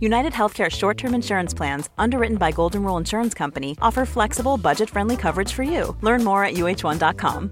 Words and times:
United 0.00 0.32
Healthcare 0.32 0.70
short 0.70 0.98
term 0.98 1.14
insurance 1.14 1.56
plans, 1.56 1.90
underwritten 1.98 2.38
by 2.38 2.50
Golden 2.52 2.82
Rule 2.84 2.98
Insurance 2.98 3.38
Company, 3.38 3.76
offer 3.80 4.04
flexible, 4.06 4.56
budget 4.56 4.90
friendly 4.90 5.16
coverage 5.16 5.52
for 5.54 5.64
you. 5.64 5.94
Learn 6.02 6.24
more 6.24 6.44
at 6.46 6.54
uh1.com. 6.54 7.50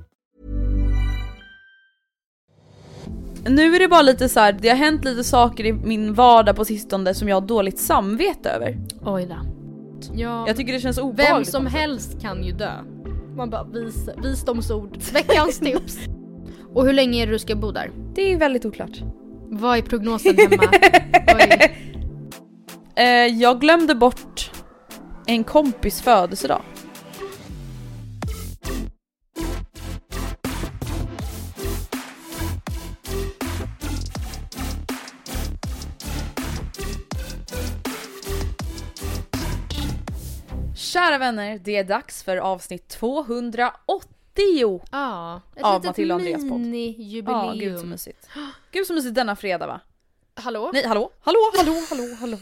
Nu 3.48 3.74
är 3.74 3.78
det 3.78 3.88
bara 3.88 4.02
lite 4.02 4.28
så 4.28 4.40
här, 4.40 4.52
det 4.52 4.68
har 4.68 4.76
hänt 4.76 5.04
lite 5.04 5.24
saker 5.24 5.66
i 5.66 5.72
min 5.72 6.14
vardag 6.14 6.56
på 6.56 6.64
sistone 6.64 7.14
som 7.14 7.28
jag 7.28 7.36
har 7.36 7.40
dåligt 7.46 7.78
samvete 7.78 8.50
över. 8.50 8.76
Oj 9.04 9.26
då. 9.26 9.36
Ja, 10.14 10.44
Jag 10.46 10.56
tycker 10.56 10.72
det 10.72 10.80
känns 10.80 10.98
vem 10.98 11.04
obehagligt. 11.04 11.50
som 11.50 11.66
också. 11.66 11.78
helst 11.78 12.20
kan 12.20 12.44
ju 12.44 12.52
dö. 12.52 12.72
Man 13.36 13.50
bara 13.50 13.64
vis, 13.64 14.08
visdomsord, 14.22 14.96
veckans 15.12 15.58
tips. 15.58 15.98
Och 16.74 16.86
hur 16.86 16.92
länge 16.92 17.22
är 17.22 17.26
det 17.26 17.32
du 17.32 17.38
ska 17.38 17.56
bo 17.56 17.70
där? 17.72 17.90
Det 18.14 18.32
är 18.32 18.36
väldigt 18.36 18.64
oklart. 18.64 18.98
Vad 19.48 19.78
är 19.78 19.82
prognosen 19.82 20.36
hemma? 20.38 20.62
Eh, 22.96 23.26
jag 23.26 23.60
glömde 23.60 23.94
bort 23.94 24.50
en 25.26 25.44
kompis 25.44 26.02
födelsedag. 26.02 26.62
Kära 40.74 41.18
vänner, 41.18 41.58
det 41.58 41.76
är 41.76 41.84
dags 41.84 42.22
för 42.22 42.36
avsnitt 42.36 42.88
280 42.88 44.82
Ja, 44.90 45.40
ett 45.56 45.62
Av 45.64 45.84
Matilda 45.84 46.14
och 46.14 46.20
Andreas 46.20 46.42
podd. 46.42 46.60
mini-jubileum. 46.60 47.46
Ja, 47.46 47.52
gud 47.52 47.80
så 47.80 47.86
mysigt. 47.86 48.28
Gud 48.72 48.86
så 48.86 48.94
mysigt 48.94 49.14
denna 49.14 49.36
fredag 49.36 49.66
va? 49.66 49.80
Hallå? 50.34 50.70
Nej 50.72 50.86
hallå, 50.86 51.10
hallå, 51.20 51.38
hallå, 51.56 51.72
hallå, 51.90 52.16
hallå. 52.20 52.38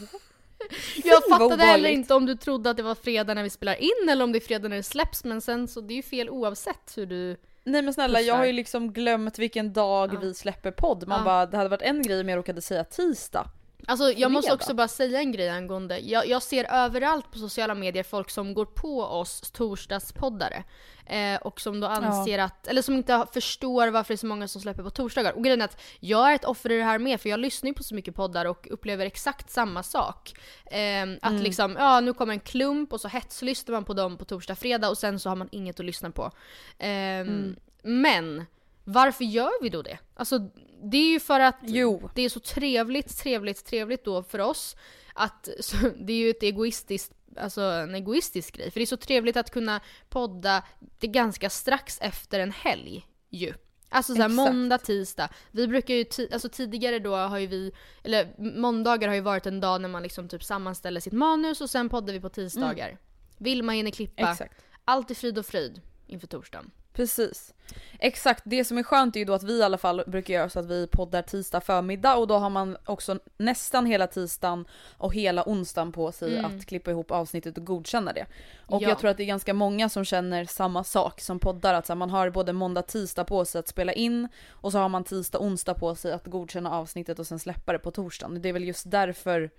Jag 1.03 1.23
fattade 1.29 1.63
heller 1.63 1.89
inte 1.89 2.13
om 2.13 2.25
du 2.25 2.35
trodde 2.35 2.69
att 2.69 2.77
det 2.77 2.83
var 2.83 2.95
fredag 2.95 3.33
när 3.33 3.43
vi 3.43 3.49
spelar 3.49 3.81
in 3.81 4.09
eller 4.09 4.23
om 4.23 4.31
det 4.31 4.37
är 4.37 4.47
fredag 4.47 4.67
när 4.67 4.77
det 4.77 4.83
släpps 4.83 5.23
men 5.23 5.41
sen 5.41 5.67
så 5.67 5.81
det 5.81 5.93
är 5.93 5.95
ju 5.95 6.03
fel 6.03 6.29
oavsett 6.29 6.93
hur 6.97 7.05
du... 7.05 7.37
Nej 7.63 7.81
men 7.81 7.93
snälla 7.93 8.19
jag 8.21 8.25
Pussar. 8.25 8.37
har 8.37 8.45
ju 8.45 8.53
liksom 8.53 8.93
glömt 8.93 9.39
vilken 9.39 9.73
dag 9.73 10.13
Ja. 10.13 10.19
vi 10.19 10.33
släpper 10.33 10.71
podd. 10.71 11.07
Man 11.07 11.19
Ja. 11.19 11.25
bara, 11.25 11.45
det 11.45 11.57
hade 11.57 11.69
varit 11.69 11.81
en 11.81 12.01
grej 12.01 12.21
om 12.21 12.29
jag 12.29 12.37
råkade 12.37 12.61
säga 12.61 12.83
tisdag. 12.83 13.47
Alltså 13.87 14.11
jag 14.11 14.31
måste 14.31 14.47
Fredag. 14.49 14.55
också 14.55 14.73
bara 14.73 14.87
säga 14.87 15.19
en 15.19 15.31
grej 15.31 15.49
angående, 15.49 15.99
jag, 15.99 16.27
jag 16.27 16.43
ser 16.43 16.73
överallt 16.73 17.31
på 17.31 17.37
sociala 17.37 17.75
medier 17.75 18.03
folk 18.03 18.29
som 18.29 18.53
går 18.53 18.65
på 18.65 19.01
oss 19.01 19.41
torsdagspoddare. 19.51 20.63
Eh, 21.09 21.35
och 21.41 21.61
som 21.61 21.79
då 21.79 21.87
anser 21.87 22.39
att, 22.39 22.67
eller 22.67 22.81
som 22.81 22.95
inte 22.95 23.25
förstår 23.33 23.87
varför 23.87 24.07
det 24.13 24.15
är 24.15 24.17
så 24.17 24.25
många 24.27 24.47
som 24.47 24.61
släpper 24.61 24.83
på 24.83 24.89
torsdagar. 24.89 25.33
Och 25.33 25.43
grejen 25.43 25.61
är 25.61 25.65
att 25.65 25.81
jag 25.99 26.31
är 26.31 26.35
ett 26.35 26.45
offer 26.45 26.71
i 26.71 26.77
det 26.77 26.83
här 26.83 26.99
med 26.99 27.21
för 27.21 27.29
jag 27.29 27.39
lyssnar 27.39 27.67
ju 27.67 27.73
på 27.73 27.83
så 27.83 27.95
mycket 27.95 28.15
poddar 28.15 28.45
och 28.45 28.67
upplever 28.71 29.05
exakt 29.05 29.49
samma 29.49 29.83
sak. 29.83 30.33
Eh, 30.65 31.01
att 31.21 31.31
Mm. 31.31 31.41
liksom, 31.43 31.75
ja 31.79 31.99
nu 31.99 32.13
kommer 32.13 32.33
en 32.33 32.39
klump 32.39 32.93
och 32.93 33.01
så 33.01 33.07
hetslyssnar 33.07 33.73
man 33.73 33.83
på 33.85 33.93
dem 33.93 34.17
på 34.17 34.25
torsdag, 34.25 34.55
fredag 34.55 34.89
och 34.89 34.97
sen 34.97 35.19
så 35.19 35.29
har 35.29 35.35
man 35.35 35.49
inget 35.51 35.79
att 35.79 35.85
lyssna 35.85 36.11
på. 36.11 36.31
Eh, 36.77 36.89
Mm. 36.89 37.55
Men 37.83 38.45
varför 38.83 39.23
gör 39.25 39.63
vi 39.63 39.69
då 39.69 39.81
det? 39.81 39.97
Alltså 40.15 40.39
det 40.83 40.97
är 40.97 41.11
ju 41.11 41.19
för 41.19 41.39
att 41.39 41.55
Jo. 41.61 42.09
det 42.15 42.21
är 42.21 42.29
så 42.29 42.39
trevligt, 42.39 43.17
trevligt, 43.17 43.65
trevligt 43.65 44.05
då 44.05 44.23
för 44.23 44.39
oss 44.39 44.75
att 45.13 45.49
så, 45.59 45.75
det 45.97 46.13
är 46.13 46.17
ju 46.17 46.29
ett 46.29 46.43
egoistiskt 46.43 47.11
Alltså 47.37 47.61
en 47.61 47.95
egoistisk 47.95 48.55
grej. 48.55 48.71
För 48.71 48.79
det 48.79 48.83
är 48.83 48.85
så 48.85 48.97
trevligt 48.97 49.37
att 49.37 49.51
kunna 49.51 49.81
podda 50.09 50.63
det 50.99 51.07
ganska 51.07 51.49
strax 51.49 51.97
efter 52.01 52.39
en 52.39 52.51
helg 52.51 53.05
ju. 53.29 53.53
Alltså 53.89 54.15
såhär 54.15 54.29
måndag, 54.29 54.77
tisdag. 54.77 55.29
Vi 55.51 55.67
brukar 55.67 55.93
ju, 55.93 56.05
alltså 56.31 56.49
tidigare 56.49 56.99
då 56.99 57.15
har 57.15 57.37
ju 57.37 57.47
vi, 57.47 57.71
eller 58.03 58.33
måndagar 58.59 59.07
har 59.07 59.15
ju 59.15 59.21
varit 59.21 59.45
en 59.45 59.59
dag 59.59 59.81
när 59.81 59.89
man 59.89 60.03
liksom 60.03 60.27
typ 60.27 60.43
sammanställer 60.43 60.99
sitt 60.99 61.13
manus 61.13 61.61
och 61.61 61.69
sen 61.69 61.89
poddar 61.89 62.13
vi 62.13 62.19
på 62.19 62.29
tisdagar. 62.29 62.97
Vilma 63.37 63.71
hinner 63.71 63.91
klippa. 63.91 64.31
Exakt. 64.31 64.63
Allt 64.85 65.11
är 65.11 65.15
frid 65.15 65.37
och 65.37 65.45
fröjd 65.45 65.81
inför 66.07 66.27
torsdagen. 66.27 66.71
Precis. 66.99 67.53
Exakt, 67.99 68.43
det 68.45 68.65
som 68.65 68.77
är 68.77 68.83
skönt 68.83 69.15
är 69.15 69.19
ju 69.19 69.25
då 69.25 69.33
att 69.33 69.43
vi 69.43 69.59
i 69.59 69.63
alla 69.63 69.77
fall 69.77 70.03
brukar 70.07 70.33
göra 70.33 70.49
så 70.49 70.59
att 70.59 70.65
vi 70.65 70.87
poddar 70.87 71.21
tisdag 71.21 71.61
förmiddag 71.61 72.15
och 72.15 72.27
då 72.27 72.37
har 72.37 72.49
man 72.49 72.77
också 72.85 73.19
nästan 73.37 73.85
hela 73.85 74.07
tisdagen 74.07 74.65
och 74.97 75.13
hela 75.13 75.43
onsdagen 75.45 75.91
på 75.91 76.11
sig 76.11 76.37
Mm. 76.37 76.45
att 76.45 76.65
klippa 76.65 76.91
ihop 76.91 77.11
avsnittet 77.11 77.57
och 77.57 77.65
godkänna 77.65 78.13
det. 78.13 78.25
Och 78.67 78.81
Ja. 78.81 78.89
jag 78.89 78.99
tror 78.99 79.11
att 79.11 79.17
det 79.17 79.23
är 79.23 79.27
ganska 79.27 79.53
många 79.53 79.89
som 79.89 80.05
känner 80.05 80.45
samma 80.45 80.83
sak 80.83 81.21
som 81.21 81.39
poddar, 81.39 81.73
att 81.73 81.87
här, 81.87 81.95
man 81.95 82.09
har 82.09 82.29
både 82.29 82.53
måndag 82.53 82.81
tisdag 82.81 83.23
på 83.23 83.45
sig 83.45 83.59
att 83.59 83.67
spela 83.67 83.93
in 83.93 84.27
och 84.49 84.71
så 84.71 84.77
har 84.77 84.89
man 84.89 85.03
tisdag 85.03 85.39
onsdag 85.39 85.73
på 85.73 85.95
sig 85.95 86.11
att 86.11 86.25
godkänna 86.25 86.71
avsnittet 86.71 87.19
och 87.19 87.27
sen 87.27 87.39
släppa 87.39 87.73
det 87.73 87.79
på 87.79 87.91
torsdagen. 87.91 88.41
Det 88.41 88.49
är 88.49 88.53
väl 88.53 88.63
just 88.63 88.91
därför 88.91 89.49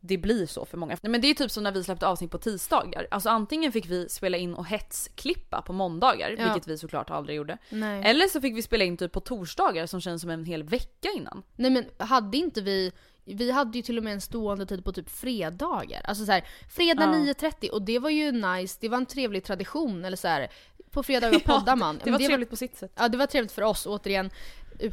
det 0.00 0.18
blir 0.18 0.46
så 0.46 0.64
för 0.64 0.76
många. 0.76 0.96
Nej, 1.02 1.10
men 1.10 1.20
det 1.20 1.30
är 1.30 1.34
typ 1.34 1.50
som 1.50 1.62
när 1.62 1.72
vi 1.72 1.84
släppte 1.84 2.06
avsnitt 2.06 2.30
på 2.30 2.38
tisdagar. 2.38 3.06
Alltså 3.10 3.28
antingen 3.28 3.72
fick 3.72 3.86
vi 3.86 4.08
spela 4.08 4.36
in 4.36 4.54
och 4.54 4.66
hetsklippa 4.66 5.62
på 5.62 5.72
måndagar, 5.72 6.34
Ja. 6.38 6.44
vilket 6.44 6.68
vi 6.68 6.78
såklart 6.78 7.10
aldrig 7.10 7.36
gjorde. 7.36 7.58
Nej. 7.70 8.02
Eller 8.04 8.26
så 8.26 8.40
fick 8.40 8.56
vi 8.56 8.62
spela 8.62 8.84
in 8.84 8.96
typ 8.96 9.12
på 9.12 9.20
torsdagar 9.20 9.86
som 9.86 10.00
känns 10.00 10.20
som 10.22 10.30
en 10.30 10.44
hel 10.44 10.62
vecka 10.62 11.08
innan. 11.16 11.42
Nej 11.56 11.70
men 11.70 11.84
hade 11.98 12.36
inte 12.36 12.60
vi, 12.60 12.92
vi 13.24 13.50
hade 13.50 13.78
ju 13.78 13.82
till 13.82 13.98
och 13.98 14.04
med 14.04 14.12
en 14.12 14.20
stående 14.20 14.66
tid 14.66 14.84
på 14.84 14.92
typ 14.92 15.10
fredagar. 15.10 16.00
Alltså 16.04 16.24
så 16.26 16.32
här, 16.32 16.44
fredag 16.70 17.02
Ja. 17.02 17.32
9.30 17.34 17.70
och 17.70 17.82
det 17.82 17.98
var 17.98 18.10
ju 18.10 18.32
nice, 18.32 18.78
det 18.80 18.88
var 18.88 18.96
en 18.98 19.06
trevlig 19.06 19.44
tradition 19.44 20.04
eller 20.04 20.16
så 20.16 20.28
här. 20.28 20.48
På 20.90 21.02
fredagar 21.02 21.38
poddar 21.44 21.76
man. 21.76 21.96
Det 21.98 22.10
Men 22.10 22.12
var 22.20 22.26
trevligt 22.28 22.50
på 22.50 22.56
sitt 22.56 22.76
sätt. 22.76 22.92
Ja 22.96 23.08
det 23.08 23.18
var 23.18 23.26
trevligt 23.26 23.52
för 23.52 23.62
oss, 23.62 23.86
återigen 23.86 24.30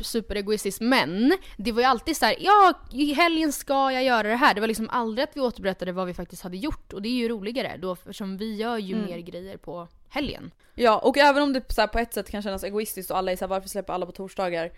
superegoistiskt. 0.01 0.81
Men 0.81 1.37
det 1.57 1.71
var 1.71 1.81
ju 1.81 1.85
alltid 1.87 2.17
så 2.17 2.25
här: 2.25 2.35
ja 2.39 2.73
i 2.91 3.13
helgen 3.13 3.51
ska 3.51 3.91
jag 3.91 4.03
göra 4.03 4.27
det 4.27 4.35
här. 4.35 4.53
Det 4.53 4.61
var 4.61 4.67
liksom 4.67 4.89
aldrig 4.89 5.23
att 5.23 5.37
vi 5.37 5.41
återberättade 5.41 5.91
vad 5.91 6.07
vi 6.07 6.13
faktiskt 6.13 6.41
hade 6.43 6.57
gjort. 6.57 6.93
Och 6.93 7.01
det 7.01 7.09
är 7.09 7.13
ju 7.13 7.29
roligare 7.29 7.77
då 7.77 7.93
eftersom 7.93 8.37
vi 8.37 8.55
gör 8.55 8.77
ju 8.77 8.93
Mm. 8.95 9.05
mer 9.05 9.19
grejer 9.19 9.57
på 9.57 9.87
helgen. 10.09 10.51
Ja, 10.75 10.97
och 10.97 11.17
även 11.17 11.43
om 11.43 11.53
det 11.53 11.73
så 11.73 11.87
på 11.87 11.99
ett 11.99 12.13
sätt 12.13 12.29
kan 12.31 12.41
kännas 12.41 12.63
egoistiskt 12.63 13.11
och 13.11 13.17
alla 13.17 13.31
är 13.31 13.35
såhär 13.35 13.49
varför 13.49 13.69
släpper 13.69 13.93
alla 13.93 14.05
på 14.05 14.11
torsdagar? 14.11 14.71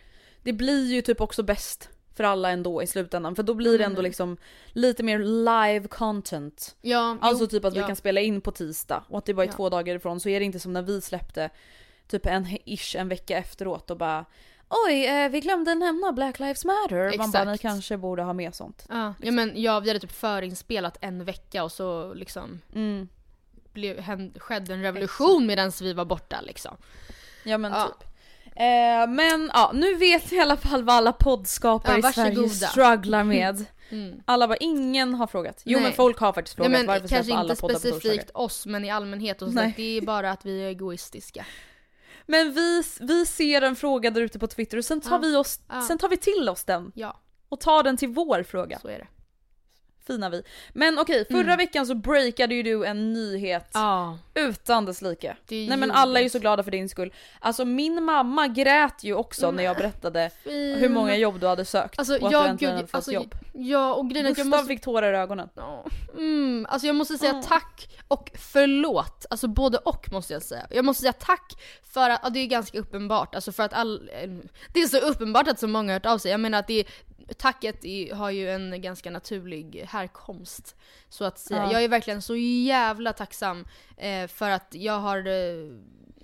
Det 0.43 0.53
blir 0.53 0.93
ju 0.93 1.01
typ 1.01 1.21
också 1.21 1.43
bäst 1.43 1.89
för 2.15 2.23
alla 2.23 2.49
ändå 2.51 2.83
i 2.83 2.87
slutändan 2.87 3.35
för 3.35 3.43
då 3.43 3.53
blir 3.53 3.77
det 3.77 3.83
ändå 3.83 4.01
liksom 4.01 4.37
lite 4.67 5.03
mer 5.03 5.19
live 5.19 5.87
content. 5.87 6.75
Ja, 6.81 7.17
Alltså 7.21 7.43
jo, 7.43 7.47
typ 7.47 7.65
att 7.65 7.73
vi 7.75 7.79
ja. 7.79 7.87
kan 7.87 7.95
spela 7.95 8.21
in 8.21 8.41
på 8.41 8.51
tisdag 8.51 9.03
och 9.09 9.17
att 9.17 9.25
det 9.25 9.33
var 9.33 9.43
i 9.43 9.47
Ja. 9.47 9.53
två 9.53 9.69
dagar 9.69 9.95
ifrån 9.95 10.19
så 10.19 10.29
är 10.29 10.39
det 10.39 10.45
inte 10.45 10.59
som 10.59 10.73
när 10.73 10.81
vi 10.81 11.01
släppte 11.01 11.49
typ 12.07 12.25
en 12.25 12.47
ish 12.65 12.95
en 12.95 13.09
vecka 13.09 13.37
efteråt 13.37 13.91
och 13.91 13.97
bara 13.97 14.25
Oj, 14.69 15.05
eh, 15.05 15.29
vi 15.29 15.39
glömde 15.39 15.75
nämna 15.75 16.11
Black 16.11 16.39
Lives 16.39 16.65
Matter. 16.65 17.17
Man 17.17 17.31
bara, 17.31 17.43
ni 17.51 17.57
kanske 17.57 17.97
borde 17.97 18.23
ha 18.23 18.33
med 18.33 18.55
sånt. 18.55 18.85
Ja, 18.89 19.13
ja 19.21 19.31
men 19.31 19.51
ja, 19.61 19.79
vi 19.79 19.89
hade 19.89 19.99
typ 19.99 20.11
förinspelat 20.11 20.97
en 21.01 21.25
vecka 21.25 21.63
och 21.63 21.71
så 21.71 22.13
liksom 22.13 22.61
Mm. 22.75 23.07
blev, 23.73 23.99
hän- 23.99 24.33
skedde 24.39 24.73
en 24.73 24.81
revolution 24.81 25.45
medan 25.45 25.71
vi 25.81 25.93
var 25.93 26.05
borta 26.05 26.41
liksom. 26.41 26.77
Ja 27.43 27.57
men 27.57 27.71
Ja. 27.71 27.85
typ. 27.87 28.07
Eh, 28.45 29.07
men 29.09 29.51
ja, 29.53 29.71
nu 29.73 29.95
vet 29.95 30.31
ni 30.31 30.37
i 30.37 30.41
alla 30.41 30.57
fall 30.57 30.83
vad 30.83 30.95
alla 30.95 31.11
poddskapare 31.13 31.99
Ja, 32.03 32.09
i 32.09 32.13
Sverige 32.13 32.29
varsågoda. 32.35 32.67
strugglar 32.67 33.23
med. 33.23 33.65
Mm. 33.89 34.19
Alla 34.25 34.47
bara, 34.47 34.57
ingen 34.57 35.13
har 35.13 35.27
frågat. 35.27 35.61
Jo 35.65 35.77
Nej. 35.77 35.83
men 35.83 35.93
folk 35.93 36.19
har 36.19 36.33
faktiskt 36.33 36.57
Nej, 36.57 36.65
frågat 36.65 36.79
men 36.79 36.87
varför 36.87 37.07
kanske 37.07 37.23
släpper 37.23 37.39
alla 37.39 37.49
inte 37.51 37.61
poddar 37.61 37.73
på 37.75 37.79
torsdagar? 37.79 37.99
specifikt 37.99 38.31
oss 38.33 38.65
men 38.65 38.85
i 38.85 38.89
allmänhet 38.89 39.41
och 39.41 39.47
så 39.47 39.53
Nej. 39.53 39.73
det 39.77 39.97
är 39.97 40.01
bara 40.01 40.31
att 40.31 40.45
vi 40.45 40.61
är 40.63 40.67
egoistiska. 40.67 41.45
Men 42.29 42.53
vi, 42.53 42.83
vi 42.99 43.25
ser 43.25 43.61
en 43.61 43.75
fråga 43.75 44.11
där 44.11 44.21
ute 44.21 44.39
på 44.39 44.47
Twitter 44.47 44.77
och 44.77 44.85
sen 44.85 45.01
tar, 45.01 45.11
Ja. 45.11 45.17
vi 45.17 45.35
oss, 45.35 45.59
Ja. 45.69 45.81
sen 45.81 45.97
tar 45.97 46.09
vi 46.09 46.17
till 46.17 46.49
oss 46.49 46.63
den 46.63 46.91
Ja, 46.95 47.19
och 47.49 47.59
tar 47.59 47.83
den 47.83 47.97
till 47.97 48.09
vår 48.09 48.43
fråga. 48.43 48.79
så 48.79 48.87
är 48.87 48.99
det. 48.99 49.07
Fina 50.07 50.29
vi. 50.29 50.43
Men 50.73 50.99
okej, 50.99 51.25
förra 51.31 51.39
Mm. 51.41 51.57
veckan 51.57 51.85
så 51.87 51.95
breakade 51.95 52.55
ju 52.55 52.63
du 52.63 52.85
en 52.85 53.13
nyhet 53.13 53.69
Ja. 53.73 54.17
utan 54.33 54.85
dess 54.85 55.01
like. 55.01 55.35
Det 55.47 55.65
Nej 55.69 55.77
men 55.77 55.91
alla 55.91 56.19
är 56.19 56.23
ju 56.23 56.29
så 56.29 56.39
glada 56.39 56.63
för 56.63 56.71
din 56.71 56.89
skull. 56.89 57.13
Alltså 57.39 57.65
min 57.65 58.03
mamma 58.03 58.47
grät 58.47 59.03
ju 59.03 59.13
också 59.13 59.51
när 59.51 59.63
jag 59.63 59.77
berättade 59.77 60.31
hur 60.79 60.89
många 60.89 61.15
jobb 61.15 61.39
du 61.39 61.47
hade 61.47 61.65
sökt 61.65 61.99
Alltså 61.99 62.13
och 62.17 62.23
att 62.25 62.29
du 62.31 62.37
jag, 62.37 62.47
äntligen 62.49 62.71
gud, 62.73 62.75
hade 62.77 62.87
fått 62.87 62.95
alltså, 62.95 63.11
jobb. 63.11 63.35
ja 63.53 63.93
och 63.93 64.09
grejen 64.09 64.27
Gustav 64.27 64.45
jag 64.45 64.49
måste... 64.49 64.65
fick 64.67 64.81
tårar 64.81 65.13
i 65.13 65.17
ögonen. 65.17 65.49
Mm, 66.17 66.65
alltså 66.69 66.87
jag 66.87 66.95
måste 66.95 67.17
säga 67.17 67.31
Mm. 67.31 67.43
tack 67.43 67.89
och 68.07 68.31
förlåt, 68.35 69.25
alltså 69.29 69.47
både 69.47 69.77
och 69.77 70.11
måste 70.11 70.33
jag 70.33 70.41
säga. 70.43 70.67
Jag 70.69 70.85
måste 70.85 71.01
säga 71.01 71.13
tack 71.13 71.53
för 71.93 72.09
att, 72.09 72.19
ja, 72.23 72.29
det 72.29 72.39
är 72.39 72.47
ganska 72.47 72.79
uppenbart, 72.79 73.35
alltså 73.35 73.51
för 73.51 73.63
att 73.63 73.73
all, 73.73 74.09
eh, 74.21 74.29
det 74.73 74.79
är 74.79 74.87
så 74.87 74.97
uppenbart 74.97 75.47
att 75.47 75.59
så 75.59 75.67
många 75.67 75.91
har 75.91 75.93
hört 75.99 76.05
av 76.05 76.17
sig. 76.17 76.31
Jag 76.31 76.39
menar 76.39 76.59
att 76.59 76.67
det 76.67 76.83
tacket 77.37 77.85
är, 77.85 78.13
har 78.13 78.31
ju 78.31 78.49
en 78.49 78.81
ganska 78.81 79.11
naturlig 79.11 79.85
härkomst. 79.87 80.75
Så 81.09 81.25
att 81.25 81.39
säga. 81.39 81.63
Ja. 81.63 81.71
Jag 81.71 81.83
är 81.83 81.87
verkligen 81.87 82.21
så 82.21 82.35
jävla 82.35 83.13
tacksam 83.13 83.65
eh, 83.97 84.27
för 84.27 84.49
att 84.49 84.67
jag 84.71 84.99
har 84.99 85.27
eh, 85.27 85.71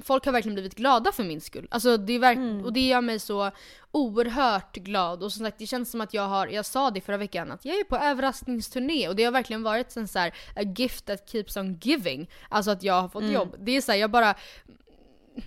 Folk 0.02 0.26
har 0.26 0.32
verkligen 0.32 0.54
blivit 0.54 0.76
glada 0.76 1.12
för 1.12 1.24
min 1.24 1.42
skull. 1.42 1.68
Alltså 1.72 1.98
det 1.98 2.14
är 2.14 2.24
Mm. 2.24 2.66
Och 2.66 2.74
det 2.74 2.88
gör 2.88 3.02
mig 3.02 3.20
så 3.20 3.52
oerhört 3.92 4.76
glad. 4.76 5.24
Och 5.24 5.34
som 5.34 5.46
sagt, 5.46 5.60
det 5.60 5.68
känns 5.68 5.92
som 5.92 6.02
att 6.02 6.14
jag 6.14 6.28
har, 6.28 6.48
jag 6.48 6.66
sa 6.66 6.92
det 6.92 7.02
förra 7.02 7.18
veckan, 7.18 7.52
att 7.52 7.66
jag 7.66 7.76
är 7.76 7.84
på 7.84 7.98
överraskningsturné 7.98 9.08
och 9.10 9.16
det 9.16 9.24
har 9.24 9.32
verkligen 9.32 9.64
varit 9.64 9.98
en 9.98 10.08
så 10.08 10.20
här, 10.20 10.34
a 10.56 10.62
gift 10.78 11.06
that 11.06 11.30
keeps 11.30 11.58
on 11.58 11.80
giving. 11.82 12.30
Alltså 12.50 12.72
att 12.72 12.84
jag 12.84 13.02
har 13.02 13.10
fått 13.10 13.22
Mm. 13.22 13.34
jobb. 13.34 13.56
Det 13.60 13.72
är 13.72 13.82
så 13.82 13.92
här, 13.92 14.00
jag 14.00 14.12
bara 14.12 14.36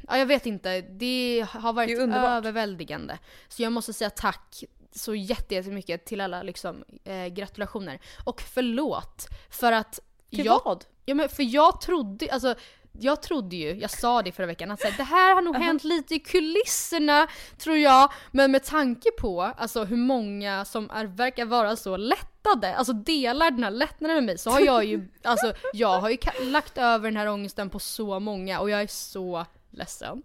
Ja, 0.08 0.18
jag 0.18 0.26
vet 0.26 0.46
inte, 0.46 0.80
det 0.80 1.46
har 1.50 1.72
varit 1.72 1.96
Det 1.98 2.16
överväldigande. 2.16 3.18
Så 3.48 3.62
jag 3.62 3.72
måste 3.72 3.92
säga 3.92 4.10
tack 4.10 4.64
så 4.96 5.14
jätte- 5.14 5.54
jättemycket 5.54 6.04
till 6.04 6.20
alla 6.20 6.42
liksom, 6.42 6.84
eh, 7.04 7.26
gratulationer. 7.26 8.00
Och 8.24 8.42
förlåt 8.54 9.26
för 9.50 9.72
att 9.72 10.00
Till 10.30 10.44
jag, 10.46 10.60
vad? 10.64 10.84
Ja 11.04 11.14
men 11.14 11.28
för 11.28 11.42
jag 11.42 11.80
trodde, 11.80 12.28
alltså 12.32 12.54
jag 13.00 13.22
trodde 13.22 13.56
ju, 13.56 13.74
jag 13.74 13.90
sa 13.90 14.22
det 14.22 14.32
förra 14.32 14.46
veckan, 14.46 14.70
att 14.70 14.80
så 14.80 14.86
här, 14.88 14.96
det 14.96 15.02
här 15.02 15.34
har 15.34 15.42
nog 15.42 15.56
hänt 15.56 15.84
lite 15.84 16.14
i 16.14 16.18
kulisserna 16.18 17.26
tror 17.58 17.76
jag. 17.76 18.12
Men 18.30 18.50
med 18.52 18.64
tanke 18.64 19.10
på 19.10 19.42
alltså, 19.42 19.84
hur 19.84 19.96
många 19.96 20.64
som 20.64 20.90
är, 20.90 21.04
verkar 21.04 21.44
vara 21.44 21.76
så 21.76 21.96
lättade, 21.96 22.76
alltså 22.76 22.92
delar 22.92 23.50
den 23.50 23.64
här 23.64 23.70
lättnaden 23.70 24.16
med 24.16 24.24
mig 24.24 24.38
så 24.38 24.50
har 24.50 24.60
jag 24.60 24.84
ju, 24.84 25.08
alltså 25.22 25.52
jag 25.72 26.00
har 26.00 26.10
ju 26.10 26.18
lagt 26.42 26.78
över 26.78 27.10
den 27.10 27.16
här 27.16 27.28
ångesten 27.28 27.70
på 27.70 27.78
så 27.78 28.20
många 28.20 28.60
och 28.60 28.70
jag 28.70 28.82
är 28.82 28.86
så 28.86 29.46
ledsen. 29.70 30.22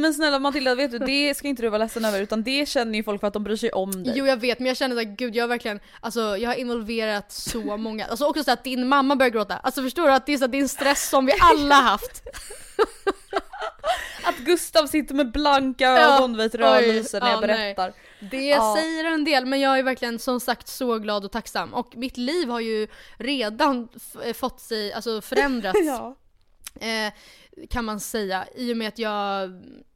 Men 0.00 0.14
snälla 0.14 0.38
Matilda, 0.38 0.74
vet 0.74 0.90
du, 0.90 0.98
det 0.98 1.34
ska 1.36 1.48
inte 1.48 1.62
du 1.62 1.68
vara 1.68 1.78
ledsen 1.84 2.04
över 2.04 2.20
utan 2.20 2.42
det 2.42 2.68
känner 2.68 2.94
ju 2.98 3.02
folk 3.04 3.20
för 3.20 3.26
att 3.28 3.32
de 3.34 3.44
bryr 3.44 3.56
sig 3.56 3.70
om 3.72 4.04
dig. 4.04 4.12
Jo 4.16 4.26
jag 4.26 4.36
vet 4.40 4.58
men 4.58 4.66
jag 4.66 4.76
känner 4.76 4.96
såhär, 4.96 5.16
gud 5.16 5.36
jag 5.36 5.42
har 5.42 5.48
verkligen, 5.48 5.80
alltså 6.00 6.36
jag 6.38 6.50
har 6.50 6.54
involverat 6.56 7.32
så 7.32 7.76
många, 7.76 8.06
alltså 8.06 8.24
också 8.26 8.44
så 8.44 8.50
att 8.50 8.64
din 8.64 8.88
mamma 8.88 9.16
börjar 9.16 9.30
gråta, 9.30 9.56
alltså 9.56 9.82
förstår 9.82 10.06
du 10.06 10.12
att 10.12 10.26
det 10.26 10.32
är, 10.32 10.38
så 10.38 10.44
att 10.44 10.52
det 10.52 10.58
är 10.58 10.62
en 10.62 10.68
stress 10.68 11.08
som 11.08 11.26
vi 11.26 11.32
alla 11.40 11.74
haft. 11.74 12.22
Att 14.24 14.38
Gustav 14.38 14.86
sitter 14.86 15.14
med 15.14 15.32
blanka 15.32 15.84
Ja, 15.84 16.16
ögon 16.16 16.36
vet 16.36 16.54
oj, 16.54 16.60
rödlyser 16.60 17.20
när 17.20 17.26
ja, 17.26 17.32
jag 17.32 17.40
berättar. 17.40 17.92
Det 18.30 18.46
Ja. 18.46 18.74
säger 18.78 19.04
en 19.04 19.24
del, 19.24 19.46
men 19.46 19.60
jag 19.60 19.78
är 19.78 19.82
verkligen 19.82 20.18
som 20.18 20.40
sagt 20.40 20.68
så 20.68 20.98
glad 20.98 21.24
och 21.24 21.32
tacksam. 21.32 21.74
Och 21.74 21.96
mitt 21.96 22.16
liv 22.16 22.48
har 22.48 22.60
ju 22.60 22.88
redan 23.18 23.88
fått 24.34 24.60
sig, 24.60 24.92
alltså 24.92 25.20
förändrats 25.20 25.78
Ja. 25.84 26.16
eh, 26.80 27.12
kan 27.70 27.84
man 27.84 28.00
säga. 28.00 28.46
I 28.54 28.72
och 28.72 28.76
med 28.76 28.88
att 28.88 28.98
jag 28.98 29.50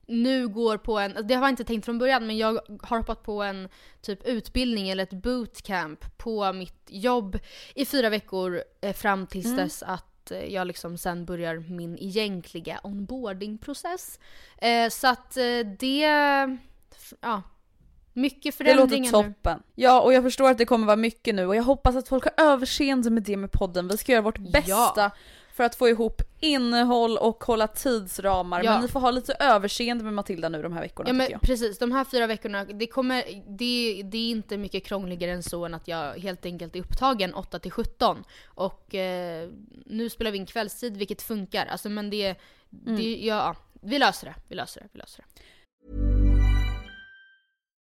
nu 0.08 0.48
går 0.48 0.76
på 0.76 0.98
en, 0.98 1.16
det 1.28 1.34
har 1.34 1.42
jag 1.42 1.52
inte 1.52 1.64
tänkt 1.64 1.84
från 1.84 1.98
början, 1.98 2.26
men 2.26 2.36
jag 2.38 2.60
har 2.82 2.96
hoppat 2.98 3.22
på 3.22 3.42
en 3.42 3.68
typ 4.02 4.26
utbildning 4.26 4.88
eller 4.88 5.02
ett 5.02 5.12
bootcamp 5.22 6.18
på 6.18 6.52
mitt 6.52 6.82
jobb 6.88 7.38
i 7.74 7.86
fyra 7.86 8.08
veckor 8.08 8.62
eh, 8.80 8.94
fram 8.94 9.26
tills 9.26 9.46
Mm. 9.46 9.56
dess 9.58 9.82
att 9.82 10.30
eh, 10.30 10.44
jag 10.54 10.66
liksom 10.66 10.98
sen 10.98 11.24
börjar 11.24 11.56
min 11.56 11.98
egentliga 11.98 12.80
onboardingprocess. 12.82 14.18
Eh, 14.58 14.88
så 14.88 15.08
att 15.08 15.36
eh, 15.36 15.42
det, 15.78 16.00
ja, 17.20 17.42
mycket 18.12 18.58
Det 18.58 18.64
låter 18.64 18.74
förändringar 18.76 19.22
nu. 19.22 19.32
toppen. 19.34 19.62
Ja 19.74 20.00
och 20.00 20.12
jag 20.12 20.22
förstår 20.22 20.50
att 20.50 20.58
det 20.58 20.64
kommer 20.64 20.86
vara 20.86 20.96
mycket 20.96 21.34
nu 21.34 21.46
och 21.46 21.56
jag 21.56 21.62
hoppas 21.62 21.96
att 21.96 22.08
folk 22.08 22.24
har 22.24 22.44
överseende 22.46 23.10
med 23.10 23.22
det 23.22 23.36
med 23.36 23.52
podden. 23.52 23.88
Vi 23.88 23.96
ska 23.96 24.12
göra 24.12 24.22
vårt 24.22 24.38
bästa 24.38 25.10
för 25.56 25.64
att 25.64 25.74
få 25.74 25.88
ihop 25.88 26.22
innehåll 26.40 27.18
och 27.18 27.44
hålla 27.44 27.66
tidsramar. 27.66 28.64
Ja. 28.64 28.72
Men 28.72 28.82
ni 28.82 28.88
får 28.88 29.00
ha 29.00 29.10
lite 29.10 29.32
överseende 29.40 30.04
med 30.04 30.12
Matilda 30.12 30.48
nu 30.48 30.62
de 30.62 30.72
här 30.72 30.80
veckorna 30.80 31.08
Ja 31.08 31.12
men 31.12 31.30
jag. 31.30 31.40
precis, 31.40 31.78
de 31.78 31.92
här 31.92 32.04
fyra 32.04 32.26
veckorna, 32.26 32.64
det, 32.64 32.86
kommer, 32.86 33.24
det, 33.48 34.02
det 34.04 34.18
är 34.18 34.30
inte 34.30 34.56
mycket 34.56 34.84
krångligare 34.84 35.32
än 35.32 35.42
så 35.42 35.64
än 35.64 35.74
att 35.74 35.88
jag 35.88 36.14
helt 36.18 36.46
enkelt 36.46 36.76
är 36.76 36.80
upptagen 36.80 37.34
8 37.34 37.58
till 37.58 37.70
17. 37.70 38.24
Och 38.46 38.94
eh, 38.94 39.48
nu 39.86 40.10
spelar 40.10 40.30
vi 40.30 40.38
in 40.38 40.46
kvällstid 40.46 40.96
vilket 40.96 41.22
funkar, 41.22 41.66
alltså 41.66 41.88
men 41.88 42.10
det, 42.10 42.36
Mm. 42.86 42.96
det 42.96 43.16
ja, 43.16 43.56
vi 43.80 43.98
löser 43.98 44.26
det, 44.26 44.34
vi 44.48 44.54
löser 44.54 44.80
det, 44.80 44.88
vi 44.92 44.98
löser 44.98 45.24
det. 45.34 45.42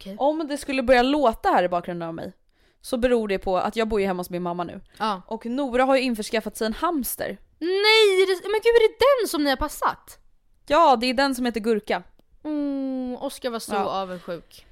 Okej. 0.00 0.16
Om 0.18 0.46
det 0.48 0.58
skulle 0.58 0.82
börja 0.82 1.02
låta 1.02 1.48
här 1.48 1.62
i 1.62 1.68
bakgrunden 1.68 2.08
av 2.08 2.14
mig 2.14 2.32
så 2.80 2.96
beror 2.96 3.28
det 3.28 3.38
på 3.38 3.56
att 3.58 3.76
jag 3.76 3.88
bor 3.88 4.00
ju 4.00 4.06
hemma 4.06 4.20
hos 4.20 4.30
min 4.30 4.42
mamma 4.42 4.64
nu. 4.64 4.80
Ja. 4.98 5.22
Och 5.26 5.46
Nora 5.46 5.84
har 5.84 5.96
ju 5.96 6.02
införskaffat 6.02 6.56
sig 6.56 6.66
en 6.66 6.72
hamster. 6.72 7.38
Nej, 7.58 8.26
det, 8.26 8.48
men 8.48 8.60
gud 8.62 8.74
är 8.74 8.88
det 8.88 8.94
den 9.20 9.28
som 9.28 9.44
ni 9.44 9.50
har 9.50 9.56
passat? 9.56 10.18
Ja, 10.66 10.96
det 10.96 11.06
är 11.06 11.14
den 11.14 11.34
som 11.34 11.46
heter 11.46 11.60
Gurka. 11.60 12.02
Mm, 12.44 13.16
Oskar 13.20 13.50
var 13.50 13.58
så 13.58 13.74
Ja. 13.74 13.84
avundsjuk. 13.84 14.66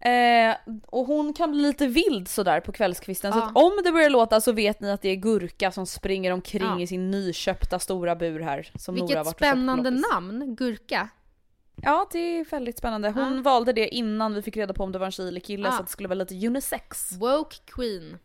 Eh, 0.00 0.54
och 0.86 1.06
hon 1.06 1.32
kan 1.34 1.50
bli 1.50 1.60
lite 1.62 1.86
vild 1.86 2.28
sådär 2.28 2.60
på 2.60 2.72
kvällskvisten. 2.72 3.32
Så 3.32 3.38
Ja. 3.38 3.42
att 3.44 3.56
om 3.56 3.72
det 3.84 3.92
börjar 3.92 4.10
låta 4.10 4.40
så 4.40 4.52
vet 4.52 4.80
ni 4.80 4.90
att 4.90 5.02
det 5.02 5.08
är 5.08 5.14
Gurka 5.16 5.72
som 5.72 5.86
springer 5.86 6.32
omkring 6.32 6.62
Ja. 6.62 6.80
i 6.80 6.86
sin 6.86 7.10
nyköpta 7.10 7.78
stora 7.78 8.16
bur 8.16 8.40
här. 8.40 8.70
Som 8.78 8.94
Nora 8.94 9.06
Vilket 9.06 9.16
varit 9.16 9.26
köpt 9.26 9.38
på 9.38 9.44
spännande 9.44 9.90
namn, 9.90 10.54
Gurka. 10.56 11.08
Ja, 11.82 12.08
det 12.12 12.18
är 12.18 12.44
väldigt 12.44 12.78
spännande. 12.78 13.10
Hon 13.10 13.36
Ja. 13.36 13.42
valde 13.42 13.72
det 13.72 13.88
innan 13.88 14.34
vi 14.34 14.42
fick 14.42 14.56
reda 14.56 14.74
på 14.74 14.84
om 14.84 14.92
det 14.92 14.98
var 14.98 15.06
en 15.06 15.12
tjej 15.12 15.28
eller 15.28 15.40
kille 15.40 15.68
Ja. 15.68 15.72
så 15.72 15.80
att 15.80 15.86
det 15.86 15.92
skulle 15.92 16.08
vara 16.08 16.14
lite 16.18 16.46
unisex. 16.46 17.12
Woke 17.12 17.56
Queen. 17.66 18.18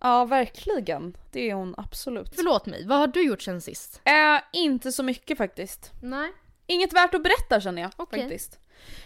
Ja, 0.00 0.24
verkligen. 0.24 1.16
Det 1.32 1.50
är 1.50 1.54
hon 1.54 1.74
absolut. 1.78 2.34
Förlåt 2.34 2.66
mig, 2.66 2.86
vad 2.86 2.98
har 2.98 3.06
du 3.06 3.26
gjort 3.26 3.42
sen 3.42 3.60
sist? 3.60 4.00
Äh, 4.04 4.40
inte 4.52 4.92
så 4.92 5.02
mycket 5.02 5.38
faktiskt. 5.38 5.92
Nej. 6.02 6.32
Inget 6.66 6.92
värt 6.92 7.14
att 7.14 7.22
berätta 7.22 7.60
känner 7.60 7.82
jag 7.82 7.90
Okej. 7.96 8.20
faktiskt. 8.20 8.58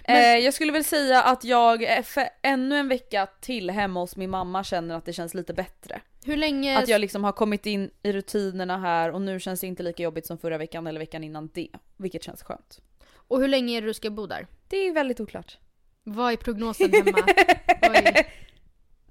Eh, 0.05 0.17
jag 0.17 0.55
skulle 0.55 0.73
väl 0.73 0.85
säga 0.85 1.23
att 1.23 1.45
jag 1.45 1.83
eh, 1.99 2.03
för 2.03 2.25
ännu 2.43 2.77
en 2.77 2.89
vecka 2.89 3.27
till 3.41 3.71
hemma 3.71 4.01
hos 4.01 4.17
min 4.17 4.31
mamma 4.31 4.65
känner 4.65 4.95
att 4.95 5.05
det 5.05 5.13
känns 5.13 5.35
lite 5.35 5.55
bättre. 5.55 6.01
Hur 6.25 6.37
länge... 6.37 6.79
Att 6.79 6.89
jag 6.89 7.01
liksom 7.01 7.25
har 7.25 7.33
kommit 7.33 7.67
in 7.67 7.91
i 8.03 8.13
rutinerna 8.13 8.79
här 8.79 9.11
och 9.11 9.21
nu 9.23 9.41
känns 9.41 9.61
det 9.61 9.67
inte 9.67 9.83
lika 9.83 10.03
jobbigt 10.03 10.27
som 10.27 10.39
förra 10.39 10.59
veckan 10.59 10.87
eller 10.87 11.01
veckan 11.01 11.25
innan 11.25 11.51
det. 11.55 11.69
Vilket 11.97 12.23
känns 12.23 12.43
skönt. 12.43 12.81
Och 13.29 13.41
hur 13.41 13.49
länge 13.49 13.77
är 13.77 13.81
det 13.81 13.87
du 13.87 13.95
ska 13.95 14.11
bo 14.11 14.27
där? 14.27 14.47
Det 14.69 14.77
är 14.77 14.93
väldigt 14.93 15.21
oklart. 15.21 15.59
Vad 16.05 16.33
är 16.33 16.37
prognosen 16.37 16.93
hemma? 16.93 17.19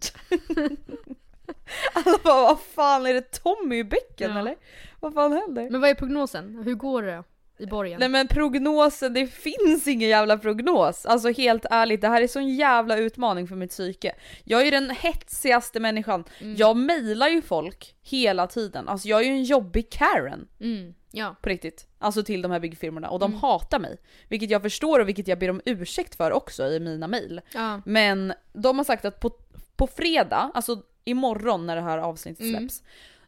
Alla 1.94 2.18
bara 2.24 2.42
vad 2.42 2.60
fan 2.62 3.06
är 3.06 3.14
det 3.14 3.32
Tommy 3.32 3.78
i 3.78 3.84
bäcken 3.84 4.32
Ja. 4.34 4.40
eller? 4.40 4.56
Vad 5.00 5.14
fan 5.14 5.34
händer? 5.34 5.70
Men 5.70 5.82
vad 5.82 5.90
är 5.90 5.96
prognosen? 5.96 6.62
Hur 6.66 6.76
går 6.76 7.04
det 7.04 7.24
i 7.62 7.68
borgen? 7.68 8.00
Nej 8.00 8.10
men 8.10 8.28
prognosen, 8.28 9.14
det 9.14 9.28
finns 9.28 9.88
ingen 9.88 10.10
jävla 10.10 10.38
prognos. 10.38 11.06
Alltså 11.06 11.30
helt 11.30 11.66
ärligt, 11.70 12.02
det 12.02 12.08
här 12.08 12.22
är 12.22 12.28
sån 12.28 12.50
jävla 12.56 12.98
utmaning 12.98 13.48
för 13.48 13.56
mitt 13.56 13.70
psyke. 13.70 14.16
Jag 14.44 14.62
är 14.62 14.66
ju 14.66 14.72
den 14.72 14.90
hetsigaste 14.90 15.80
människan. 15.80 16.24
Mm. 16.40 16.56
Jag 16.56 16.78
mejlar 16.78 17.28
ju 17.28 17.42
folk 17.42 17.96
hela 18.04 18.48
tiden. 18.48 18.88
Alltså 18.88 19.08
jag 19.08 19.20
är 19.22 19.26
ju 19.26 19.32
en 19.32 19.44
jobbig 19.44 19.90
Karen. 19.90 20.48
Mm, 20.60 20.94
ja. 21.12 21.36
På 21.42 21.50
riktigt. 21.50 21.88
Alltså 22.00 22.24
till 22.24 22.42
de 22.42 22.52
här 22.52 22.60
byggfirmorna 22.60 23.10
och 23.10 23.20
de 23.20 23.32
Mm. 23.32 23.42
hatar 23.42 23.80
mig. 23.80 23.98
Vilket 24.28 24.50
jag 24.50 24.62
förstår 24.62 25.00
och 25.00 25.08
vilket 25.08 25.28
jag 25.28 25.40
ber 25.40 25.50
om 25.50 25.62
ursäkt 25.66 26.16
för 26.16 26.32
också 26.32 26.66
i 26.68 26.80
mina 26.80 27.08
mejl. 27.08 27.42
ja. 27.54 27.82
Men 27.86 28.34
de 28.54 28.78
har 28.78 28.86
sagt 28.86 29.06
att 29.06 29.20
på, 29.20 29.30
på 29.76 29.88
fredag, 29.88 30.52
alltså 30.54 30.82
imorgon 31.04 31.66
när 31.66 31.76
det 31.76 31.82
här 31.82 31.98
avsnittet 31.98 32.42
Mm. 32.46 32.58
släpps, 32.60 32.84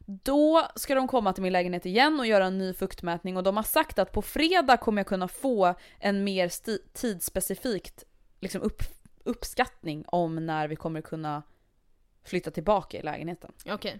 då 0.06 0.68
ska 0.76 0.96
de 0.96 1.08
komma 1.08 1.34
till 1.34 1.44
min 1.44 1.54
lägenhet 1.54 1.86
igen 1.86 2.20
och 2.20 2.26
göra 2.26 2.46
en 2.46 2.58
ny 2.58 2.74
fuktmätning 2.74 3.38
och 3.38 3.44
de 3.44 3.56
har 3.56 3.64
sagt 3.64 4.00
att 4.00 4.12
på 4.12 4.22
fredag 4.22 4.78
kommer 4.78 5.00
jag 5.00 5.08
kunna 5.08 5.28
få 5.28 5.76
en 6.00 6.24
mer 6.24 6.52
tidsspecifikt 6.94 8.04
liksom 8.40 8.62
upp, 8.62 8.84
uppskattning 9.24 10.04
om 10.08 10.46
när 10.46 10.68
vi 10.68 10.76
kommer 10.76 11.02
kunna 11.02 11.44
flytta 12.24 12.52
tillbaka 12.52 12.98
i 12.98 13.02
lägenheten. 13.02 13.52
Okej. 13.66 14.00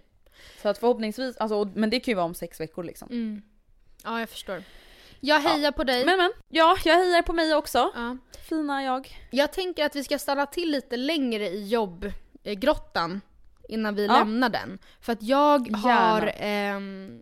Så 0.62 0.68
att 0.68 0.78
förhoppningsvis, 0.78 1.36
alltså, 1.36 1.64
men 1.74 1.90
det 1.90 2.00
kan 2.00 2.12
ju 2.12 2.16
vara 2.16 2.26
om 2.26 2.34
sex 2.34 2.60
veckor 2.60 2.84
liksom. 2.84 3.08
Mm. 3.08 3.42
Ja, 4.04 4.20
jag 4.20 4.28
förstår. 4.28 4.62
Jag 5.20 5.40
hejar 5.40 5.72
på 5.72 5.84
dig. 5.84 6.04
Men 6.04 6.18
men, 6.18 6.32
ja 6.48 6.76
jag 6.84 6.94
hejar 6.94 7.22
på 7.22 7.32
mig 7.32 7.54
också. 7.54 7.92
Ja. 7.94 8.16
Fina 8.48 8.82
jag. 8.82 9.18
Jag 9.30 9.52
tänker 9.52 9.84
att 9.84 9.96
vi 9.96 10.04
ska 10.04 10.18
stanna 10.18 10.46
till 10.46 10.70
lite 10.70 10.96
längre 10.96 11.48
i 11.48 11.68
jobbgrottan 11.68 13.20
innan 13.68 13.94
vi 13.94 14.06
Ja. 14.06 14.12
lämnar 14.18 14.48
den. 14.48 14.78
För 15.00 15.12
att 15.12 15.22
jag 15.22 15.76
har, 15.76 16.32
ehm, 16.36 17.20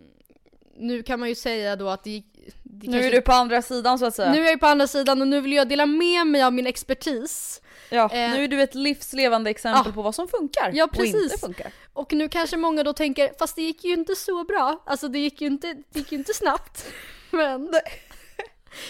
nu 0.77 1.03
kan 1.03 1.19
man 1.19 1.29
ju 1.29 1.35
säga 1.35 1.75
då 1.75 1.89
att 1.89 2.03
det, 2.03 2.23
det 2.63 2.87
Nu 2.87 2.93
kanske- 2.93 3.07
är 3.07 3.11
du 3.11 3.21
på 3.21 3.31
andra 3.31 3.61
sidan 3.61 3.99
så 3.99 4.05
att 4.05 4.15
säga. 4.15 4.31
nu 4.31 4.45
är 4.45 4.49
jag 4.49 4.59
på 4.59 4.67
andra 4.67 4.87
sidan 4.87 5.21
och 5.21 5.27
nu 5.27 5.41
vill 5.41 5.53
jag 5.53 5.69
dela 5.69 5.85
med 5.85 6.27
mig 6.27 6.43
av 6.43 6.53
min 6.53 6.67
expertis. 6.67 7.61
ja, 7.89 8.03
eh, 8.13 8.31
nu 8.31 8.43
är 8.43 8.47
du 8.47 8.61
ett 8.61 8.75
livslevande 8.75 9.49
exempel 9.49 9.83
Ja. 9.85 9.91
på 9.91 10.01
vad 10.01 10.15
som 10.15 10.27
funkar 10.27 10.71
Ja, 10.73 10.83
och 10.83 10.91
precis. 10.91 11.23
inte 11.23 11.37
funkar. 11.37 11.71
Och 11.93 12.13
nu 12.13 12.29
kanske 12.29 12.57
många 12.57 12.83
då 12.83 12.93
tänker, 12.93 13.31
fast 13.39 13.55
det 13.55 13.61
gick 13.61 13.83
ju 13.83 13.93
inte 13.93 14.15
så 14.15 14.43
bra. 14.43 14.83
Alltså 14.85 15.07
det 15.07 15.19
gick 15.19 15.41
ju 15.41 15.47
inte, 15.47 15.73
det 15.73 15.99
gick 15.99 16.11
ju 16.11 16.17
inte 16.17 16.33
snabbt. 16.33 16.85
Men 17.31 17.73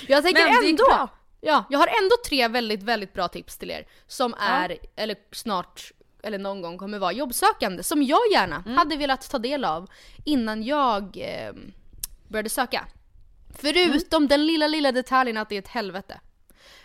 jag 0.08 0.24
tänker 0.24 0.44
Men 0.62 0.70
ändå, 0.70 1.10
ja, 1.42 1.66
jag 1.70 1.80
har 1.80 1.88
ändå 2.04 2.16
tre 2.28 2.48
väldigt, 2.48 2.84
väldigt 2.84 3.14
bra 3.14 3.28
tips 3.28 3.58
till 3.58 3.72
er. 3.72 3.86
Som 4.08 4.34
är, 4.40 4.78
eller 4.96 5.16
snart, 5.32 5.92
eller 6.24 6.38
någon 6.38 6.62
gång 6.62 6.78
kommer 6.78 7.00
vara 7.00 7.12
jobbsökande. 7.12 7.84
Som 7.84 8.04
jag 8.04 8.22
gärna 8.34 8.64
Mm. 8.66 8.78
hade 8.78 8.96
velat 8.96 9.30
ta 9.30 9.40
del 9.40 9.66
av 9.66 9.90
innan 10.26 10.64
jag 10.64 11.18
eh, 11.18 11.54
började 12.28 12.50
söka. 12.50 12.88
Förutom 13.56 14.18
Mm. 14.24 14.28
den 14.28 14.46
lilla, 14.48 14.68
lilla 14.68 14.92
detaljen 14.92 15.38
att 15.38 15.50
det 15.50 15.56
är 15.56 15.60
ett 15.60 15.68
helvete. 15.68 16.20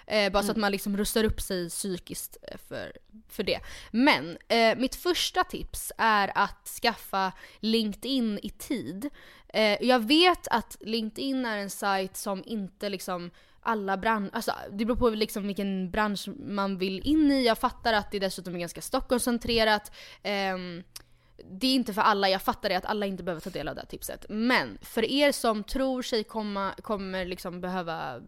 Eh, 0.06 0.32
bara 0.32 0.42
så 0.42 0.46
Mm. 0.46 0.50
att 0.50 0.56
man 0.56 0.72
liksom 0.72 0.96
rustar 0.96 1.24
upp 1.24 1.40
sig 1.40 1.68
psykiskt 1.70 2.36
eh, 2.42 2.58
för, 2.68 2.92
för 3.28 3.42
det. 3.42 3.60
Men 3.90 4.38
eh, 4.48 4.78
mitt 4.78 4.94
första 4.94 5.44
tips 5.44 5.92
är 5.98 6.32
att 6.34 6.68
skaffa 6.82 7.32
LinkedIn 7.60 8.38
i 8.42 8.50
tid. 8.50 9.10
Eh, 9.48 9.82
jag 9.84 9.98
vet 10.06 10.48
att 10.48 10.76
LinkedIn 10.80 11.44
är 11.46 11.56
en 11.58 11.70
sajt 11.70 12.16
som 12.16 12.42
inte 12.46 12.88
liksom 12.88 13.30
alla 13.68 13.96
branscher, 13.96 14.30
alltså 14.32 14.52
det 14.72 14.84
beror 14.84 14.96
på 14.96 15.10
liksom 15.10 15.46
vilken 15.46 15.90
bransch 15.90 16.28
man 16.38 16.78
vill 16.78 17.00
in 17.04 17.32
i. 17.32 17.46
Jag 17.46 17.58
fattar 17.58 17.92
att 17.92 18.10
det 18.10 18.18
dessutom 18.18 18.54
är 18.54 18.58
ganska 18.58 18.80
Stockholmscentrerat. 18.80 19.92
Um, 20.54 20.82
det 21.50 21.66
är 21.66 21.74
inte 21.74 21.94
för 21.94 22.02
alla, 22.02 22.28
jag 22.28 22.42
fattar 22.42 22.68
det 22.68 22.74
att 22.74 22.84
alla 22.84 23.06
inte 23.06 23.22
behöver 23.22 23.40
ta 23.40 23.50
del 23.50 23.68
av 23.68 23.74
det 23.74 23.80
här 23.80 23.88
tipset. 23.88 24.26
Men 24.28 24.78
för 24.82 25.04
er 25.04 25.32
som 25.32 25.64
tror 25.64 26.02
sig 26.02 26.24
komma, 26.24 26.74
kommer 26.82 27.24
liksom 27.24 27.60
behöva 27.60 28.20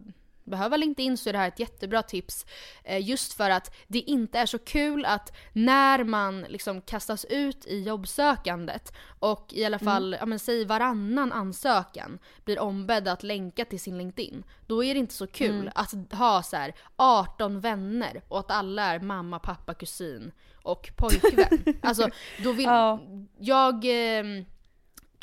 behöva 0.43 0.77
LinkedIn 0.77 1.17
så 1.17 1.29
är 1.29 1.33
det 1.33 1.39
här 1.39 1.47
ett 1.47 1.59
jättebra 1.59 2.03
tips. 2.03 2.45
Eh, 2.83 3.09
just 3.09 3.33
för 3.33 3.49
att 3.49 3.75
det 3.87 3.99
inte 3.99 4.39
är 4.39 4.45
så 4.45 4.59
kul 4.59 5.05
att 5.05 5.33
när 5.53 6.03
man 6.03 6.41
liksom 6.41 6.81
kastas 6.81 7.25
ut 7.25 7.65
i 7.65 7.83
jobbsökandet 7.83 8.93
och 9.19 9.53
i 9.53 9.65
alla 9.65 9.79
fall, 9.79 10.15
ja 10.19 10.25
men 10.25 10.39
säg 10.39 10.65
varannan 10.65 11.31
ansökan 11.31 12.19
blir 12.45 12.59
ombedd 12.59 13.07
att 13.07 13.23
länka 13.23 13.65
till 13.65 13.79
sin 13.79 13.97
LinkedIn. 13.97 14.43
Då 14.67 14.83
är 14.83 14.93
det 14.93 14.99
inte 14.99 15.13
så 15.13 15.27
kul 15.27 15.71
att 15.75 15.93
ha 16.11 16.43
så 16.43 16.55
här 16.57 16.73
18 16.95 17.59
vänner 17.59 18.21
och 18.27 18.39
att 18.39 18.51
alla 18.51 18.83
är 18.83 18.99
mamma, 18.99 19.39
pappa, 19.39 19.73
kusin 19.73 20.31
och 20.63 20.89
pojkvän. 20.97 21.63
alltså 21.81 22.09
då 22.43 22.51
vill 22.51 22.65
Ja. 22.65 22.99
jag 23.39 23.85
ehm, 23.85 24.45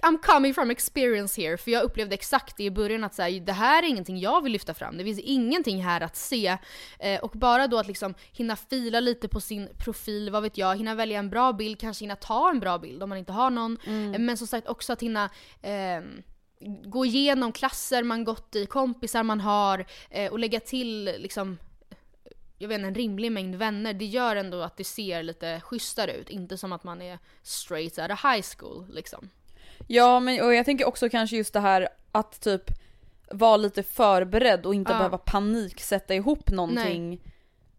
I'm 0.02 0.19
coming 0.19 0.55
from 0.55 0.71
experience 0.71 1.43
here, 1.43 1.57
för 1.57 1.71
jag 1.71 1.83
upplevde 1.83 2.14
exakt 2.14 2.57
det 2.57 2.64
i 2.64 2.71
början 2.71 3.05
att 3.05 3.14
så 3.14 3.23
här, 3.23 3.40
det 3.40 3.52
här 3.52 3.83
är 3.83 3.87
ingenting 3.87 4.19
jag 4.19 4.43
vill 4.43 4.52
lyfta 4.52 4.75
fram, 4.75 4.99
det 4.99 5.05
finns 5.05 5.19
ingenting 5.19 5.85
här 5.85 6.00
att 6.00 6.17
se. 6.17 6.59
Eh, 6.99 7.21
och 7.21 7.31
bara 7.31 7.67
då 7.67 7.78
att 7.78 7.87
liksom 7.87 8.14
hinna 8.33 8.57
fila 8.57 9.00
lite 9.00 9.28
på 9.28 9.40
sin 9.40 9.69
profil, 9.78 10.31
vad 10.31 10.43
vet 10.43 10.59
jag, 10.59 10.76
hinna 10.76 10.95
välja 10.95 11.19
en 11.19 11.31
bra 11.31 11.52
bild, 11.52 11.81
kanske 11.81 12.05
hinna 12.05 12.17
ta 12.17 12.50
en 12.50 12.61
bra 12.61 12.78
bild 12.78 13.02
om 13.02 13.09
man 13.09 13.19
inte 13.19 13.33
har 13.33 13.50
någon. 13.50 13.78
Eh, 13.87 14.21
Men 14.21 14.37
som 14.37 14.47
sagt 14.47 14.69
också 14.69 14.93
att 14.93 15.02
hinna 15.02 15.31
ehm, 15.62 16.23
gå 16.85 17.07
igenom 17.07 17.52
klasser 17.52 18.02
man 18.02 18.25
gått 18.25 18.57
i, 18.57 18.67
kompisar 18.67 19.23
man 19.23 19.40
har 19.40 19.87
eh, 20.11 20.33
och 20.33 20.38
lägga 20.38 20.61
till 20.61 21.05
liksom 21.05 21.59
jag 22.59 22.69
vet 22.69 22.78
inte, 22.78 22.88
en 22.88 22.95
rimlig 22.95 23.33
mängd 23.33 23.55
vänner, 23.55 23.95
det 23.95 24.05
gör 24.05 24.37
ändå 24.37 24.62
att 24.62 24.76
det 24.76 24.85
ser 24.85 25.23
lite 25.23 25.61
schysstare 25.61 26.12
ut. 26.12 26.31
Inte 26.31 26.59
som 26.59 26.73
att 26.73 26.85
man 26.85 27.02
är 27.02 27.19
straight 27.43 27.99
out 27.99 28.11
of 28.11 28.25
high 28.25 28.47
school 28.57 28.87
liksom. 28.90 29.31
Ja 29.87 30.20
men 30.20 30.40
och 30.44 30.54
jag 30.54 30.64
tänker 30.64 30.85
också 30.88 31.08
kanske 31.08 31.37
just 31.37 31.52
det 31.52 31.61
här 31.61 31.88
att 32.12 32.40
typ 32.40 32.62
vara 33.30 33.56
lite 33.56 33.82
förberedd 33.82 34.66
och 34.66 34.75
inte 34.75 34.92
Ja. 34.92 34.97
behöva 34.99 35.18
panik 35.18 35.80
sätta 35.80 36.14
ihop 36.14 36.50
någonting. 36.50 37.20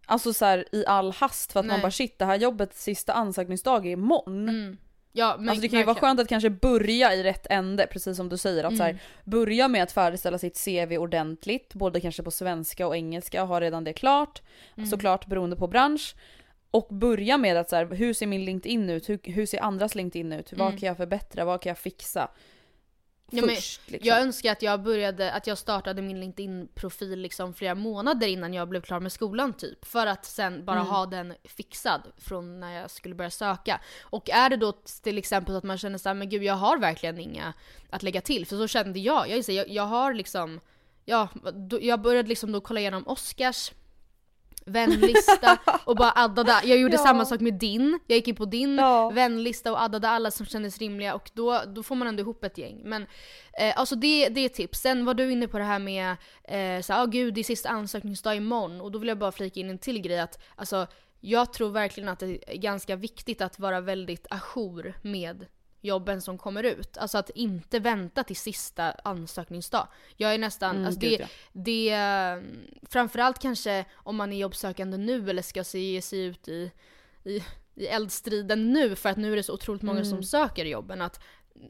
Alltså 0.05 0.33
så 0.33 0.45
här, 0.45 0.65
i 0.71 0.85
all 0.85 1.11
hast 1.11 1.51
för 1.51 1.59
att 1.59 1.65
man 1.65 1.75
Nej. 1.75 1.81
bara 1.81 1.91
shit 1.91 2.19
det 2.19 2.25
här 2.25 2.35
jobbet 2.35 2.75
sista 2.75 3.13
ansökningsdag 3.13 3.85
är 3.85 3.89
imorgon. 3.91 4.49
Mm. 4.49 4.77
Ja, 5.11 5.35
men 5.39 5.49
Alltså 5.49 5.61
det 5.61 5.67
kan 5.69 5.79
ju 5.79 5.85
vara 5.85 5.93
verkligen. 5.93 6.09
skönt 6.09 6.19
att 6.19 6.27
kanske 6.29 6.49
börja 6.49 7.13
i 7.15 7.23
rätt 7.23 7.47
ände, 7.49 7.87
precis 7.91 8.17
som 8.17 8.29
du 8.29 8.37
säger. 8.37 8.63
Att 8.63 8.77
så 8.77 8.83
Mm. 8.83 8.95
här, 8.95 9.03
börja 9.23 9.67
med 9.67 9.83
att 9.83 9.91
färdigställa 9.91 10.37
sitt 10.37 10.65
CV 10.65 10.97
ordentligt, 10.97 11.73
både 11.73 12.01
kanske 12.01 12.23
på 12.23 12.31
svenska 12.31 12.87
och 12.87 12.95
engelska, 12.95 13.43
ha 13.43 13.61
redan 13.61 13.83
det 13.83 13.93
klart. 13.93 14.41
Mm. 14.77 14.89
Såklart 14.89 15.25
beroende 15.25 15.55
på 15.55 15.67
bransch. 15.67 16.15
Och 16.71 16.87
börja 16.91 17.37
med 17.37 17.57
att 17.57 17.69
så 17.69 17.75
här, 17.75 17.85
hur 17.85 18.13
ser 18.13 18.27
min 18.27 18.45
LinkedIn 18.45 18.89
ut? 18.89 19.09
Hur, 19.09 19.19
hur 19.23 19.45
ser 19.45 19.61
andras 19.63 19.95
LinkedIn 19.95 20.33
ut? 20.33 20.53
Vad 20.53 20.67
Mm. 20.67 20.79
kan 20.79 20.87
jag 20.87 20.97
förbättra? 20.97 21.45
Vad 21.45 21.61
kan 21.61 21.69
jag 21.69 21.77
fixa? 21.77 22.31
Ja, 23.31 23.43
Först 23.47 23.81
liksom. 23.91 24.07
Jag 24.07 24.21
önskar 24.21 24.51
att 24.51 24.61
jag 24.61 24.83
började, 24.83 25.31
att 25.31 25.47
jag 25.47 25.57
startade 25.57 26.01
min 26.01 26.19
LinkedIn-profil 26.19 27.19
liksom 27.19 27.53
flera 27.53 27.75
månader 27.75 28.27
innan 28.27 28.53
jag 28.53 28.69
blev 28.69 28.81
klar 28.81 28.99
med 28.99 29.11
skolan 29.11 29.53
typ. 29.53 29.85
För 29.85 30.07
att 30.07 30.25
sen 30.25 30.65
bara 30.65 30.79
Mm. 30.79 30.87
ha 30.89 31.05
den 31.05 31.33
fixad 31.43 32.01
från 32.17 32.59
när 32.59 32.81
jag 32.81 32.91
skulle 32.91 33.15
börja 33.15 33.29
söka. 33.31 33.81
Och 34.01 34.29
är 34.29 34.49
det 34.49 34.57
då 34.57 34.71
till 35.03 35.17
exempel 35.17 35.55
att 35.55 35.63
man 35.63 35.77
känner 35.77 35.97
såhär, 35.97 36.13
men 36.13 36.29
gud 36.29 36.43
jag 36.43 36.53
har 36.53 36.77
verkligen 36.77 37.19
inga 37.19 37.53
att 37.89 38.03
lägga 38.03 38.21
till. 38.21 38.45
För 38.45 38.55
så 38.57 38.67
kände 38.67 38.99
jag. 38.99 39.29
Jag, 39.29 39.39
jag, 39.49 39.69
jag 39.69 39.83
har 39.83 40.13
liksom, 40.13 40.59
ja, 41.05 41.27
jag 41.81 42.01
började 42.01 42.29
liksom 42.29 42.51
då 42.51 42.61
kolla 42.61 42.79
igenom 42.79 43.07
Oscars 43.07 43.71
vänlista 44.69 45.57
och 45.85 45.95
bara 45.95 46.11
addade. 46.15 46.51
Jag 46.63 46.77
gjorde 46.77 46.95
Ja. 46.97 47.03
samma 47.03 47.25
sak 47.25 47.39
med 47.39 47.53
din. 47.53 47.99
Jag 48.07 48.15
gick 48.15 48.27
in 48.27 48.35
på 48.35 48.45
din 48.45 48.75
Ja. 48.77 49.09
vänlista 49.09 49.71
och 49.71 49.81
addade 49.81 50.09
alla 50.09 50.31
som 50.31 50.45
kändes 50.45 50.77
rimliga 50.77 51.15
och 51.15 51.29
då, 51.33 51.61
då 51.67 51.83
får 51.83 51.95
man 51.95 52.07
ändå 52.07 52.21
ihop 52.21 52.43
ett 52.43 52.57
gäng. 52.57 52.81
Men 52.83 53.01
eh, 53.59 53.79
alltså 53.79 53.95
det, 53.95 54.29
det 54.29 54.41
är 54.45 54.49
tips. 54.49 54.79
Sen 54.79 55.05
var 55.05 55.13
du 55.13 55.31
inne 55.31 55.47
på 55.47 55.57
det 55.57 55.63
här 55.63 55.79
med 55.79 56.15
eh, 56.43 56.81
så 56.81 56.93
ah, 56.93 57.05
gud 57.05 57.33
det 57.33 57.41
är 57.41 57.43
sista 57.43 57.69
ansökningsdag 57.69 58.35
imorgon 58.35 58.81
och 58.81 58.91
då 58.91 58.99
vill 58.99 59.07
jag 59.09 59.17
bara 59.17 59.31
flika 59.31 59.59
in 59.59 59.69
en 59.69 59.77
till 59.79 60.01
grej 60.01 60.19
att 60.19 60.39
alltså 60.55 60.87
jag 61.21 61.53
tror 61.53 61.69
verkligen 61.69 62.09
att 62.09 62.19
det 62.19 62.39
är 62.53 62.57
ganska 62.57 62.95
viktigt 62.95 63.41
att 63.41 63.59
vara 63.59 63.81
väldigt 63.81 64.27
ajour 64.29 64.93
med 65.01 65.45
jobben 65.81 66.21
som 66.21 66.37
kommer 66.37 66.63
ut. 66.63 66.97
Alltså 66.97 67.17
att 67.17 67.29
inte 67.29 67.79
vänta 67.79 68.23
till 68.23 68.35
sista 68.35 68.91
ansökningsdag. 68.91 69.87
Jag 70.17 70.33
är 70.33 70.37
nästan, 70.37 70.75
Mm, 70.75 70.85
alltså 70.85 70.99
det, 70.99 71.27
det 71.51 71.89
eh, 71.89 72.41
framförallt 72.89 73.39
kanske 73.39 73.85
om 73.93 74.15
man 74.15 74.33
är 74.33 74.37
jobbsökande 74.37 74.97
nu 74.97 75.29
eller 75.29 75.41
ska 75.41 75.63
se, 75.63 76.01
sig 76.01 76.19
ut 76.23 76.47
i, 76.47 76.71
i, 77.23 77.43
i 77.75 77.87
eldstriden 77.87 78.73
nu 78.73 78.95
för 78.95 79.09
att 79.09 79.17
nu 79.17 79.31
är 79.31 79.35
det 79.35 79.43
så 79.43 79.53
otroligt 79.53 79.81
många 79.81 79.99
Mm. 79.99 80.09
som 80.09 80.23
söker 80.23 80.65
jobben 80.65 81.01
att 81.01 81.19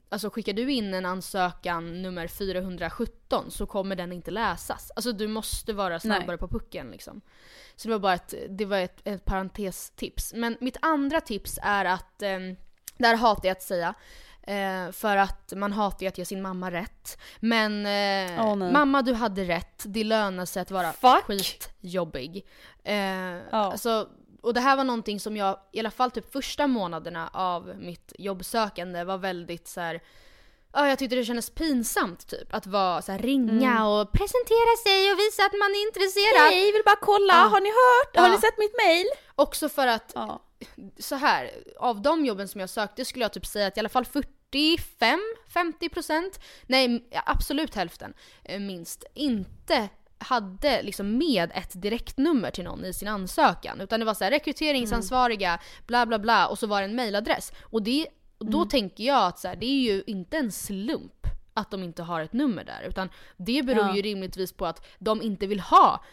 Alltså 0.10 0.30
skickar 0.30 0.54
du 0.54 0.72
in 0.72 0.94
en 0.94 1.06
ansökan 1.06 2.02
nummer 2.02 2.28
417 2.28 3.52
så 3.52 3.66
kommer 3.66 3.96
den 3.96 4.12
inte 4.12 4.32
läsas. 4.32 4.92
Alltså 4.96 5.12
du 5.12 5.28
måste 5.28 5.74
vara 5.74 6.00
snabbare 6.00 6.28
Nej. 6.28 6.38
på 6.38 6.48
pucken 6.48 6.92
liksom. 6.92 7.22
Så 7.76 7.88
det 7.88 7.92
var 7.94 8.00
bara 8.00 8.14
ett, 8.14 8.34
det 8.50 8.66
var 8.66 8.78
ett, 8.78 9.02
ett 9.08 9.26
parentestips. 9.26 10.34
Men 10.34 10.58
mitt 10.60 10.78
andra 10.82 11.22
tips 11.22 11.60
är 11.62 11.86
att, 11.86 12.22
eh, 12.22 12.40
det 13.00 13.08
här 13.08 13.16
hatar 13.16 13.48
jag 13.48 13.56
att 13.56 13.62
säga, 13.64 13.94
eh, 14.44 14.92
för 14.92 15.18
att 15.18 15.54
man 15.56 15.74
hatar 15.74 16.02
ju 16.02 16.08
att 16.08 16.18
ge 16.18 16.26
sin 16.26 16.42
mamma 16.42 16.72
rätt. 16.72 17.18
Men 17.40 17.72
eh, 17.86 18.56
nej. 18.56 18.72
mamma 18.72 19.02
du 19.02 19.14
hade 19.14 19.44
rätt, 19.44 19.84
det 19.86 20.04
lönar 20.04 20.46
sig 20.46 20.62
att 20.62 20.72
vara 20.72 20.94
Fuck. 20.94 21.24
skitjobbig. 21.24 22.46
Eh, 22.84 23.36
alltså, 23.52 24.08
och 24.42 24.54
det 24.54 24.60
här 24.62 24.76
var 24.78 24.84
någonting 24.84 25.20
som 25.20 25.38
jag, 25.38 25.60
i 25.72 25.80
alla 25.80 25.92
fall 25.92 26.12
typ 26.12 26.32
första 26.34 26.68
månaderna 26.68 27.30
av 27.34 27.74
mitt 27.80 28.14
jobbsökande 28.20 29.04
var 29.04 29.18
väldigt 29.18 29.68
så 29.68 29.82
här. 29.82 30.02
Ja, 30.74 30.88
jag 30.88 31.00
tyckte 31.00 31.16
det 31.16 31.26
kändes 31.26 31.50
pinsamt 31.50 32.28
typ 32.28 32.54
att 32.54 32.68
vara 32.68 33.02
så 33.02 33.12
här, 33.12 33.20
ringa 33.20 33.72
Mm. 33.72 33.86
och 33.86 34.12
presentera 34.12 34.76
sig 34.84 35.12
och 35.12 35.20
visa 35.20 35.44
att 35.46 35.54
man 35.60 35.70
är 35.72 35.88
intresserad. 35.88 36.52
Hej, 36.52 36.72
vill 36.72 36.82
bara 36.86 36.96
kolla, 37.02 37.34
Ja. 37.34 37.40
har 37.54 37.62
ni 37.62 37.70
hört? 37.70 38.18
Har 38.18 38.28
Ja. 38.28 38.32
ni 38.36 38.42
sett 38.42 38.58
mitt 38.58 38.76
mail? 38.86 39.06
Också 39.36 39.70
för 39.70 39.88
att, 39.88 40.12
Ja. 40.16 40.42
Så 41.00 41.16
här, 41.16 41.52
av 41.80 42.02
de 42.02 42.26
jobben 42.26 42.48
som 42.48 42.62
jag 42.62 42.70
sökte 42.70 43.06
skulle 43.06 43.26
jag 43.26 43.34
typ 43.34 43.46
säga 43.46 43.68
att 43.68 43.78
i 43.78 43.80
alla 43.80 43.90
fall 43.90 44.06
45-50% 44.52 46.40
nej 46.68 47.10
absolut 47.26 47.76
hälften 47.76 48.14
eh, 48.44 48.60
minst, 48.60 49.04
inte 49.14 49.90
hade 50.18 50.82
liksom 50.82 51.18
med 51.18 51.52
ett 51.56 51.82
direktnummer 51.82 52.52
till 52.52 52.64
någon 52.64 52.86
i 52.86 52.94
sin 52.94 53.08
ansökan. 53.08 53.82
Utan 53.82 54.00
det 54.00 54.06
var 54.06 54.14
så 54.14 54.24
här 54.24 54.32
rekryteringsansvariga, 54.32 55.60
bla 55.88 56.06
bla 56.06 56.20
bla 56.20 56.48
och 56.48 56.60
så 56.60 56.68
var 56.68 56.82
det 56.82 56.86
en 56.86 56.96
mailadress. 56.96 57.54
Och, 57.62 57.84
det, 57.84 58.08
och 58.38 58.46
då 58.46 58.66
tänker 58.66 59.04
jag 59.04 59.26
att 59.28 59.40
så 59.40 59.48
här, 59.48 59.56
det 59.56 59.66
är 59.66 59.82
ju 59.94 60.04
inte 60.08 60.38
en 60.38 60.52
slump 60.52 61.28
att 61.54 61.72
de 61.72 61.84
inte 61.84 62.04
har 62.04 62.22
ett 62.22 62.34
nummer 62.34 62.64
där. 62.64 62.82
Utan 62.88 63.10
det 63.38 63.64
beror 63.66 63.86
Ja. 63.88 63.96
ju 63.96 64.02
rimligtvis 64.02 64.54
på 64.54 64.66
att 64.66 64.88
de 65.00 65.22
inte 65.22 65.48
vill 65.48 65.60
ha 65.60 66.04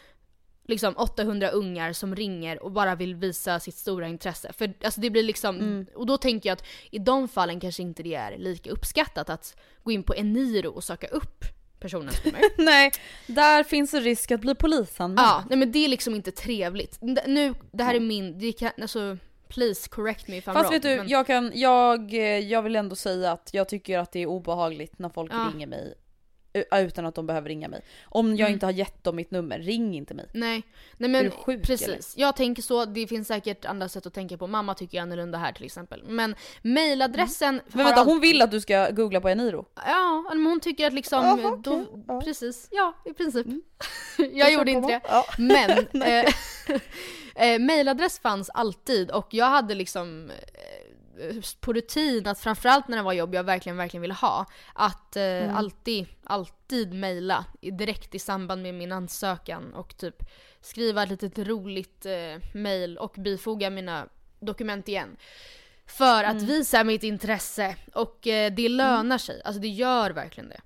liksom 0.68 0.94
800 0.96 1.48
ungar 1.50 1.92
som 1.92 2.16
ringer 2.16 2.62
och 2.62 2.72
bara 2.72 2.94
vill 2.94 3.14
visa 3.14 3.60
sitt 3.60 3.74
stora 3.74 4.08
intresse. 4.08 4.52
För 4.52 4.72
alltså 4.84 5.00
det 5.00 5.10
blir 5.10 5.22
liksom, 5.22 5.86
och 5.94 6.06
då 6.06 6.16
tänker 6.18 6.48
jag 6.48 6.54
att 6.56 6.64
i 6.90 6.98
de 6.98 7.28
fallen 7.28 7.60
kanske 7.60 7.82
inte 7.82 8.02
det 8.02 8.14
är 8.14 8.38
lika 8.38 8.70
uppskattat 8.70 9.30
att 9.30 9.56
gå 9.82 9.90
in 9.92 10.02
på 10.02 10.14
Eniro 10.14 10.68
och 10.70 10.84
söka 10.84 11.06
upp 11.06 11.44
personens 11.80 12.24
nummer. 12.24 12.40
Nej, 12.64 12.92
där 13.26 13.64
finns 13.64 13.94
en 13.94 14.00
risk 14.02 14.30
att 14.30 14.40
bli 14.40 14.54
polisanmäld. 14.54 15.18
ja, 15.20 15.44
nej 15.48 15.58
men 15.58 15.72
det 15.72 15.84
är 15.84 15.88
liksom 15.88 16.14
inte 16.14 16.30
trevligt. 16.30 16.98
Nu, 17.26 17.54
det 17.72 17.84
här 17.84 17.94
är 17.94 18.00
min, 18.00 18.38
det 18.38 18.52
kan, 18.52 18.70
alltså 18.80 19.16
please 19.48 19.88
correct 19.88 20.28
me 20.28 20.36
if 20.36 20.46
I'm 20.48 20.52
Fast 20.52 20.64
wrong. 20.64 20.72
vet 20.72 20.82
du, 20.82 20.96
men- 20.96 21.08
jag, 21.08 21.26
kan, 21.26 21.52
jag, 21.54 22.12
jag 22.42 22.62
vill 22.62 22.76
ändå 22.76 22.96
säga 22.96 23.32
att 23.32 23.50
jag 23.52 23.68
tycker 23.68 23.98
att 23.98 24.12
det 24.12 24.20
är 24.20 24.26
obehagligt 24.26 24.98
när 24.98 25.08
folk 25.08 25.32
Ja. 25.32 25.50
ringer 25.54 25.66
mig 25.66 25.94
utan 26.80 27.06
att 27.06 27.14
de 27.14 27.26
behöver 27.26 27.48
ringa 27.48 27.68
mig. 27.68 27.80
Om 28.04 28.30
jag 28.36 28.40
Mm. 28.46 28.52
inte 28.52 28.66
har 28.66 28.72
gett 28.72 29.04
dem 29.04 29.16
mitt 29.16 29.30
nummer, 29.30 29.58
ring 29.58 29.96
inte 29.96 30.14
mig. 30.14 30.26
Nej, 30.32 30.62
nej 30.96 31.08
Är 31.08 31.12
men 31.12 31.24
du 31.24 31.30
sjuk, 31.30 31.62
precis. 31.66 31.88
eller? 31.88 32.00
Jag 32.26 32.36
tänker 32.36 32.62
så, 32.62 32.84
det 32.84 33.06
finns 33.06 33.28
säkert 33.28 33.64
andra 33.64 33.88
sätt 33.88 34.06
att 34.06 34.14
tänka 34.14 34.36
på. 34.38 34.46
Mamma 34.46 34.74
tycker 34.74 35.00
annorlunda 35.00 35.38
här 35.38 35.52
till 35.52 35.64
exempel. 35.64 36.02
Men 36.08 36.34
mailadressen 36.62 37.60
Men 37.68 37.78
har 37.80 37.84
vänta, 37.84 38.00
all- 38.00 38.06
hon 38.06 38.20
vill 38.20 38.42
att 38.42 38.50
du 38.50 38.60
ska 38.60 38.90
googla 38.90 39.20
på 39.20 39.28
Eniro? 39.28 39.66
Ja, 39.86 40.24
men 40.28 40.46
hon 40.46 40.60
tycker 40.60 40.86
att 40.86 40.92
liksom, 40.92 41.24
Jaha, 41.24 41.56
då, 41.64 41.72
okej, 41.74 42.04
ja. 42.08 42.20
precis, 42.20 42.68
ja 42.70 42.94
i 43.04 43.12
princip. 43.12 43.46
Mm. 43.46 43.62
jag 44.32 44.52
gjorde 44.52 44.70
inte 44.70 44.88
det. 44.88 45.00
Ja. 45.08 45.24
Men, 45.38 45.70
eh, 46.02 46.24
eh, 47.52 47.58
mailadress 47.58 48.18
fanns 48.18 48.50
alltid 48.50 49.10
och 49.10 49.26
jag 49.30 49.46
hade 49.46 49.74
liksom 49.74 50.30
eh, 50.30 50.36
på 51.60 51.72
rutin 51.72 52.26
att 52.28 52.40
framförallt 52.40 52.88
när 52.88 52.96
det 52.96 53.02
var 53.02 53.12
jobb 53.12 53.34
jag 53.34 53.44
verkligen, 53.44 53.76
verkligen 53.76 54.02
ville 54.02 54.14
ha, 54.14 54.46
att 54.74 55.16
eh, 55.16 55.22
Mm. 55.22 55.56
alltid, 55.56 56.06
alltid 56.24 56.94
mejla 56.94 57.44
direkt 57.60 58.14
i 58.14 58.18
samband 58.18 58.62
med 58.62 58.74
min 58.74 58.92
ansökan 58.92 59.74
och 59.74 59.96
typ 59.96 60.16
skriva 60.60 61.02
ett 61.02 61.08
litet 61.10 61.38
roligt 61.38 62.06
eh, 62.06 62.40
mejl 62.54 62.98
och 62.98 63.14
bifoga 63.18 63.70
mina 63.70 64.08
dokument 64.40 64.88
igen. 64.88 65.16
För 65.86 66.24
att 66.24 66.32
Mm. 66.34 66.46
visa 66.46 66.84
mitt 66.84 67.02
intresse 67.02 67.76
och 67.94 68.26
eh, 68.26 68.52
det 68.52 68.68
lönar 68.68 69.18
sig, 69.18 69.42
alltså 69.44 69.60
det 69.60 69.68
gör 69.68 70.10
verkligen 70.10 70.48
det. 70.48 70.60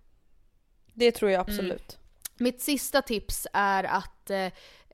Det 0.94 1.12
tror 1.12 1.30
jag 1.30 1.40
absolut. 1.40 1.98
Mitt 2.36 2.60
sista 2.62 3.02
tips 3.02 3.46
är 3.52 3.84
att 3.84 4.30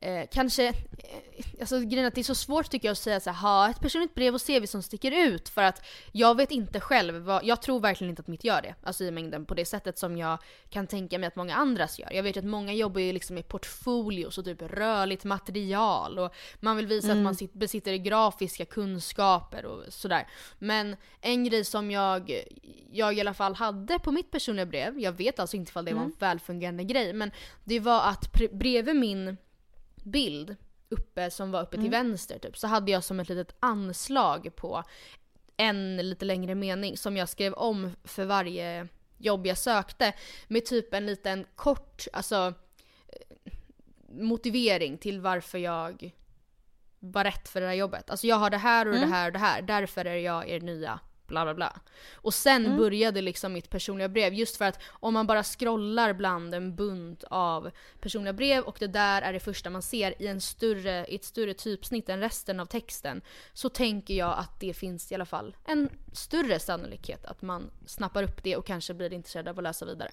eh, 0.00 0.28
kanske, 0.32 0.68
eh, 0.68 0.74
alltså 1.60 1.80
grejen 1.80 2.06
att 2.06 2.14
det 2.14 2.20
är 2.20 2.22
så 2.22 2.34
svårt 2.34 2.70
tycker 2.70 2.88
jag 2.88 2.92
att 2.92 2.98
säga 2.98 3.20
så 3.20 3.30
här, 3.30 3.40
ha 3.40 3.70
ett 3.70 3.80
personligt 3.80 4.14
brev 4.14 4.34
och 4.34 4.46
CV 4.46 4.66
som 4.66 4.82
sticker 4.82 5.28
ut 5.28 5.48
för 5.48 5.62
att 5.62 5.86
jag 6.12 6.36
vet 6.36 6.50
inte 6.50 6.80
själv, 6.80 7.14
vad, 7.14 7.44
jag 7.44 7.62
tror 7.62 7.80
verkligen 7.80 8.10
inte 8.10 8.20
att 8.20 8.28
mitt 8.28 8.44
gör 8.44 8.62
det. 8.62 8.74
Alltså 8.82 9.04
i 9.04 9.10
mängden 9.10 9.46
på 9.46 9.54
det 9.54 9.64
sättet 9.64 9.98
som 9.98 10.16
jag 10.16 10.38
kan 10.70 10.86
tänka 10.86 11.18
mig 11.18 11.26
att 11.26 11.36
många 11.36 11.54
andras 11.54 11.98
gör. 11.98 12.12
Jag 12.12 12.22
vet 12.22 12.36
ju 12.36 12.40
att 12.40 12.46
många 12.46 12.72
jobbar 12.72 13.00
ju 13.00 13.12
liksom 13.12 13.34
med 13.34 13.48
portfolios 13.48 14.38
och 14.38 14.44
typ 14.44 14.62
rörligt 14.62 15.24
material 15.24 16.18
och 16.18 16.34
man 16.60 16.76
vill 16.76 16.86
visa 16.86 17.12
att 17.12 17.18
man 17.18 17.34
sit, 17.34 17.52
besitter 17.52 17.96
grafiska 17.96 18.64
kunskaper 18.64 19.64
och 19.64 19.84
sådär. 19.88 20.28
Men 20.58 20.96
en 21.20 21.44
grej 21.44 21.64
som 21.64 21.90
jag, 21.90 22.44
jag 22.92 23.14
i 23.14 23.20
alla 23.20 23.34
fall 23.34 23.54
hade 23.54 23.98
på 23.98 24.12
mitt 24.12 24.30
personliga 24.30 24.66
brev, 24.66 25.00
jag 25.00 25.12
vet 25.12 25.38
alltså 25.38 25.56
inte 25.56 25.70
ifall 25.70 25.84
det 25.84 25.94
var 25.94 26.02
en 26.02 26.16
välfungerande 26.18 26.84
grej, 26.84 27.12
men 27.12 27.30
det 27.64 27.80
var 27.80 28.02
att 28.02 28.32
bredvid 28.52 28.96
min 28.96 29.36
bild 30.06 30.56
uppe 30.88 31.30
som 31.30 31.50
var 31.50 31.62
uppe 31.62 31.76
till 31.76 31.90
vänster 31.90 32.38
typ, 32.38 32.58
så 32.58 32.66
hade 32.66 32.90
jag 32.90 33.04
som 33.04 33.20
ett 33.20 33.28
litet 33.28 33.56
anslag 33.60 34.56
på 34.56 34.82
en 35.56 35.96
lite 35.96 36.24
längre 36.24 36.54
mening 36.54 36.96
som 36.96 37.16
jag 37.16 37.28
skrev 37.28 37.52
om 37.52 37.90
för 38.04 38.24
varje 38.24 38.88
jobb 39.18 39.46
jag 39.46 39.58
sökte 39.58 40.12
med 40.48 40.64
typ 40.64 40.94
en 40.94 41.06
liten 41.06 41.46
kort, 41.54 42.06
alltså 42.12 42.54
eh, 43.08 43.52
motivering 44.08 44.98
till 44.98 45.20
varför 45.20 45.58
jag 45.58 46.14
var 46.98 47.24
rätt 47.24 47.48
för 47.48 47.60
det 47.60 47.66
här 47.66 47.74
jobbet. 47.74 48.10
Alltså 48.10 48.26
jag 48.26 48.36
har 48.36 48.50
det 48.50 48.56
här 48.56 48.88
och 48.88 48.94
det 48.94 49.06
här 49.06 49.26
och 49.26 49.32
det 49.32 49.38
här, 49.38 49.62
därför 49.62 50.04
är 50.04 50.16
jag 50.16 50.48
er 50.48 50.60
nya 50.60 51.00
bla 51.26 51.44
bla 51.44 51.54
bla. 51.54 51.80
Och 52.14 52.34
sen 52.34 52.76
började 52.76 53.20
liksom 53.20 53.52
mitt 53.52 53.70
personliga 53.70 54.08
brev 54.08 54.34
just 54.34 54.56
för 54.56 54.64
att 54.64 54.82
om 54.88 55.14
man 55.14 55.26
bara 55.26 55.42
scrollar 55.42 56.12
bland 56.12 56.54
en 56.54 56.76
bunt 56.76 57.24
av 57.30 57.70
personliga 58.00 58.32
brev 58.32 58.64
och 58.64 58.76
det 58.80 58.86
där 58.86 59.22
är 59.22 59.32
det 59.32 59.40
första 59.40 59.70
man 59.70 59.82
ser 59.82 60.22
i, 60.22 60.26
en 60.26 60.40
större, 60.40 61.06
i 61.06 61.14
ett 61.14 61.24
större 61.24 61.54
typsnitt 61.54 62.08
än 62.08 62.20
resten 62.20 62.60
av 62.60 62.66
texten 62.66 63.22
så 63.52 63.68
tänker 63.68 64.14
jag 64.14 64.38
att 64.38 64.60
det 64.60 64.74
finns 64.74 65.12
i 65.12 65.14
alla 65.14 65.26
fall 65.26 65.56
en 65.64 65.88
större 66.12 66.58
sannolikhet 66.58 67.24
att 67.24 67.42
man 67.42 67.70
snappar 67.86 68.22
upp 68.22 68.42
det 68.42 68.56
och 68.56 68.66
kanske 68.66 68.94
blir 68.94 69.12
intresserad 69.12 69.48
av 69.48 69.58
att 69.58 69.62
läsa 69.62 69.84
vidare. 69.84 70.10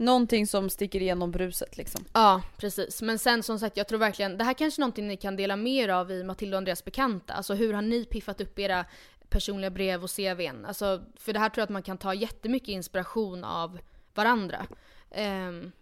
Någonting 0.00 0.46
som 0.46 0.70
sticker 0.70 1.02
igenom 1.02 1.30
bruset 1.30 1.76
liksom. 1.76 2.04
Ja, 2.12 2.42
precis. 2.56 3.02
Men 3.02 3.18
sen 3.18 3.42
som 3.42 3.58
sagt, 3.58 3.76
jag 3.76 3.88
tror 3.88 3.98
verkligen, 3.98 4.38
det 4.38 4.44
här 4.44 4.54
kanske 4.54 4.78
är 4.78 4.80
någonting 4.80 5.08
ni 5.08 5.16
kan 5.16 5.36
dela 5.36 5.56
med 5.56 5.72
er 5.72 5.88
av 5.88 6.10
i 6.10 6.24
Matilda 6.24 6.56
och 6.56 6.58
Andreas 6.58 6.84
bekanta. 6.84 7.32
Alltså 7.32 7.54
hur 7.54 7.74
har 7.74 7.82
ni 7.82 8.04
piffat 8.04 8.40
upp 8.40 8.58
era 8.58 8.84
personliga 9.30 9.70
brev 9.70 10.04
och 10.04 10.10
CVn? 10.10 10.64
Alltså, 10.64 11.04
för 11.16 11.32
det 11.32 11.38
här 11.38 11.48
tror 11.48 11.60
jag 11.60 11.64
att 11.64 11.70
man 11.70 11.82
kan 11.82 11.98
ta 11.98 12.14
jättemycket 12.14 12.68
inspiration 12.68 13.44
av 13.44 13.78
varandra. 14.14 14.66
Ehm, 15.10 15.72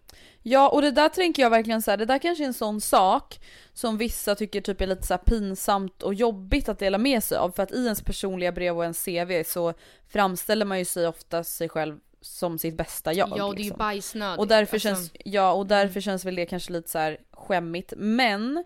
Ja 0.43 0.69
och 0.69 0.81
det 0.81 0.91
där 0.91 1.09
tänker 1.09 1.41
jag 1.41 1.49
verkligen 1.49 1.81
så 1.81 1.91
här, 1.91 1.97
det 1.97 2.05
där 2.05 2.19
kanske 2.19 2.43
är 2.43 2.47
en 2.47 2.53
sån 2.53 2.81
sak 2.81 3.39
som 3.73 3.97
vissa 3.97 4.35
tycker 4.35 4.61
typ 4.61 4.81
är 4.81 4.87
lite 4.87 5.07
så 5.07 5.17
pinsamt 5.17 6.03
och 6.03 6.13
jobbigt 6.13 6.69
att 6.69 6.79
dela 6.79 6.97
med 6.97 7.23
sig 7.23 7.37
av 7.37 7.51
för 7.51 7.63
att 7.63 7.71
i 7.71 7.83
ens 7.83 8.01
personliga 8.01 8.51
brev 8.51 8.77
och 8.77 8.83
ens 8.83 9.05
CV 9.05 9.43
så 9.45 9.73
framställer 10.07 10.65
man 10.65 10.79
ju 10.79 10.85
sig 10.85 11.07
ofta 11.07 11.43
sig 11.43 11.69
själv 11.69 11.99
som 12.21 12.59
sitt 12.59 12.77
bästa 12.77 13.13
jag. 13.13 13.29
ja, 13.37 13.45
och 13.45 13.55
det 13.55 13.61
är 13.61 13.63
ju 13.63 13.63
liksom. 13.63 13.77
bajsnödigt. 13.77 14.39
Och 14.39 14.47
därför, 14.47 14.75
Alltså, 14.75 14.87
känns, 14.87 15.11
ja, 15.25 15.51
och 15.51 15.67
därför 15.67 16.01
känns 16.01 16.25
väl 16.25 16.35
det 16.35 16.45
kanske 16.45 16.73
lite 16.73 16.89
så 16.89 16.97
här 16.97 17.17
skämmigt. 17.31 17.93
Men 17.97 18.63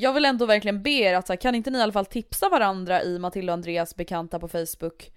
jag 0.00 0.12
vill 0.12 0.24
ändå 0.24 0.46
verkligen 0.46 0.82
be 0.82 0.90
er 0.90 1.14
att 1.14 1.26
så 1.26 1.32
här, 1.32 1.40
kan 1.40 1.54
inte 1.54 1.70
ni 1.70 1.78
i 1.78 1.82
alla 1.82 1.92
fall 1.92 2.06
tipsa 2.06 2.48
varandra 2.48 3.02
i 3.02 3.18
Matilda 3.18 3.52
och 3.52 3.54
Andreas 3.54 3.96
bekanta 3.96 4.38
på 4.38 4.48
Facebook 4.48 5.10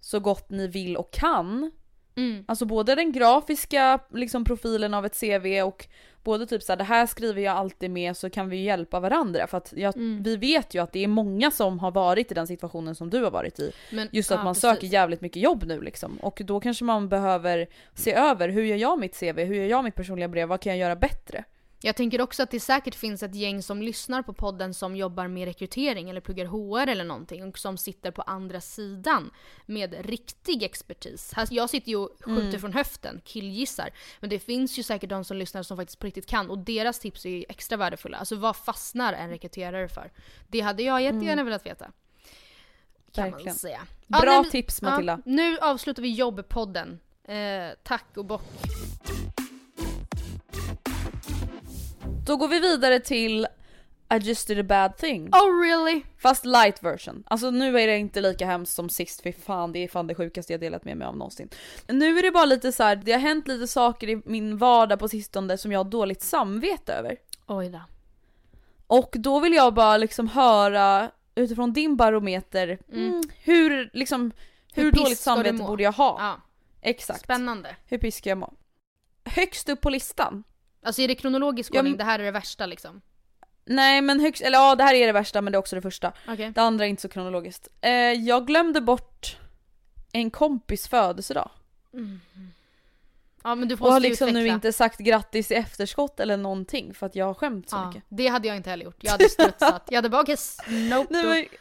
så 0.00 0.20
gott 0.20 0.50
ni 0.50 0.66
vill 0.66 0.96
och 0.96 1.12
kan. 1.12 1.70
Mm. 2.16 2.44
Alltså 2.48 2.64
både 2.64 2.94
den 2.94 3.12
grafiska 3.12 3.98
liksom, 4.12 4.44
profilen 4.44 4.94
av 4.94 5.06
ett 5.06 5.20
CV 5.20 5.62
och 5.62 5.86
både 6.24 6.46
typ 6.46 6.62
såhär 6.62 6.76
det 6.76 6.84
här 6.84 7.06
skriver 7.06 7.42
jag 7.42 7.56
alltid 7.56 7.90
med 7.90 8.16
så 8.16 8.30
kan 8.30 8.48
vi 8.48 8.56
ju 8.56 8.62
hjälpa 8.62 9.00
varandra 9.00 9.46
för 9.46 9.56
att 9.58 9.72
jag, 9.76 9.96
Mm. 9.96 10.22
vi 10.22 10.36
vet 10.36 10.74
ju 10.74 10.82
att 10.82 10.92
det 10.92 11.04
är 11.04 11.08
många 11.08 11.50
som 11.50 11.78
har 11.78 11.90
varit 11.90 12.30
i 12.30 12.34
den 12.34 12.46
situationen 12.46 12.94
som 12.94 13.10
du 13.10 13.24
har 13.24 13.30
varit 13.30 13.58
i. 13.58 13.72
Men, 13.90 14.08
Just 14.12 14.30
att 14.30 14.38
ja, 14.38 14.44
man 14.44 14.54
precis. 14.54 14.62
söker 14.62 14.86
jävligt 14.86 15.20
mycket 15.20 15.42
jobb 15.42 15.64
nu 15.66 15.80
liksom. 15.80 16.16
Och 16.22 16.42
då 16.44 16.60
kanske 16.60 16.84
man 16.84 17.08
behöver 17.08 17.66
se 17.94 18.12
över, 18.14 18.48
hur 18.48 18.62
gör 18.64 18.76
jag 18.76 18.98
mitt 18.98 19.20
CV? 19.20 19.40
Hur 19.40 19.54
gör 19.54 19.66
jag 19.66 19.84
mitt 19.84 19.94
personliga 19.94 20.28
brev? 20.28 20.48
Vad 20.48 20.60
kan 20.60 20.72
jag 20.72 20.78
göra 20.78 20.96
bättre? 20.96 21.44
Jag 21.84 21.96
tänker 21.96 22.20
också 22.20 22.42
att 22.42 22.50
det 22.50 22.60
säkert 22.60 22.94
finns 22.94 23.22
ett 23.22 23.34
gäng 23.34 23.62
som 23.62 23.82
lyssnar 23.82 24.22
på 24.22 24.32
podden 24.32 24.74
som 24.74 24.96
jobbar 24.96 25.28
med 25.28 25.44
rekrytering 25.44 26.10
eller 26.10 26.20
pluggar 26.20 26.46
HR 26.46 26.88
eller 26.88 27.04
någonting 27.04 27.44
och 27.44 27.58
som 27.58 27.78
sitter 27.78 28.10
på 28.10 28.22
andra 28.22 28.60
sidan 28.60 29.30
med 29.66 30.06
riktig 30.06 30.62
expertis. 30.62 31.34
Jag 31.50 31.70
sitter 31.70 31.88
ju 31.88 31.96
och 31.96 32.10
skjuter 32.20 32.58
från 32.58 32.72
höften, 32.72 33.20
killgissar. 33.24 33.90
Men 34.20 34.30
det 34.30 34.38
finns 34.38 34.78
ju 34.78 34.82
säkert 34.82 35.10
de 35.10 35.24
som 35.24 35.36
lyssnar 35.36 35.62
som 35.62 35.76
faktiskt 35.76 35.98
på 35.98 36.06
riktigt 36.06 36.26
kan 36.26 36.50
och 36.50 36.58
deras 36.58 36.98
tips 36.98 37.26
är 37.26 37.30
ju 37.30 37.44
extra 37.48 37.76
värdefulla. 37.76 38.16
Alltså 38.18 38.36
vad 38.36 38.56
fastnar 38.56 39.12
en 39.12 39.30
rekryterare 39.30 39.88
för? 39.88 40.12
Det 40.48 40.60
hade 40.60 40.82
jag 40.82 41.02
jättegärna 41.02 41.44
velat 41.44 41.66
veta. 41.66 41.92
kan 43.12 43.24
man 43.24 43.30
Verkligen. 43.32 43.54
säga. 43.54 43.80
Bra 44.06 44.42
nu- 44.44 44.50
tips 44.50 44.82
Matilda. 44.82 45.12
Ja, 45.24 45.32
nu 45.32 45.58
avslutar 45.58 46.02
vi 46.02 46.12
jobbpodden. 46.12 47.00
Eh, 47.24 47.68
tack 47.82 48.16
och 48.16 48.24
bock. 48.24 48.42
Då 52.26 52.36
går 52.36 52.48
vi 52.48 52.60
vidare 52.60 53.00
till 53.00 53.46
I 54.14 54.16
just 54.20 54.48
did 54.48 54.58
a 54.58 54.62
bad 54.62 54.96
thing. 54.96 55.28
Oh 55.28 55.60
really? 55.60 56.02
Fast 56.18 56.44
light 56.44 56.82
version. 56.82 57.24
Alltså 57.26 57.50
nu 57.50 57.80
är 57.80 57.86
det 57.86 57.98
inte 57.98 58.20
lika 58.20 58.46
hemskt 58.46 58.74
som 58.74 58.88
sist, 58.88 59.20
för 59.22 59.32
fan 59.32 59.72
det 59.72 59.78
är 59.78 59.88
fan 59.88 60.06
det 60.06 60.14
sjukaste 60.14 60.52
jag 60.52 60.60
delat 60.60 60.84
med 60.84 60.96
mig 60.96 61.06
av 61.06 61.16
någonsin. 61.16 61.48
Nu 61.86 62.18
är 62.18 62.22
det 62.22 62.30
bara 62.30 62.44
lite 62.44 62.72
så 62.72 62.82
här, 62.82 62.96
det 62.96 63.12
har 63.12 63.18
hänt 63.18 63.48
lite 63.48 63.66
saker 63.66 64.08
i 64.08 64.22
min 64.24 64.56
vardag 64.56 64.98
på 64.98 65.08
sistone 65.08 65.58
som 65.58 65.72
jag 65.72 65.78
har 65.78 65.90
dåligt 65.90 66.22
samvete 66.22 66.92
över. 66.94 67.16
Oj 67.46 67.68
då. 67.68 67.80
Och 68.86 69.14
då 69.18 69.40
vill 69.40 69.52
jag 69.52 69.74
bara 69.74 69.96
liksom 69.96 70.28
höra 70.28 71.10
utifrån 71.34 71.72
din 71.72 71.96
barometer, 71.96 72.78
mm, 72.92 73.22
hur 73.42 73.90
liksom, 73.92 74.32
hur, 74.74 74.82
Hur 74.82 74.92
dåligt 74.92 75.18
samvete 75.18 75.64
borde 75.64 75.82
jag 75.82 75.92
ha? 75.92 76.16
Ja, 76.20 76.40
Exakt. 76.80 77.24
spännande. 77.24 77.76
Hur 77.86 77.98
piss 77.98 78.16
ska 78.16 78.28
jag 78.28 78.38
må? 78.38 78.52
Högst 79.24 79.68
upp 79.68 79.80
på 79.80 79.90
listan? 79.90 80.44
Alltså 80.82 81.02
är 81.02 81.08
det 81.08 81.14
kronologisk 81.14 81.74
Ja, 81.74 81.78
ordning? 81.78 81.92
men- 81.92 81.98
Det 81.98 82.04
här 82.04 82.18
är 82.18 82.24
det 82.24 82.30
värsta 82.30 82.66
liksom? 82.66 83.00
Nej 83.64 84.00
men 84.02 84.20
högst, 84.20 84.42
eller 84.42 84.58
ja 84.58 84.74
det 84.74 84.84
här 84.84 84.94
är 84.94 85.06
det 85.06 85.12
värsta 85.12 85.42
men 85.42 85.52
det 85.52 85.56
är 85.56 85.60
också 85.60 85.76
det 85.76 85.82
första. 85.82 86.12
Okej. 86.28 86.52
Det 86.54 86.60
andra 86.62 86.84
är 86.84 86.88
inte 86.88 87.02
så 87.02 87.08
kronologiskt. 87.08 87.68
Eh, 87.80 87.90
jag 87.92 88.46
glömde 88.46 88.80
bort 88.80 89.36
en 90.12 90.30
kompis 90.30 90.88
födelsedag. 90.88 91.50
Ja 93.44 93.54
men 93.54 93.68
du 93.68 93.74
Och 93.74 93.78
får 93.78 93.90
har 93.90 94.00
liksom 94.00 94.28
utveckla. 94.28 94.40
nu 94.48 94.54
inte 94.54 94.72
sagt 94.72 94.98
grattis 94.98 95.50
i 95.50 95.54
efterskott 95.54 96.20
eller 96.20 96.36
någonting 96.36 96.94
för 96.94 97.06
att 97.06 97.14
jag 97.16 97.26
har 97.26 97.34
skämt 97.34 97.70
så 97.70 97.76
ja, 97.76 97.86
mycket. 97.88 98.04
Det 98.08 98.28
hade 98.28 98.48
jag 98.48 98.56
inte 98.56 98.70
heller 98.70 98.84
gjort. 98.84 98.96
Jag 99.00 99.10
hade 99.12 99.28
strutsat. 99.28 99.82
Jag 99.88 99.96
hade 99.96 100.08
bara 100.08 100.32
s- 100.32 100.58
nope. 100.68 101.06
Nej, 101.10 101.24
men, 101.24 101.58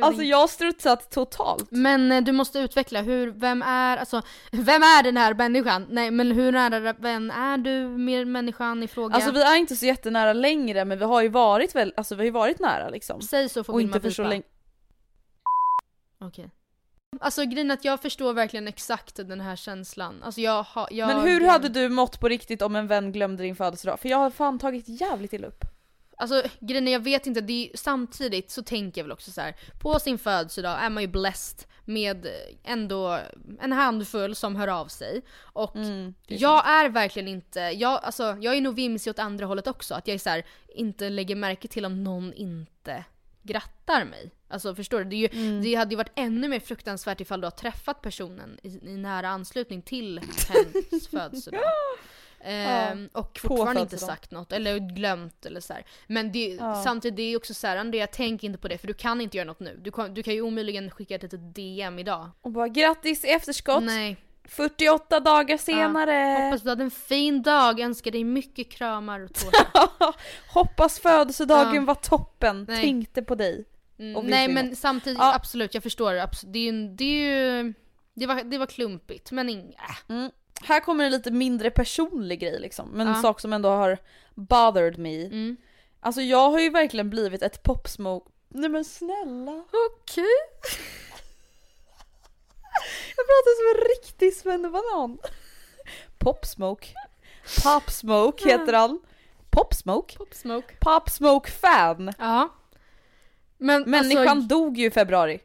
alltså 0.00 0.22
jag 0.22 0.36
har 0.36 0.46
strutsat 0.46 1.10
totalt. 1.10 1.70
Men 1.70 2.12
eh, 2.12 2.22
du 2.22 2.32
måste 2.32 2.58
utveckla, 2.58 3.02
hur, 3.02 3.30
vem 3.30 3.62
är, 3.62 3.96
alltså, 3.96 4.22
vem 4.50 4.82
är 4.82 5.02
den 5.02 5.16
här 5.16 5.34
människan? 5.34 5.86
Nej 5.90 6.10
men 6.10 6.32
hur 6.32 6.52
nära 6.52 6.92
vän 6.92 7.30
är 7.30 7.58
du 7.58 7.88
med 7.88 8.26
människan 8.26 8.82
i 8.82 8.88
fråga? 8.88 9.14
Alltså 9.14 9.30
vi 9.30 9.42
är 9.42 9.56
inte 9.56 9.76
så 9.76 9.86
jättenära 9.86 10.32
längre 10.32 10.84
men 10.84 10.98
vi 10.98 11.04
har 11.04 11.22
ju 11.22 11.28
varit 11.28 11.74
väl, 11.74 11.94
alltså 11.96 12.14
vi 12.14 12.20
har 12.20 12.24
ju 12.24 12.30
varit 12.30 12.60
nära 12.60 12.88
liksom. 12.88 13.20
Säg 13.20 13.48
så 13.48 13.64
får 13.64 13.72
Och 13.72 13.80
Vilma 13.80 13.96
inte 13.96 14.00
för 14.00 14.10
så 14.10 14.22
länge. 14.22 14.42
Okej. 16.20 16.50
Alltså 17.20 17.44
grejen 17.44 17.70
att 17.70 17.84
jag 17.84 18.00
förstår 18.00 18.32
verkligen 18.32 18.68
exakt 18.68 19.16
den 19.16 19.40
här 19.40 19.56
känslan. 19.56 20.22
Alltså 20.22 20.40
jag 20.40 20.62
har, 20.62 20.88
jag... 20.90 21.08
Men 21.08 21.20
hur 21.20 21.46
hade 21.46 21.68
du 21.68 21.88
mått 21.88 22.20
på 22.20 22.28
riktigt 22.28 22.62
om 22.62 22.76
en 22.76 22.86
vän 22.86 23.12
glömde 23.12 23.42
din 23.42 23.56
födelsedag? 23.56 24.00
För 24.00 24.08
jag 24.08 24.18
har 24.18 24.30
fan 24.30 24.58
tagit 24.58 24.84
jävligt 24.88 25.32
illa 25.32 25.46
upp. 25.46 25.64
Alltså 26.22 26.42
grejen 26.60 26.86
jag 26.88 27.00
vet 27.00 27.26
inte, 27.26 27.40
det 27.40 27.52
är, 27.68 27.76
samtidigt 27.76 28.50
så 28.50 28.62
tänker 28.62 29.00
jag 29.00 29.04
väl 29.04 29.12
också 29.12 29.30
så 29.30 29.40
här. 29.40 29.54
På 29.80 29.98
sin 29.98 30.18
födelsedag 30.18 30.78
är 30.84 30.90
man 30.90 31.02
ju 31.02 31.06
blessed 31.06 31.68
med 31.84 32.26
ändå 32.64 33.18
en 33.60 33.72
handfull 33.72 34.34
som 34.34 34.56
hör 34.56 34.68
av 34.68 34.86
sig. 34.86 35.22
Och 35.40 35.76
Mm, 35.76 36.14
är 36.28 36.36
jag 36.42 36.68
är 36.68 36.88
verkligen 36.88 37.28
inte, 37.28 37.60
jag, 37.60 38.00
alltså, 38.04 38.36
jag 38.40 38.56
är 38.56 38.60
nog 38.60 38.74
vimsig 38.74 39.10
åt 39.10 39.18
andra 39.18 39.46
hållet 39.46 39.66
också. 39.66 39.94
Att 39.94 40.08
jag 40.08 40.14
är 40.14 40.18
så 40.18 40.30
här, 40.30 40.44
inte 40.74 41.10
lägger 41.10 41.36
märke 41.36 41.68
till 41.68 41.84
om 41.84 42.04
någon 42.04 42.32
inte 42.32 43.04
grattar 43.42 44.04
mig. 44.04 44.30
Alltså 44.48 44.74
förstår 44.74 44.98
du? 44.98 45.04
Det, 45.04 45.16
ju, 45.16 45.28
Mm. 45.32 45.62
det 45.62 45.74
hade 45.74 45.90
ju 45.90 45.96
varit 45.96 46.12
ännu 46.14 46.48
mer 46.48 46.60
fruktansvärt 46.60 47.20
ifall 47.20 47.40
du 47.40 47.46
har 47.46 47.50
träffat 47.50 48.02
personen 48.02 48.58
i, 48.62 48.68
i 48.68 48.96
nära 48.96 49.28
anslutning 49.28 49.82
till 49.82 50.20
hens 50.48 51.08
födelsedag. 51.10 51.60
Ehm, 52.44 53.08
och 53.12 53.38
fortfarande 53.42 53.80
inte 53.80 53.98
sagt 53.98 54.30
något 54.30 54.52
eller 54.52 54.78
glömt 54.78 55.46
eller 55.46 55.60
så 55.60 55.72
här. 55.72 55.84
Men 56.06 56.32
det, 56.32 56.48
Ja. 56.48 56.82
samtidigt 56.84 57.16
det 57.16 57.22
är 57.22 57.36
också 57.36 57.54
så 57.54 57.66
här, 57.66 57.76
Andrea 57.76 58.06
tänk 58.06 58.44
inte 58.44 58.58
på 58.58 58.68
det 58.68 58.78
för 58.78 58.86
du 58.86 58.94
kan 58.94 59.20
inte 59.20 59.36
göra 59.36 59.46
något 59.46 59.60
nu. 59.60 59.80
Du 59.84 59.90
kan, 59.90 60.14
du 60.14 60.22
kan 60.22 60.34
ju 60.34 60.40
omöjligen 60.42 60.90
skicka 60.90 61.14
ett 61.14 61.22
litet 61.22 61.54
DM 61.54 61.98
idag. 61.98 62.30
Och 62.40 62.50
bara 62.50 62.68
grattis 62.68 63.24
i 63.24 63.28
efterskott. 63.28 63.84
Nej. 63.84 64.16
48 64.44 65.20
dagar 65.20 65.56
senare. 65.56 66.44
Hoppas 66.44 66.62
du 66.62 66.68
hade 66.68 66.84
en 66.84 66.90
fin 66.90 67.42
dag, 67.42 67.80
önskar 67.80 68.10
dig 68.10 68.24
mycket 68.24 68.70
kramar 68.72 69.20
och 69.20 69.34
tårta. 69.34 69.92
Hoppas 70.54 70.98
födelsedagen 71.00 71.74
Ja. 71.74 71.80
var 71.82 71.94
toppen. 71.94 72.64
Nej. 72.68 72.82
Tänkte 72.82 73.22
på 73.22 73.34
dig. 73.34 73.64
Mm, 73.98 74.26
nej 74.26 74.48
men 74.48 74.66
något. 74.66 74.78
samtidigt, 74.78 75.18
Ja. 75.18 75.34
absolut 75.34 75.74
jag 75.74 75.82
förstår. 75.82 76.12
Det 76.52 76.58
är 76.58 76.72
ju, 76.72 76.88
det, 76.88 77.04
är 77.04 77.58
ju 77.62 77.74
det, 78.14 78.26
var, 78.26 78.42
det 78.44 78.58
var 78.58 78.66
klumpigt 78.66 79.30
men 79.32 79.48
ing, 79.48 79.74
äh. 79.74 80.14
Mm. 80.14 80.30
Här 80.64 80.80
kommer 80.80 81.04
en 81.04 81.12
lite 81.12 81.30
mindre 81.30 81.70
personlig 81.70 82.40
grej 82.40 82.60
liksom. 82.60 82.88
Men 82.88 83.08
en 83.08 83.22
sak 83.22 83.40
som 83.40 83.52
ändå 83.52 83.68
har 83.68 83.98
bothered 84.34 84.98
me. 84.98 85.24
Mm. 85.24 85.56
Alltså 86.00 86.20
jag 86.20 86.50
har 86.50 86.60
ju 86.60 86.70
verkligen 86.70 87.10
blivit 87.10 87.42
ett 87.42 87.62
popsmoke. 87.62 88.30
Nej 88.48 88.70
men 88.70 88.84
snälla. 88.84 89.64
Okej. 89.90 90.24
Jag 93.16 93.26
pratar 93.26 93.56
som 93.56 93.80
en 93.80 93.88
riktig 93.88 94.34
svennebanan. 94.34 95.18
Popsmoke. 96.18 96.88
Popsmoke 97.62 98.48
heter 98.48 98.72
han. 98.72 99.00
Popsmoke? 99.50 100.16
Popsmoke. 100.16 100.74
Popsmoke-fan. 100.80 102.12
Ja. 102.18 102.48
Men 103.58 103.90
Människan 103.90 104.28
alltså, 104.28 104.48
dog 104.48 104.78
ju 104.78 104.86
i 104.86 104.90
februari. 104.90 105.40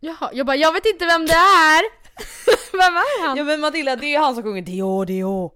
jaha, 0.00 0.30
jag 0.32 0.46
bara 0.46 0.56
jag 0.56 0.72
vet 0.72 0.86
inte 0.86 1.06
vem 1.06 1.26
det 1.26 1.32
är. 1.34 1.82
vem 2.72 2.80
är 2.96 3.26
han? 3.26 3.36
Ja 3.36 3.44
men 3.44 3.60
Matilda, 3.60 3.96
det 3.96 4.14
är 4.14 4.18
han 4.20 4.34
som 4.34 4.42
sjunger 4.44 4.62
Dio 4.62 5.04
Dio. 5.04 5.52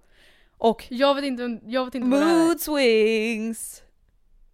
Och 0.57 0.85
Jag 0.89 1.15
vet 1.15 1.23
inte, 1.23 1.59
jag 1.65 1.85
vet 1.85 1.95
inte 1.95 2.09
vad 2.09 2.21
det 2.21 2.25
är. 2.25 2.45
Mood 2.45 2.61
swings. 2.61 3.81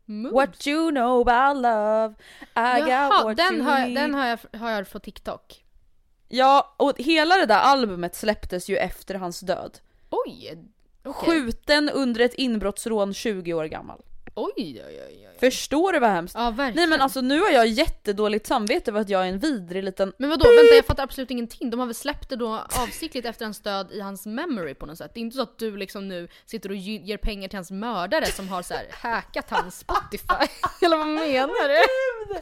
Mood. 0.06 0.34
What 0.34 0.68
you 0.68 0.92
know 0.92 1.30
about 1.30 1.62
love. 1.62 2.14
I 2.56 2.80
got 2.80 2.90
Jaha, 2.90 3.24
what 3.24 3.38
den, 3.38 3.56
you 3.56 3.64
har, 3.64 3.80
need. 3.80 3.96
den 3.96 4.14
har, 4.14 4.26
jag, 4.26 4.60
har 4.60 4.72
jag 4.72 4.88
fått 4.88 5.04
TikTok. 5.04 5.64
Ja, 6.28 6.76
och 6.78 6.94
hela 6.98 7.36
det 7.36 7.46
där 7.46 7.60
albumet 7.60 8.16
släpptes 8.16 8.70
ju 8.70 8.78
efter 8.78 9.16
hans 9.16 9.40
död. 9.40 9.80
Oj! 10.10 10.58
okej. 11.04 11.30
Skjuten 11.30 11.90
under 11.90 12.22
ett 12.22 12.34
inbrottsrån 12.34 13.14
20 13.14 13.54
år 13.54 13.66
gammal. 13.66 14.02
Oj, 14.40 14.54
oj, 14.58 14.82
oj, 14.88 15.02
oj. 15.08 15.38
Förstår 15.40 15.94
du 15.94 16.00
vad 16.00 16.10
hemskt? 16.10 16.36
Ja, 16.36 16.50
verkligen. 16.52 16.76
Nej 16.76 16.88
men 16.88 17.02
alltså 17.02 17.22
nu 17.22 17.40
har 17.40 17.50
jag 17.50 17.68
jättedåligt 17.68 18.48
samvete 18.48 18.92
över 18.92 19.02
att 19.02 19.10
jag 19.10 19.22
är 19.26 19.30
en 19.30 19.40
vidrig 19.40 19.84
liten... 19.84 20.14
Men 20.18 20.30
vadå, 20.30 20.46
vänta 20.46 20.76
jag 20.76 20.86
fattar 20.86 21.04
absolut 21.04 21.32
ingenting. 21.32 21.70
De 21.70 21.80
har 21.80 21.88
väl 21.88 21.96
släppt 21.96 22.30
det 22.30 22.36
då 22.36 22.66
avsiktligt 22.84 23.26
efter 23.26 23.46
hans 23.46 23.60
död 23.60 23.92
i 23.92 24.00
hans 24.02 24.26
memory 24.26 24.74
på 24.74 24.86
något 24.86 24.98
sätt. 24.98 25.12
Det 25.14 25.20
är 25.20 25.22
inte 25.22 25.36
så 25.36 25.42
att 25.44 25.58
du 25.60 25.78
liksom 25.78 26.08
nu 26.08 26.28
sitter 26.46 26.70
och 26.70 26.76
ge- 26.76 27.02
ger 27.04 27.18
pengar 27.18 27.48
till 27.50 27.58
hans 27.58 27.72
mördare 27.72 28.26
som 28.26 28.48
har 28.50 28.62
så 28.62 28.74
här 28.74 28.86
hackat 29.12 29.50
hans 29.50 29.80
Spotify. 29.80 30.48
Eller 30.86 30.98
vad 30.98 31.08
menar 31.08 31.68
du? 31.68 32.40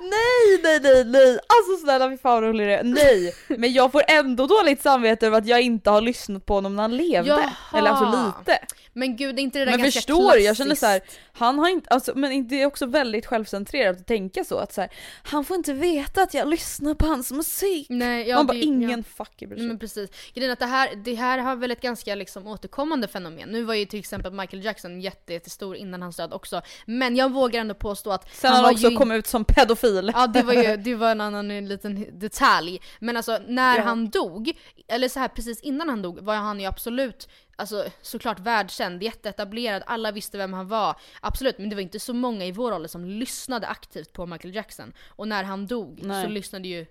Nej 0.00 0.60
nej 0.62 0.80
nej 0.82 1.04
nej! 1.04 1.30
Alltså 1.32 1.84
snälla 1.84 2.10
fy 2.10 2.16
fan 2.18 2.42
rolig 2.42 2.68
det. 2.68 2.80
Nej! 2.84 3.34
Men 3.48 3.72
jag 3.72 3.92
får 3.92 4.02
ändå 4.08 4.46
dåligt 4.46 4.82
samvete 4.82 5.26
över 5.26 5.38
att 5.38 5.46
jag 5.46 5.60
inte 5.62 5.90
har 5.90 6.00
lyssnat 6.00 6.46
på 6.46 6.54
honom 6.54 6.76
när 6.76 6.82
han 6.82 6.96
levde. 6.96 7.28
Jaha. 7.30 7.52
Eller 7.78 7.90
alltså 7.90 8.04
lite. 8.38 8.58
Men 8.96 9.16
gud, 9.16 9.38
är 9.38 9.42
inte 9.42 9.58
det 9.58 9.64
där 9.64 9.72
Men 9.72 9.80
ganska 9.80 9.98
förstår 9.98 10.16
klassiskt? 10.30 10.46
Jag 10.46 10.56
känner 10.56 10.74
så 10.74 10.86
här, 10.86 11.00
han 11.32 11.58
har 11.58 11.68
inte, 11.68 11.88
alltså, 11.90 12.12
men 12.14 12.48
det 12.48 12.62
är 12.62 12.66
också 12.66 12.86
väldigt 12.86 13.26
självcentrerat 13.26 13.96
att 14.00 14.06
tänka 14.06 14.44
så 14.44 14.58
att 14.58 14.72
så 14.72 14.80
här, 14.80 14.90
han 15.22 15.44
får 15.44 15.56
inte 15.56 15.72
veta 15.72 16.22
att 16.22 16.34
jag 16.34 16.48
lyssnar 16.48 16.94
på 16.94 17.06
hans 17.06 17.32
musik. 17.32 17.86
Nej, 17.90 18.28
ja, 18.28 18.36
Man 18.36 18.46
bara 18.46 18.52
det- 18.52 18.60
ingen 18.64 18.90
ja. 18.90 19.24
fucking 19.24 19.48
bryr 19.48 19.58
sig. 19.58 19.66
men 19.68 19.78
precis. 19.78 20.10
Grejen 20.34 20.52
att 20.52 20.58
det 20.58 20.66
här, 20.66 20.94
det 21.04 21.14
här 21.14 21.38
har 21.38 21.56
väl 21.56 21.70
ett 21.70 21.80
ganska 21.80 22.14
liksom 22.14 22.46
återkommande 22.46 23.08
fenomen. 23.08 23.48
Nu 23.48 23.62
var 23.62 23.74
ju 23.74 23.84
till 23.84 23.98
exempel 23.98 24.32
Michael 24.32 24.64
Jackson 24.64 25.00
jätte, 25.00 25.32
jättestor 25.32 25.76
innan 25.76 26.02
hans 26.02 26.16
död 26.16 26.32
också. 26.32 26.62
Men 26.86 27.16
jag 27.16 27.32
vågar 27.32 27.60
ändå 27.60 27.74
påstå 27.74 28.10
att 28.12 28.34
Sen 28.34 28.52
han, 28.52 28.62
var 28.62 28.72
också 28.72 28.90
ju... 28.90 28.96
kom 28.96 29.10
ut 29.12 29.26
som 29.26 29.44
pedofil. 29.44 30.10
Ja 30.14 30.26
det 30.26 30.42
var 30.42 30.52
ju 30.52 30.76
det 30.84 30.94
var 30.94 31.10
en 31.10 31.20
annan 31.20 31.50
eh, 31.50 31.62
liten 31.62 32.18
detalj. 32.18 32.80
Men 33.00 33.16
alltså 33.16 33.38
när 33.48 33.76
Ja. 33.76 33.82
han 33.82 34.10
dog, 34.10 34.52
eller 34.88 35.08
så 35.08 35.20
här 35.20 35.28
precis 35.28 35.60
innan 35.60 35.88
han 35.88 36.02
dog 36.02 36.18
var 36.20 36.34
han 36.34 36.60
ju 36.60 36.66
absolut 36.66 37.28
Alltså 37.58 37.84
såklart 38.02 38.40
världskänd, 38.40 39.02
jätteetablerad, 39.02 39.82
alla 39.86 40.12
visste 40.12 40.38
vem 40.38 40.52
han 40.52 40.68
var. 40.68 41.00
Absolut, 41.20 41.58
men 41.58 41.68
det 41.68 41.76
var 41.76 41.82
inte 41.82 42.00
så 42.00 42.14
många 42.14 42.44
i 42.44 42.52
vår 42.52 42.72
ålder 42.72 42.88
som 42.88 43.04
lyssnade 43.04 43.66
aktivt 43.66 44.12
på 44.12 44.26
Michael 44.26 44.54
Jackson. 44.54 44.92
Och 45.08 45.28
när 45.28 45.44
han 45.44 45.66
dog 45.66 46.00
Nej. 46.02 46.24
så 46.24 46.28
lyssnade 46.30 46.68
ju 46.68 46.86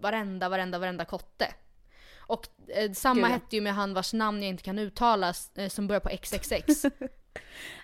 varenda, 0.00 0.48
varenda, 0.48 0.78
varenda 0.78 1.04
kotte. 1.04 1.54
Och 2.26 2.46
eh, 2.68 2.92
samma 2.92 3.20
Gud, 3.20 3.30
hette 3.30 3.56
ju 3.56 3.62
med 3.62 3.74
han 3.74 3.94
vars 3.94 4.12
namn 4.12 4.42
jag 4.42 4.48
inte 4.48 4.62
kan 4.62 4.78
uttala, 4.78 5.34
eh, 5.54 5.68
som 5.68 5.86
börjar 5.86 6.00
på 6.00 6.08
XXX. 6.08 6.84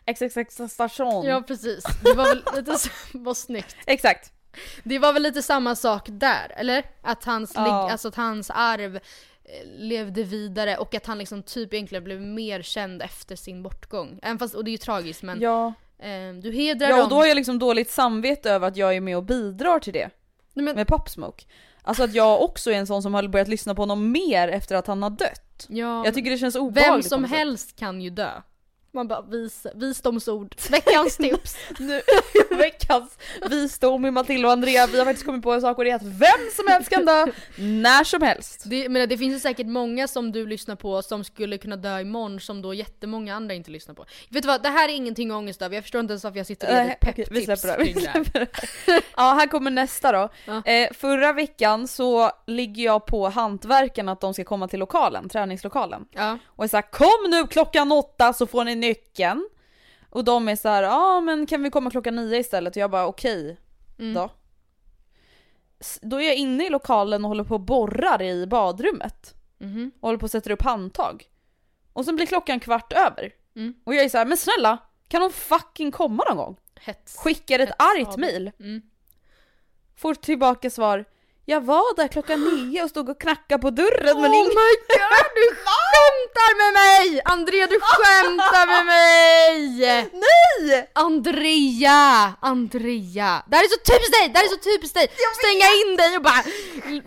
XXX 0.06 0.56
station. 0.72 1.24
ja 1.26 1.42
precis, 1.42 1.84
det 2.02 2.14
var 2.14 2.24
väl 2.24 2.44
lite 2.56 2.78
så, 2.78 2.90
vad 3.18 3.36
snyggt. 3.36 3.76
Exakt. 3.86 4.32
Det 4.84 4.98
var 4.98 5.12
väl 5.12 5.22
lite 5.22 5.42
samma 5.42 5.76
sak 5.76 6.02
där, 6.06 6.52
eller? 6.56 6.84
Att 7.02 7.24
hans, 7.24 7.54
lig- 7.54 7.90
alltså 7.90 8.08
att 8.08 8.14
hans 8.14 8.50
arv 8.50 9.00
levde 9.76 10.22
vidare 10.22 10.76
och 10.76 10.94
att 10.94 11.06
han 11.06 11.18
liksom 11.18 11.42
typ 11.42 11.74
egentligen 11.74 12.04
blev 12.04 12.20
mer 12.20 12.62
känd 12.62 13.02
efter 13.02 13.36
sin 13.36 13.62
bortgång. 13.62 14.18
Även 14.22 14.38
fast, 14.38 14.54
och 14.54 14.64
det 14.64 14.70
är 14.70 14.72
ju 14.72 14.78
tragiskt 14.78 15.22
men 15.22 15.40
Ja. 15.40 15.66
eh, 15.98 16.32
du 16.42 16.52
hedrar 16.52 16.88
ja 16.88 16.94
och 16.94 17.00
dem. 17.00 17.08
då 17.10 17.16
har 17.16 17.26
jag 17.26 17.34
liksom 17.34 17.58
dåligt 17.58 17.90
samvete 17.90 18.50
över 18.50 18.68
att 18.68 18.76
jag 18.76 18.96
är 18.96 19.00
med 19.00 19.16
och 19.16 19.24
bidrar 19.24 19.78
till 19.78 19.92
det. 19.92 20.10
Nej, 20.54 20.64
men, 20.64 20.74
Med 20.76 20.86
Popsmoke. 20.86 21.44
Alltså 21.82 22.02
att 22.04 22.14
jag 22.14 22.42
också 22.42 22.70
är 22.70 22.74
en 22.74 22.86
sån 22.86 23.02
som 23.02 23.14
har 23.14 23.28
börjat 23.28 23.48
lyssna 23.48 23.74
på 23.74 23.82
honom 23.82 24.12
mer 24.12 24.48
efter 24.48 24.76
att 24.76 24.86
han 24.86 25.02
har 25.02 25.10
dött. 25.10 25.66
ja, 25.68 26.04
Jag 26.04 26.14
tycker 26.14 26.30
det 26.30 26.38
känns 26.38 26.56
obehagligt 26.56 27.04
vem 27.04 27.08
som 27.08 27.24
helst 27.24 27.76
kan 27.78 28.00
ju 28.00 28.10
dö. 28.10 28.30
Man 28.92 29.08
bara 29.08 29.22
vis, 29.22 29.66
visdomsord. 29.74 30.54
Veckans 30.70 31.16
tips. 31.16 31.56
Nu, 31.78 32.00
veckans 32.50 33.18
visdom 33.50 34.02
med 34.02 34.12
Matilda 34.12 34.48
och 34.48 34.52
Andrea, 34.52 34.86
vi 34.86 34.98
har 34.98 35.04
faktiskt 35.04 35.26
kommit 35.26 35.42
på 35.42 35.52
en 35.52 35.60
sak 35.60 35.78
och 35.78 35.84
det 35.84 35.90
är 35.90 35.94
att 35.94 36.02
vem 36.02 36.50
som 36.56 36.66
helst 36.68 36.90
kan 36.90 37.04
dö 37.04 37.26
när 37.56 38.04
som 38.04 38.22
helst. 38.22 38.62
Det, 38.66 38.88
men 38.88 39.08
det 39.08 39.18
finns 39.18 39.34
ju 39.34 39.40
säkert 39.40 39.66
många 39.66 40.08
som 40.08 40.32
du 40.32 40.46
lyssnar 40.46 40.76
på 40.76 41.02
som 41.02 41.24
skulle 41.24 41.58
kunna 41.58 41.76
dö 41.76 42.00
imorgon 42.00 42.40
som 42.40 42.62
då 42.62 42.74
jättemånga 42.74 43.34
andra 43.34 43.54
inte 43.54 43.70
lyssnar 43.70 43.94
på. 43.94 44.04
Vet 44.28 44.42
du 44.42 44.46
vad, 44.46 44.62
det 44.62 44.68
här 44.68 44.88
är 44.88 44.92
ingenting 44.92 45.30
att 45.30 45.36
ångest 45.36 45.62
över. 45.62 45.74
Jag 45.74 45.84
förstår 45.84 46.00
inte 46.00 46.12
ens 46.12 46.24
varför 46.24 46.38
jag 46.38 46.46
sitter 46.46 46.68
och 46.68 46.74
ger 46.74 46.84
dig 46.84 46.96
okej, 47.02 47.14
vi 47.16 47.24
pepptips 47.24 47.60
släpper 47.60 47.78
det. 47.78 47.84
Vi 47.84 48.00
släpper 48.00 48.40
det. 48.40 49.02
Ja, 49.16 49.22
här 49.22 49.46
kommer 49.46 49.70
nästa 49.70 50.12
då. 50.12 50.28
Ja. 50.44 50.62
Eh, 50.64 50.92
förra 50.92 51.32
veckan 51.32 51.88
så 51.88 52.30
ligger 52.46 52.84
jag 52.84 53.06
på 53.06 53.28
hantverken 53.28 54.08
att 54.08 54.20
de 54.20 54.34
ska 54.34 54.44
komma 54.44 54.68
till 54.68 54.80
lokalen, 54.80 55.28
träningslokalen. 55.28 56.06
Ja. 56.10 56.38
Och 56.46 56.64
är 56.64 56.68
såhär 56.68 56.90
kom 56.90 57.30
nu 57.30 57.46
klockan 57.46 57.92
åtta 57.92 58.32
så 58.32 58.46
får 58.46 58.64
ni 58.64 58.79
nyckeln. 58.80 59.48
Och 60.10 60.24
de 60.24 60.48
är 60.48 60.56
så 60.56 60.68
här, 60.68 60.82
ja 60.82 60.94
ah, 61.16 61.20
men 61.20 61.46
kan 61.46 61.62
vi 61.62 61.70
komma 61.70 61.90
klockan 61.90 62.16
nio 62.16 62.38
istället? 62.38 62.76
Och 62.76 62.80
jag 62.82 62.90
bara 62.90 63.06
okej 63.06 63.56
Mm. 63.98 64.14
då. 64.14 64.30
S- 65.80 65.98
Då 66.02 66.16
är 66.20 66.26
jag 66.26 66.36
inne 66.36 66.66
i 66.66 66.70
lokalen 66.70 67.24
och 67.24 67.28
håller 67.28 67.44
på 67.44 67.54
och 67.54 67.60
borrar 67.60 68.22
i 68.22 68.46
badrummet. 68.46 69.34
Mhm. 69.58 69.90
Och 70.00 70.08
håller 70.08 70.18
på 70.18 70.24
och 70.24 70.30
sätter 70.30 70.50
upp 70.50 70.62
handtag. 70.62 71.24
Och 71.92 72.04
sen 72.04 72.16
blir 72.16 72.26
klockan 72.26 72.60
kvart 72.60 72.92
över. 72.92 73.32
Mm. 73.56 73.74
Och 73.84 73.94
jag 73.94 74.04
är 74.04 74.08
så 74.08 74.18
här, 74.18 74.26
men 74.26 74.36
snälla, 74.36 74.78
kan 75.08 75.20
de 75.20 75.32
fucking 75.32 75.90
komma 75.92 76.24
någon 76.28 76.36
gång? 76.36 76.56
Hets. 76.80 77.16
Skickar 77.16 77.58
ett 77.58 77.68
Hets 77.68 77.80
argt 77.80 78.16
mail. 78.16 78.50
Mm. 78.60 78.82
Får 79.96 80.14
tillbaka 80.14 80.70
svar, 80.70 81.04
jag 81.50 81.60
var 81.60 81.96
där 81.96 82.08
klockan 82.08 82.40
nio 82.44 82.82
och 82.84 82.90
stod 82.90 83.08
och 83.08 83.20
knackade 83.20 83.62
på 83.62 83.70
dörren 83.70 84.20
men 84.22 84.30
oh 84.30 84.36
ingen... 84.36 84.54
my 84.62 84.72
god, 84.94 85.26
du 85.40 85.46
skämtar 85.66 86.52
med 86.60 86.70
mig! 86.80 87.20
Andrea 87.24 87.66
du 87.66 87.78
skämtar 87.80 88.66
med 88.74 88.84
mig! 88.86 89.60
Nej! 90.12 90.90
Andrea! 90.92 92.32
Andrea! 92.40 93.42
Det 93.46 93.56
här 93.56 93.64
är 93.64 93.68
så 93.68 93.80
typiskt 93.92 94.12
dig! 94.18 94.28
Det 94.28 94.38
här 94.38 94.44
är 94.44 94.48
så 94.48 94.62
typiskt 94.70 94.94
dig! 94.94 95.08
Stänga 95.38 95.68
in 95.80 95.96
dig 95.96 96.16
och 96.16 96.22
bara 96.22 96.42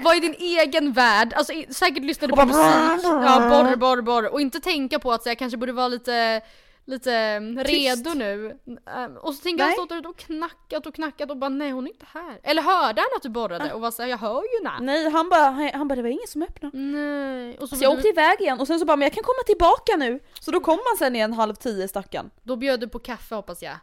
vara 0.03 0.15
i 0.15 0.19
din 0.19 0.35
egen 0.39 0.93
värld. 0.93 1.33
Alltså 1.33 1.53
säkert 1.69 2.03
lyssna 2.03 2.27
du 2.27 2.35
på 2.35 2.45
musik, 2.45 3.03
ja 3.03 3.39
borr, 3.49 3.75
borr, 3.75 4.01
borr. 4.01 4.33
Och 4.33 4.41
inte 4.41 4.59
tänka 4.59 4.99
på 4.99 5.11
att 5.11 5.23
så 5.23 5.29
jag 5.29 5.37
kanske 5.37 5.57
borde 5.57 5.73
vara 5.73 5.87
lite 5.87 6.41
Lite 6.85 7.13
mm, 7.13 7.63
redo 7.63 8.13
nu. 8.13 8.57
Ehm, 8.95 9.17
Och 9.17 9.33
så 9.35 9.41
tänker 9.43 9.63
jag 9.63 9.67
Nej. 9.67 9.73
stått 9.75 9.89
där 9.89 9.97
ute 9.97 10.07
och 10.07 10.17
knackat 10.17 10.85
och 10.85 10.95
knackat 10.95 11.31
och 11.31 11.37
bara 11.37 11.49
nej 11.49 11.71
hon 11.71 11.87
är 11.87 11.91
inte 11.91 12.05
här. 12.13 12.39
Eller 12.43 12.61
hörde 12.61 13.01
han 13.01 13.09
att 13.17 13.23
du 13.23 13.29
borrade 13.29 13.73
och 13.73 13.81
var 13.81 13.91
såhär 13.91 14.09
jag 14.09 14.17
hör 14.17 14.41
ju 14.41 14.63
nej. 14.63 14.73
Nej 14.81 15.09
han 15.09 15.29
bara, 15.29 15.69
han 15.73 15.87
bara 15.87 15.95
det 15.95 16.01
var 16.01 16.09
ingen 16.09 16.27
som 16.27 16.41
öppnade. 16.43 16.77
Nej. 16.77 17.57
Och 17.57 17.69
så, 17.69 17.75
Så 17.75 17.83
jag 17.83 17.91
du, 17.93 17.95
åkte 17.97 18.07
iväg 18.07 18.41
igen 18.41 18.59
och 18.59 18.67
sen 18.67 18.79
så 18.79 18.85
bara 18.85 18.97
men 18.97 19.05
jag 19.05 19.13
kan 19.13 19.23
komma 19.23 19.43
tillbaka 19.45 19.95
nu. 19.97 20.19
Så 20.39 20.51
då 20.51 20.59
kom 20.59 20.79
han 20.85 20.97
sen 20.97 21.15
igen 21.15 21.33
halv 21.33 21.55
tio 21.55 21.87
stackarn. 21.87 22.29
då 22.43 22.55
bjöd 22.55 22.79
du 22.79 22.87
på 22.87 22.99
kaffe 22.99 23.35
hoppas 23.35 23.61
jag. 23.63 23.73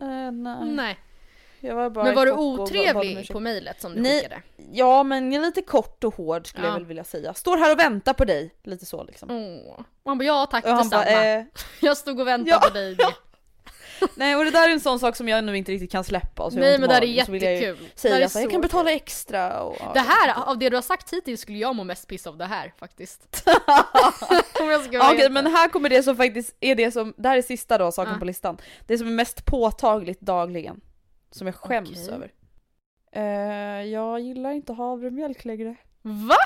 Eh, 0.00 0.32
nej. 0.32 0.64
Nej. 0.64 0.98
Jag 1.60 1.74
var 1.74 1.90
bara 1.90 2.04
Men 2.04 2.14
var 2.14 2.26
du 2.26 2.32
otrevlig 2.32 3.28
på 3.32 3.40
mejlet 3.40 3.80
som 3.80 3.94
du 3.94 4.00
Nej. 4.00 4.16
skickade? 4.22 4.42
Ja 4.72 5.02
men 5.02 5.30
lite 5.30 5.62
kort 5.62 6.04
och 6.04 6.14
hård 6.14 6.46
skulle 6.46 6.66
Ja. 6.66 6.72
jag 6.72 6.78
väl 6.78 6.86
vilja 6.86 7.04
säga. 7.04 7.34
Står 7.34 7.56
här 7.56 7.72
och 7.72 7.78
väntar 7.78 8.12
på 8.12 8.24
dig. 8.24 8.54
Lite 8.64 8.86
så 8.86 9.04
liksom. 9.04 9.30
Åh. 9.30 9.74
Och 10.02 10.10
han 10.10 10.18
bara 10.18 10.24
ja 10.24 10.46
tack 10.50 10.64
Och 10.64 10.70
han 10.70 10.82
detsamma. 10.88 11.04
eh, 11.06 11.44
Jag 11.80 11.96
stod 11.96 12.20
och 12.20 12.26
väntade 12.26 12.50
Ja, 12.50 12.68
på 12.68 12.74
dig. 12.74 12.96
ja. 12.98 13.12
Nej 14.14 14.36
och 14.36 14.44
det 14.44 14.50
där 14.50 14.68
är 14.68 14.72
en 14.72 14.80
sån 14.80 15.00
sak 15.00 15.16
som 15.16 15.28
jag 15.28 15.44
nu 15.44 15.56
inte 15.56 15.72
riktigt 15.72 15.92
kan 15.92 16.04
släppa. 16.04 16.42
och 16.42 16.52
så 16.52 16.58
Nej 16.58 16.78
men 16.78 16.88
det 16.88 16.94
här 16.94 17.02
är 17.04 17.26
vill 17.30 17.42
jag 17.42 17.52
ju 17.52 17.58
jättekul. 17.60 17.76
Det 18.02 18.08
här 18.08 18.14
Säga 18.14 18.24
är 18.24 18.28
så 18.28 18.40
jag 18.40 18.50
kan 18.50 18.60
betala 18.60 18.90
extra 18.92 19.62
och... 19.62 19.76
Det 19.94 20.00
här, 20.00 20.48
av 20.48 20.58
det 20.58 20.68
du 20.70 20.76
har 20.76 20.82
sagt 20.82 21.12
hittills 21.12 21.40
skulle 21.40 21.58
jag 21.58 21.76
må 21.76 21.84
mest 21.84 22.08
piss 22.08 22.26
av 22.26 22.36
det 22.38 22.44
här 22.44 22.72
faktiskt. 22.78 23.48
Om 24.60 24.68
jag 24.70 24.80
ska 24.84 24.92
Ja, 24.92 24.98
vara 24.98 25.08
Okej 25.08 25.20
helt 25.20 25.32
men 25.32 25.46
här 25.46 25.68
kommer 25.68 25.88
det 25.88 26.02
som 26.02 26.16
faktiskt 26.16 26.56
är 26.60 26.74
det 26.74 26.90
som, 26.92 27.14
det 27.16 27.28
här 27.28 27.36
är 27.38 27.42
sista 27.42 27.78
då 27.78 27.92
saken 27.92 28.12
Ja. 28.12 28.18
på 28.18 28.24
listan. 28.24 28.56
Det 28.86 28.98
som 28.98 29.06
är 29.06 29.10
mest 29.12 29.44
påtagligt 29.44 30.20
dagligen. 30.20 30.80
Som 31.30 31.46
jag 31.46 31.56
skäms 31.56 31.90
Okej. 31.90 32.10
över. 32.14 32.32
Eh, 33.12 33.84
jag 33.92 34.20
gillar 34.20 34.50
inte 34.50 34.72
havremjölk 34.72 35.44
längre. 35.44 35.76
Va? 36.02 36.36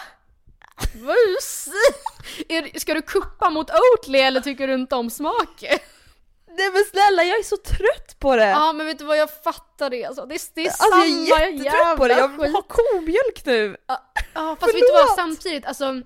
Vad 0.95 1.17
är 1.17 1.29
du 1.35 1.37
säger? 1.43 2.75
Är- 2.75 2.79
Ska 2.79 2.95
du 2.95 3.03
kuppa 3.03 3.51
mot 3.51 3.71
Oatly 3.71 4.19
eller 4.19 4.41
tycker 4.41 4.67
du 4.69 4.75
inte 4.75 4.95
om 4.97 5.11
smaken? 5.11 5.79
Nej 6.47 6.71
men 6.73 6.85
snälla 6.91 7.25
jag 7.25 7.39
är 7.39 7.43
så 7.43 7.57
trött 7.57 8.19
på 8.19 8.37
det! 8.37 8.45
Ja 8.51 8.73
men 8.73 8.87
vet 8.87 8.99
du 8.99 9.05
vad 9.05 9.17
jag 9.19 9.43
fattar 9.43 9.91
det 9.91 10.05
alltså. 10.05 10.27
Det 10.27 10.35
är, 10.35 10.41
det 10.55 10.61
är 10.61 10.67
alltså 10.67 10.83
samma 10.91 11.05
jag 11.07 11.43
är 11.43 11.51
jättetrött 11.51 11.97
på 11.97 12.09
det, 12.09 12.15
jag 12.19 12.29
vill 12.43 12.53
ha 12.55 12.63
komjölk 12.63 13.43
nu! 13.47 13.77
Ja 14.35 14.57
fast 14.61 14.75
vet 14.75 14.81
du 14.81 14.93
vad 14.93 15.01
Förlåt! 15.03 15.17
samtidigt 15.17 15.67
alltså 15.67 15.85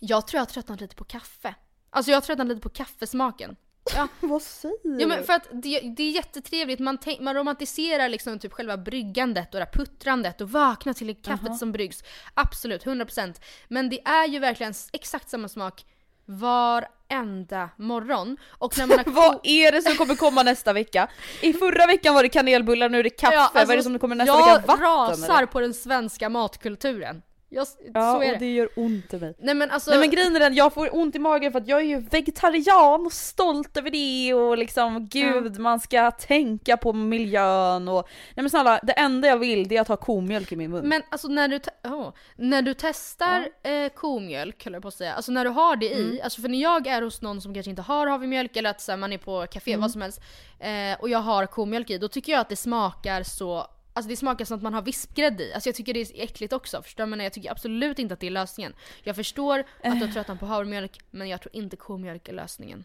Jag 0.00 0.26
tror 0.26 0.38
jag 0.38 0.40
har 0.40 0.50
tröttnat 0.50 0.80
lite 0.80 0.96
på 0.96 1.04
kaffe. 1.04 1.54
Alltså 1.90 2.10
jag 2.10 2.16
har 2.16 2.20
tröttnat 2.22 2.46
lite 2.48 2.60
på 2.60 2.68
kaffesmaken. 2.68 3.56
Ja, 3.94 4.08
Vad 4.20 4.42
säger 4.42 5.00
ja 5.00 5.06
men 5.06 5.18
du? 5.18 5.24
för 5.24 5.32
att 5.32 5.48
det, 5.52 5.80
det 5.80 6.02
är 6.02 6.10
jättetrevligt, 6.10 6.80
man, 6.80 6.98
tänk, 6.98 7.20
man 7.20 7.34
romantiserar 7.34 8.08
liksom 8.08 8.38
typ 8.38 8.52
själva 8.52 8.76
bryggandet 8.76 9.54
och 9.54 9.60
det 9.60 9.64
här 9.64 9.72
puttrandet 9.72 10.40
och 10.40 10.50
vakna 10.50 10.94
till 10.94 11.16
kaffet 11.22 11.58
som 11.58 11.72
bryggs. 11.72 12.04
Absolut, 12.34 12.84
100%. 12.84 13.40
Men 13.68 13.88
det 13.88 14.00
är 14.04 14.26
ju 14.28 14.38
verkligen 14.38 14.74
exakt 14.92 15.30
samma 15.30 15.48
smak 15.48 15.84
varenda 16.30 17.70
morgon. 17.76 18.36
Och 18.50 18.78
när 18.78 18.86
man 18.86 18.98
har 18.98 19.04
Vad 19.12 19.40
är 19.42 19.72
det 19.72 19.82
som 19.82 19.94
kommer 19.94 20.14
komma 20.14 20.42
nästa 20.42 20.72
vecka? 20.72 21.08
I 21.40 21.52
förra 21.52 21.86
veckan 21.86 22.14
var 22.14 22.22
det 22.22 22.28
kanelbullar, 22.28 22.88
nu 22.88 22.98
är 22.98 23.02
det 23.02 23.10
kaffe, 23.10 23.34
Ja, 23.34 23.50
vad 23.54 23.62
är 23.62 23.66
det 23.66 23.72
alltså, 23.72 23.90
som 23.90 23.98
kommer 23.98 24.16
nästa 24.16 24.38
jag 24.38 24.54
vecka? 24.54 24.66
Vatten 24.66 24.84
rasar 24.84 25.36
eller? 25.36 25.46
på 25.46 25.60
den 25.60 25.74
svenska 25.74 26.28
matkulturen. 26.28 27.22
Jag, 27.52 27.66
Ja, 27.94 28.12
så 28.14 28.22
är 28.22 28.32
och 28.32 28.32
det. 28.32 28.36
det 28.38 28.52
gör 28.54 28.68
ont 28.76 29.14
i 29.14 29.16
mig. 29.18 29.34
Nej 29.38 29.54
men 29.54 29.70
alltså, 29.70 29.90
Nej 29.90 30.00
men 30.00 30.10
grejen 30.10 30.36
är 30.36 30.40
den, 30.40 30.54
jag 30.54 30.74
får 30.74 30.94
ont 30.96 31.14
i 31.16 31.18
magen 31.18 31.52
för 31.52 31.58
att 31.60 31.68
jag 31.68 31.80
är 31.80 31.84
ju 31.84 31.98
vegetarian 32.00 33.06
och 33.06 33.12
stolt 33.12 33.76
över 33.76 33.90
det 33.90 34.34
och 34.34 34.58
liksom 34.58 35.06
gud 35.06 35.58
man 35.58 35.80
ska 35.80 36.10
tänka 36.10 36.76
på 36.76 36.92
miljön 36.92 37.88
och 37.88 38.08
Nej 38.34 38.42
men 38.42 38.50
snälla, 38.50 38.80
det 38.82 38.92
enda 38.92 39.28
jag 39.28 39.38
vill 39.38 39.68
det 39.68 39.76
är 39.76 39.80
att 39.80 39.88
ha 39.88 39.96
komjölk 39.96 40.52
i 40.52 40.56
min 40.56 40.70
mun. 40.70 40.88
men 40.88 41.02
alltså 41.08 41.28
när 41.28 41.48
du, 41.48 41.60
åh, 41.84 42.12
när 42.36 42.62
du 42.62 42.74
testar 42.74 43.48
eh, 43.62 43.88
komjölk, 43.94 44.64
höll 44.64 44.72
jag 44.72 44.82
på 44.82 44.88
att 44.88 44.94
säga, 44.94 45.14
alltså 45.14 45.32
när 45.32 45.44
du 45.44 45.50
har 45.50 45.76
det 45.76 45.92
Mm. 45.92 46.12
i, 46.12 46.20
alltså 46.22 46.40
för 46.42 46.48
när 46.48 46.58
jag 46.62 46.86
är 46.86 47.02
hos 47.02 47.22
någon 47.22 47.40
som 47.40 47.54
kanske 47.54 47.70
inte 47.70 47.82
har 47.82 48.06
havremjölk 48.06 48.56
eller 48.56 48.70
att 48.70 48.80
så 48.80 48.92
här, 48.92 48.96
man 48.96 49.12
är 49.12 49.18
på 49.18 49.46
café, 49.50 49.70
Mm. 49.72 49.80
vad 49.80 49.90
som 49.90 50.02
helst, 50.02 50.20
eh, 50.58 51.00
och 51.00 51.08
jag 51.08 51.18
har 51.18 51.46
komjölk 51.46 51.90
i, 51.90 51.98
då 51.98 52.08
tycker 52.08 52.32
jag 52.32 52.40
att 52.40 52.48
det 52.48 52.56
smakar 52.56 53.22
så 53.22 53.66
Alltså 54.00 54.08
det 54.10 54.16
smakar 54.16 54.44
som 54.44 54.56
att 54.56 54.62
man 54.62 54.74
har 54.74 54.82
vispgrädde 54.82 55.44
i. 55.44 55.52
Alltså 55.54 55.68
jag 55.68 55.76
tycker 55.76 55.94
det 55.94 56.00
är 56.00 56.22
äckligt 56.22 56.52
också, 56.52 56.82
förstår 56.82 57.04
du? 57.04 57.10
Men 57.10 57.20
jag 57.20 57.32
tycker 57.32 57.50
absolut 57.50 57.98
inte 57.98 58.14
att 58.14 58.20
det 58.20 58.26
är 58.26 58.30
lösningen. 58.30 58.74
Jag 59.02 59.16
förstår 59.16 59.58
att 59.58 60.00
du 60.00 60.06
har 60.06 60.12
tröttnat 60.12 60.40
på 60.40 60.46
havremjölk, 60.46 61.00
men 61.10 61.28
jag 61.28 61.40
tror 61.40 61.56
inte 61.56 61.76
komjölk 61.76 62.28
är 62.28 62.32
lösningen. 62.32 62.84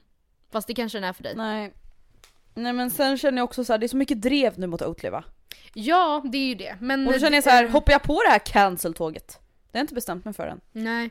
Fast 0.51 0.67
det 0.67 0.73
kanske 0.73 0.97
den 0.97 1.03
är 1.03 1.13
för 1.13 1.23
dig. 1.23 1.33
Nej. 1.35 1.73
Nej 2.53 2.73
men 2.73 2.91
sen 2.91 3.17
känner 3.17 3.37
jag 3.37 3.43
också 3.43 3.63
så 3.63 3.73
här, 3.73 3.77
det 3.77 3.85
är 3.85 3.87
så 3.87 3.97
mycket 3.97 4.21
drev 4.21 4.59
nu 4.59 4.67
mot 4.67 4.81
Oatly 4.81 5.09
va? 5.09 5.23
Ja, 5.73 6.21
det 6.31 6.37
är 6.37 6.47
ju 6.47 6.55
det. 6.55 6.77
Men 6.79 7.07
Och 7.07 7.13
då 7.13 7.19
känner 7.19 7.37
jag 7.37 7.43
så 7.43 7.49
här, 7.49 7.63
eh, 7.63 7.69
hoppar 7.71 7.91
jag 7.91 8.03
på 8.03 8.21
det 8.25 8.29
här 8.29 8.39
cancel-tåget? 8.39 9.27
Det 9.71 9.77
har 9.77 9.79
jag 9.79 9.83
inte 9.83 9.93
bestämt 9.93 10.25
mig 10.25 10.33
för 10.33 10.47
än. 10.47 10.61
Nej. 10.71 11.09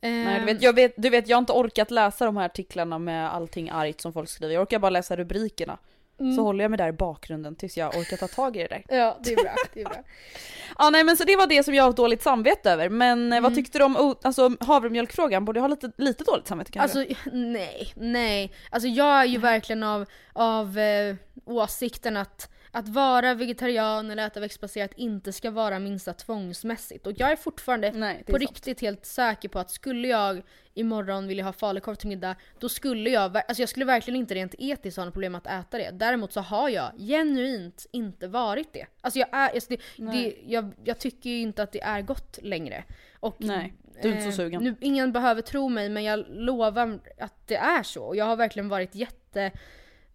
Nej, 0.00 0.36
Ehm, 0.36 0.46
du, 0.46 0.52
vet, 0.52 0.62
jag 0.62 0.72
vet, 0.72 0.94
du 0.96 1.10
vet, 1.10 1.28
jag 1.28 1.36
har 1.36 1.40
inte 1.42 1.52
orkat 1.52 1.90
läsa 1.90 2.24
de 2.24 2.36
här 2.36 2.46
artiklarna 2.46 2.98
med 2.98 3.34
allting 3.34 3.70
argt 3.70 4.00
som 4.00 4.12
folk 4.12 4.28
skriver. 4.28 4.54
Jag 4.54 4.62
orkar 4.62 4.78
bara 4.78 4.90
läsa 4.90 5.16
rubrikerna. 5.16 5.78
Mm. 6.22 6.36
Så 6.36 6.42
håller 6.42 6.64
jag 6.64 6.70
mig 6.70 6.78
där 6.78 6.88
i 6.88 6.92
bakgrunden 6.92 7.56
tills 7.56 7.76
jag 7.76 7.96
orkar 7.96 8.16
ta 8.16 8.28
tag 8.28 8.56
i 8.56 8.58
det 8.58 8.68
där. 8.68 8.82
Ja, 8.96 9.18
det 9.24 9.32
är 9.32 9.36
bra. 9.36 9.54
Det 9.74 9.80
är 9.80 9.84
bra. 9.84 9.96
Ja 10.78 10.90
nej 10.90 11.04
men 11.04 11.16
så 11.16 11.24
det 11.24 11.36
var 11.36 11.46
det 11.46 11.62
som 11.62 11.74
jag 11.74 11.84
har 11.84 11.92
dåligt 11.92 12.22
samvete 12.22 12.70
över. 12.70 12.88
Men 12.88 13.32
eh, 13.32 13.40
vad 13.40 13.52
Mm. 13.52 13.64
tyckte 13.64 13.78
du 13.78 13.84
om 13.84 14.14
alltså, 14.22 14.50
havremjölkfrågan? 14.60 15.44
Borde 15.44 15.58
jag 15.58 15.62
ha 15.62 15.68
lite, 15.68 15.92
lite 15.96 16.24
dåligt 16.24 16.46
samvete 16.48 16.70
kanske? 16.72 16.98
Alltså 17.00 17.14
nej, 17.32 17.92
nej. 17.96 18.52
Alltså 18.70 18.88
jag 18.88 19.20
är 19.20 19.24
ju 19.24 19.38
verkligen 19.38 19.82
av, 19.82 20.06
av 20.32 20.78
eh, 20.78 21.16
åsikten 21.46 22.16
att 22.16 22.48
att 22.74 22.88
vara 22.88 23.34
vegetarian 23.34 24.10
eller 24.10 24.26
äta 24.26 24.40
växtbaserat 24.40 24.90
inte 24.96 25.32
ska 25.32 25.50
vara 25.50 25.78
minsta 25.78 26.12
tvångsmässigt. 26.12 27.06
Och 27.06 27.12
jag 27.16 27.32
är 27.32 27.36
fortfarande 27.36 27.92
Nej, 27.92 28.16
är 28.20 28.24
på 28.24 28.32
sant. 28.32 28.40
riktigt 28.40 28.80
helt 28.80 29.06
säker 29.06 29.48
på 29.48 29.58
att 29.58 29.70
skulle 29.70 30.08
jag 30.08 30.42
imorgon 30.74 31.26
vilja 31.28 31.44
ha 31.44 31.52
falukorv 31.52 31.94
till 31.94 32.08
middag, 32.08 32.36
då 32.58 32.68
skulle 32.68 33.10
jag, 33.10 33.36
alltså 33.36 33.62
jag 33.62 33.68
skulle 33.68 33.86
verkligen 33.86 34.20
inte 34.20 34.34
rent 34.34 34.54
etiskt 34.58 34.96
ha 34.96 35.04
något 35.04 35.14
problem 35.14 35.34
att 35.34 35.46
äta 35.46 35.78
det. 35.78 35.90
Däremot 35.90 36.32
så 36.32 36.40
har 36.40 36.68
jag 36.68 36.92
genuint 36.98 37.86
inte 37.92 38.28
varit 38.28 38.72
det. 38.72 38.86
Alltså 39.00 39.18
jag 39.18 39.28
är, 39.32 39.54
alltså 39.54 39.70
det, 39.70 40.04
det, 40.12 40.34
jag, 40.46 40.72
jag 40.84 40.98
tycker 40.98 41.30
ju 41.30 41.40
inte 41.40 41.62
att 41.62 41.72
det 41.72 41.82
är 41.82 42.02
gott 42.02 42.38
längre. 42.42 42.84
Och 43.20 43.36
Nej, 43.38 43.74
du 44.02 44.08
är 44.08 44.12
inte 44.12 44.22
så 44.22 44.28
Eh, 44.28 44.46
sugen. 44.46 44.64
Nu, 44.64 44.74
ingen 44.80 45.12
behöver 45.12 45.42
tro 45.42 45.68
mig 45.68 45.88
men 45.88 46.04
jag 46.04 46.24
lovar 46.28 47.00
att 47.18 47.48
det 47.48 47.56
är 47.56 47.82
så. 47.82 48.04
Och 48.04 48.16
jag 48.16 48.24
har 48.24 48.36
verkligen 48.36 48.68
varit 48.68 48.94
jätte 48.94 49.52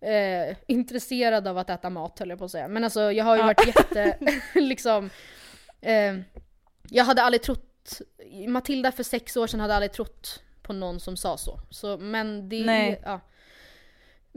eh, 0.02 0.58
intresserad 0.68 1.48
av 1.48 1.58
att 1.58 1.70
äta 1.70 1.90
mat 1.90 2.20
höll 2.20 2.30
jag 2.30 2.40
på 2.40 2.46
att 2.46 2.52
säga. 2.52 2.68
Men 2.68 2.84
alltså 2.84 3.12
jag 3.12 3.26
har 3.26 3.36
ju 3.36 3.44
varit 3.44 3.68
jätte 3.76 4.18
liksom 4.60 5.10
eh, 5.82 6.16
Jag 6.90 7.04
hade 7.04 7.22
aldrig 7.22 7.42
trott 7.42 8.02
Matilda 8.48 8.92
för 8.92 9.04
sex 9.04 9.38
år 9.38 9.48
sedan 9.48 9.60
hade 9.60 9.76
aldrig 9.76 9.92
trott 9.92 10.44
på 10.62 10.74
någon 10.74 11.00
som 11.00 11.18
sa 11.18 11.38
så. 11.38 11.60
så 11.70 11.98
men 11.98 12.50
det 12.50 12.66
Nej. 12.66 13.02
ja. 13.06 13.20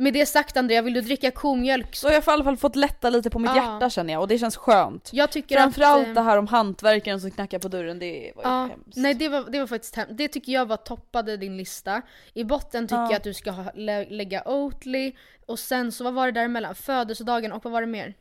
Med 0.01 0.13
det 0.13 0.27
sagt 0.27 0.57
Andrea, 0.57 0.83
vill 0.83 0.95
du 0.95 1.01
dricka 1.01 1.31
komjölk 1.31 1.97
Så 1.97 2.07
har 2.09 2.13
jag 2.13 2.27
i 2.27 2.31
alla 2.31 2.45
fall 2.45 2.57
fått 2.57 2.77
lätta 2.77 3.11
lite 3.11 3.31
på 3.31 3.39
mitt 3.39 3.51
Ja. 3.57 3.57
hjärta 3.57 3.91
känner 3.91 4.13
jag 4.13 4.23
och 4.23 4.29
det 4.29 4.39
känns 4.39 4.57
skönt. 4.57 5.11
Jag 5.13 5.31
tycker 5.31 5.57
Framförallt 5.57 6.09
att... 6.09 6.15
det 6.15 6.21
eh, 6.21 6.25
här 6.25 6.37
om 6.39 6.47
hantverkaren 6.47 7.21
som 7.21 7.31
knackar 7.31 7.59
på 7.59 7.69
dörren, 7.69 7.99
det 7.99 8.33
var 8.37 8.43
ju 8.43 8.49
Ja, 8.51 8.67
hemskt. 8.67 8.97
nej 8.97 9.15
det 9.15 9.29
var, 9.29 9.51
det 9.51 9.59
var 9.61 9.67
faktiskt 9.67 9.97
hemskt. 9.97 10.17
Det 10.17 10.29
tycker 10.29 10.53
jag 10.53 10.67
var 10.67 10.77
toppade 10.77 11.37
din 11.37 11.57
lista. 11.57 12.03
I 12.35 12.45
botten 12.45 12.87
tycker 12.87 12.97
Ja. 13.03 13.11
jag 13.11 13.17
att 13.17 13.25
du 13.25 13.35
ska 13.35 13.51
ha, 13.51 13.71
lä, 13.75 14.05
lägga 14.05 14.43
Oatly 14.49 15.13
och 15.47 15.59
sen 15.59 15.93
så 15.93 16.05
vad 16.05 16.15
var 16.15 16.27
det 16.27 16.33
däremellan? 16.33 16.75
Födelsedagen 16.75 17.53
och 17.53 17.65
vad 17.65 17.73
var 17.73 17.81
det 17.81 17.87
mer? 17.87 18.15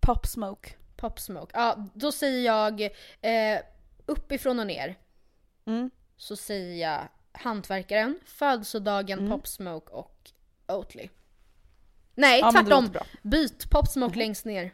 Pop 0.00 0.26
smoke. 0.26 0.70
Pop 0.96 1.20
Smoke. 1.20 1.50
Ja, 1.54 1.86
då 1.94 2.12
säger 2.12 2.44
jag 2.46 2.80
eh, 3.20 3.60
uppifrån 4.06 4.60
och 4.60 4.66
ner. 4.66 4.98
Mm. 5.66 5.90
Så 6.16 6.36
säger 6.36 6.88
jag 6.90 7.00
hantverkaren, 7.32 8.18
födelsedagen, 8.24 9.18
Mm. 9.18 9.30
Pop 9.30 9.46
Smoke 9.46 9.92
och 9.92 10.30
Oatly. 10.76 11.08
Nej, 12.14 12.40
Ja, 12.40 12.50
men 12.50 12.64
tvärtom! 12.64 12.90
Byt 13.22 13.70
Pop 13.70 13.88
Smoke 13.88 14.18
längst 14.18 14.44
ner. 14.44 14.70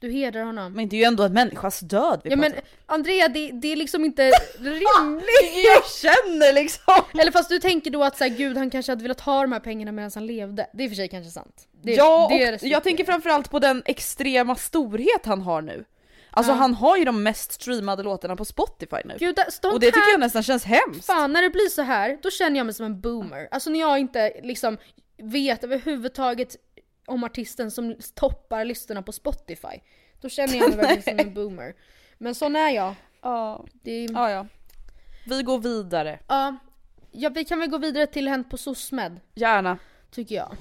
Du 0.00 0.10
hedrar 0.10 0.44
honom. 0.44 0.72
Men 0.72 0.88
det 0.88 0.96
är 0.96 0.98
ju 0.98 1.04
ändå 1.04 1.22
en 1.22 1.32
människas 1.32 1.80
död 1.80 2.20
vi 2.24 2.30
ja 2.30 2.36
men 2.36 2.52
pratar 2.52 2.66
om. 2.66 2.94
Andrea, 2.94 3.28
det, 3.28 3.50
det 3.52 3.72
är 3.72 3.76
liksom 3.76 4.04
inte 4.04 4.22
rimligt! 4.58 5.64
Jag 5.64 5.86
känner 5.86 6.52
liksom! 6.52 6.94
Eller 7.20 7.32
fast 7.32 7.48
du 7.48 7.58
tänker 7.58 7.90
då 7.90 8.04
att 8.04 8.16
så 8.16 8.24
här, 8.24 8.30
gud 8.30 8.56
han 8.56 8.70
kanske 8.70 8.92
hade 8.92 9.02
velat 9.02 9.20
ha 9.20 9.42
de 9.42 9.52
här 9.52 9.60
pengarna 9.60 9.92
medan 9.92 10.10
han 10.14 10.26
levde. 10.26 10.66
Det 10.72 10.82
är 10.82 10.84
i 10.84 10.88
och 10.88 10.90
för 10.90 10.96
sig 10.96 11.08
kanske 11.08 11.30
sant. 11.30 11.68
Det, 11.82 11.94
ja, 11.94 12.28
det 12.30 12.62
och 12.62 12.68
jag 12.68 12.84
tänker 12.84 13.04
framförallt 13.04 13.50
på 13.50 13.58
den 13.58 13.82
extrema 13.86 14.56
storhet 14.56 15.26
han 15.26 15.42
har 15.42 15.62
nu. 15.62 15.84
Alltså 16.36 16.52
Ja. 16.52 16.56
han 16.56 16.74
har 16.74 16.96
ju 16.96 17.04
de 17.04 17.22
mest 17.22 17.52
streamade 17.52 18.02
låtarna 18.02 18.36
på 18.36 18.44
Spotify 18.44 18.96
nu. 19.04 19.16
Gud, 19.18 19.38
sånt 19.48 19.74
och 19.74 19.80
det 19.80 19.86
tycker 19.86 20.10
jag 20.10 20.20
nästan 20.20 20.42
känns 20.42 20.64
hemskt. 20.64 21.06
Fan 21.06 21.32
när 21.32 21.42
det 21.42 21.50
blir 21.50 21.68
så 21.68 21.82
här, 21.82 22.18
då 22.22 22.30
känner 22.30 22.56
jag 22.56 22.64
mig 22.66 22.74
som 22.74 22.86
en 22.86 23.00
boomer. 23.00 23.48
Alltså 23.50 23.70
när 23.70 23.80
jag 23.80 23.98
inte 23.98 24.40
liksom 24.42 24.78
vet 25.18 25.64
överhuvudtaget 25.64 26.56
om 27.06 27.24
artisten 27.24 27.70
som 27.70 27.96
toppar 28.14 28.64
listorna 28.64 29.02
på 29.02 29.12
Spotify. 29.12 29.80
Då 30.20 30.28
känner 30.28 30.54
jag 30.56 30.68
mig 30.68 30.78
verkligen 30.78 31.02
som 31.18 31.28
en 31.28 31.34
boomer. 31.44 31.74
Men 32.18 32.34
sån 32.34 32.56
är 32.56 32.70
jag. 32.70 32.94
Ja. 33.22 33.64
Det 33.82 34.04
ja, 34.04 34.30
ja. 34.30 34.46
Vi 35.26 35.42
går 35.42 35.58
vidare. 35.58 36.18
ja, 36.28 36.56
ja, 37.12 37.28
vi 37.28 37.44
kan 37.44 37.58
väl 37.60 37.70
gå 37.70 37.78
vidare 37.78 38.06
till 38.06 38.28
Hänt 38.28 38.50
på 38.50 38.56
SOSMED, 38.56 39.20
Gärna. 39.34 39.78
tycker 40.10 40.34
jag. 40.34 40.56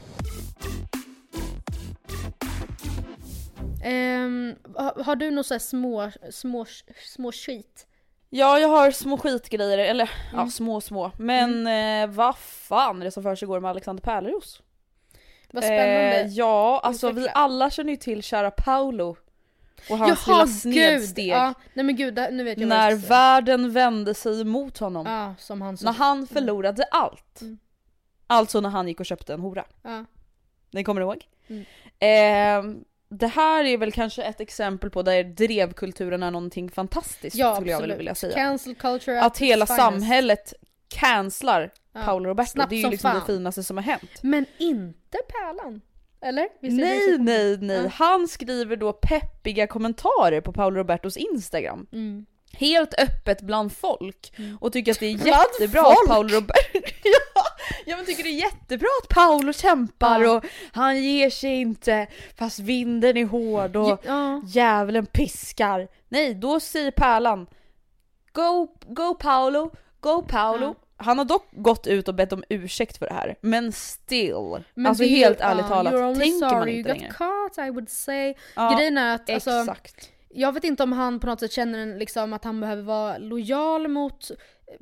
Ehm, 3.84 4.56
har, 4.76 5.04
har 5.04 5.16
du 5.16 5.30
några 5.32 5.44
så 5.44 5.60
små, 5.60 6.12
små, 6.32 6.66
små 7.06 7.32
skit? 7.32 7.88
Ja, 8.30 8.60
jag 8.60 8.68
har 8.68 8.92
små 8.92 9.18
skitgrejer, 9.18 9.78
eller 9.78 10.10
ja, 10.34 10.38
Mm. 10.40 10.50
små 10.52 10.82
små. 10.82 11.12
Men 11.18 11.68
eh, 11.68 12.16
vad 12.16 12.38
fan 12.38 13.02
är 13.02 13.06
det 13.06 13.12
som 13.12 13.24
försiggår 13.24 13.60
med 13.60 13.70
Alexander 13.72 14.04
Pärleros? 14.04 14.62
Vad 15.52 15.64
spännande. 15.64 16.22
Eh, 16.22 16.28
ja, 16.28 16.80
alltså 16.84 17.12
vi 17.12 17.28
alla 17.34 17.70
känner 17.70 17.90
ju 17.92 17.98
till 17.98 18.24
kära 18.24 18.52
Paolo. 18.52 19.18
Och 19.90 19.98
hans 19.98 20.28
Jaha 20.28 20.34
lilla 20.36 20.46
gud! 20.46 20.56
snedsteg. 20.56 21.28
Ja, 21.28 21.54
nej 21.74 21.86
men 21.86 21.96
gud, 21.96 22.20
nu 22.32 22.44
vet 22.44 22.60
jag 22.60 22.68
när 22.68 22.90
jag 22.90 22.98
världen 22.98 23.72
vände 23.74 24.14
sig 24.14 24.42
emot 24.42 24.78
honom. 24.78 25.06
Ja, 25.06 25.36
som 25.40 25.62
han. 25.62 25.78
När 25.82 25.92
han 25.94 26.28
förlorade 26.28 26.84
allt. 26.92 27.42
Mm. 27.42 27.58
Alltså 28.28 28.62
när 28.62 28.70
han 28.70 28.88
gick 28.88 29.00
och 29.00 29.06
köpte 29.06 29.34
en 29.34 29.40
hora. 29.40 29.66
Ja. 29.82 30.06
Ni 30.72 30.84
kommer 30.84 31.02
ihåg? 31.02 31.28
Mm. 31.48 31.66
Eh, 32.00 32.76
det 33.20 33.28
här 33.28 33.64
är 33.64 33.78
väl 33.78 33.92
kanske 33.92 34.24
ett 34.24 34.42
exempel 34.42 34.90
på 34.90 35.02
där 35.02 35.24
drevkulturen 35.24 36.24
är 36.24 36.32
någonting 36.32 36.70
fantastiskt 36.72 37.36
Ja, 37.36 37.56
skulle 37.56 37.72
jag 37.72 37.78
absolut. 37.78 37.92
väl 37.92 37.98
vilja 37.98 38.16
säga. 38.16 38.34
Cancel 38.34 38.76
culture 38.76 39.20
Att 39.22 39.26
at 39.26 39.38
hela 39.38 39.66
finest. 39.66 39.82
samhället 39.84 40.54
cancelar 40.88 41.72
Ja. 41.96 42.02
Paolo 42.06 42.30
Roberto. 42.30 42.50
Snabbt 42.52 42.70
det 42.70 42.76
är 42.76 42.78
ju 42.78 42.82
som 42.84 42.92
liksom 42.92 43.12
fan. 43.12 43.20
det 43.20 43.26
finaste 43.34 43.64
som 43.64 43.78
har 43.78 43.84
hänt. 43.84 44.10
Men 44.24 44.46
inte 44.58 45.18
Pärlan? 45.28 45.82
Eller? 46.22 46.48
Nej, 46.62 47.18
nej, 47.20 47.58
nej. 47.62 47.82
Ja. 47.84 47.90
Han 47.94 48.28
skriver 48.28 48.76
då 48.76 48.94
peppiga 48.94 49.68
kommentarer 49.68 50.42
på 50.42 50.54
Paolo 50.54 50.78
Robertos 50.78 51.18
Instagram. 51.18 51.88
Mm. 51.92 52.26
Helt 52.58 52.94
öppet 53.00 53.42
bland 53.42 53.74
folk. 53.78 54.34
Och 54.60 54.74
tycker 54.74 54.92
att 54.92 55.00
det 55.00 55.06
är 55.06 55.18
Bland 55.18 55.28
jättebra 55.28 55.84
folk? 55.84 55.98
att 56.04 56.08
Paolo 56.08 56.30
Roberto... 56.36 56.80
ja, 57.86 57.96
men 57.98 58.06
tycker 58.06 58.24
det 58.24 58.30
är 58.30 58.40
jättebra 58.42 58.88
att 59.04 59.10
Paolo 59.10 59.54
kämpar 59.54 60.22
Ja. 60.22 60.32
och 60.32 60.46
han 60.72 61.04
ger 61.04 61.30
sig 61.30 61.62
inte 61.62 62.08
fast 62.36 62.60
vinden 62.60 63.18
är 63.18 63.26
hård 63.26 63.76
och 63.76 64.02
Ja. 64.06 64.42
djävulen 64.46 65.06
piskar. 65.06 65.88
Nej, 66.10 66.34
då 66.34 66.60
säger 66.60 66.92
Pärlan 66.92 67.48
Go, 68.34 68.68
go 68.88 69.14
Paolo, 69.16 69.72
go 70.00 70.22
Paolo. 70.28 70.66
Ja. 70.66 70.76
Han 70.98 71.18
har 71.18 71.26
dock 71.26 71.48
gått 71.52 71.88
ut 71.88 72.08
och 72.08 72.16
bett 72.16 72.34
om 72.34 72.44
ursäkt 72.50 72.98
för 72.98 73.06
det 73.08 73.14
här, 73.14 73.36
men 73.42 73.72
still. 73.72 74.64
Men 74.74 74.86
alltså 74.86 75.04
det 75.04 75.10
är 75.10 75.18
helt 75.18 75.42
ärligt 75.42 75.66
ja, 75.70 75.76
talat, 75.76 75.94
tänker 76.20 76.40
man 76.40 76.50
sorry 76.50 76.72
you 76.72 76.78
inte 76.80 76.90
got 76.92 77.00
längre. 77.02 77.14
caught 77.14 77.58
I 77.58 77.70
would 77.70 77.90
say. 77.90 78.34
Ja, 78.56 78.76
Grejen 78.78 78.98
är 78.98 79.16
att 79.16 79.30
alltså, 79.30 79.52
Exakt. 79.60 80.10
Jag 80.34 80.52
vet 80.54 80.64
inte 80.64 80.84
om 80.84 80.92
han 80.92 81.20
på 81.20 81.28
något 81.28 81.40
sätt 81.40 81.52
känner 81.52 81.80
en, 81.80 81.98
liksom, 81.98 82.34
att 82.34 82.44
han 82.44 82.60
behöver 82.62 82.82
vara 82.84 83.18
lojal 83.18 83.88
mot 83.88 84.32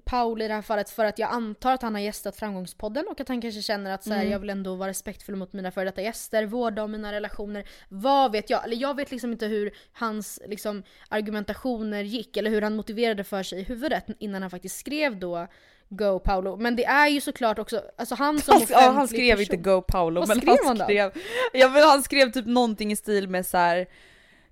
Paul 0.03 0.41
i 0.41 0.47
det 0.47 0.53
här 0.53 0.61
fallet 0.61 0.89
för 0.89 1.05
att 1.05 1.19
jag 1.19 1.29
antar 1.31 1.73
att 1.73 1.81
han 1.81 1.93
har 1.95 2.01
gästat 2.01 2.35
Framgångspodden 2.35 3.07
och 3.07 3.19
att 3.21 3.27
han 3.27 3.41
kanske 3.41 3.61
känner 3.61 3.91
att 3.91 4.03
så 4.03 4.09
här, 4.09 4.19
Mm. 4.19 4.31
jag 4.31 4.39
vill 4.39 4.49
ändå 4.49 4.75
vara 4.75 4.89
respektfull 4.89 5.35
mot 5.35 5.53
mina 5.53 5.71
före 5.71 5.85
detta 5.85 6.01
gäster, 6.01 6.45
vårda 6.45 6.83
om 6.83 6.91
mina 6.91 7.11
relationer. 7.11 7.65
Vad 7.89 8.31
vet 8.31 8.49
jag? 8.49 8.63
Eller 8.65 8.75
jag 8.75 8.95
vet 8.95 9.11
liksom 9.11 9.31
inte 9.31 9.45
hur 9.45 9.71
hans 9.93 10.39
liksom, 10.47 10.83
argumentationer 11.09 12.03
gick 12.03 12.37
eller 12.37 12.49
hur 12.49 12.61
han 12.61 12.75
motiverade 12.75 13.23
för 13.23 13.43
sig 13.43 13.59
i 13.59 13.63
huvudet 13.63 14.05
innan 14.19 14.41
han 14.41 14.51
faktiskt 14.51 14.79
skrev 14.79 15.19
då 15.19 15.47
Go 15.89 16.19
Paolo. 16.19 16.55
Men 16.57 16.75
det 16.75 16.85
är 16.85 17.07
ju 17.07 17.21
såklart 17.21 17.59
också, 17.59 17.81
alltså 17.97 18.15
han 18.15 18.39
som 18.41 18.55
offentlig 18.55 18.75
ja, 18.77 18.89
han 18.91 19.07
skrev 19.07 19.37
person. 19.37 19.41
inte 19.41 19.69
Go 19.69 19.81
Paolo 19.81 20.19
Vad 20.21 20.27
men 20.27 20.37
skrev 20.37 20.55
han 20.57 20.67
han 20.67 20.77
då? 20.77 20.83
skrev, 20.83 21.11
ja, 21.53 21.69
men 21.69 21.83
han 21.83 22.03
skrev 22.03 22.31
typ 22.31 22.45
någonting 22.45 22.91
i 22.91 22.95
stil 22.95 23.29
med 23.29 23.45
så 23.45 23.57
här. 23.57 23.87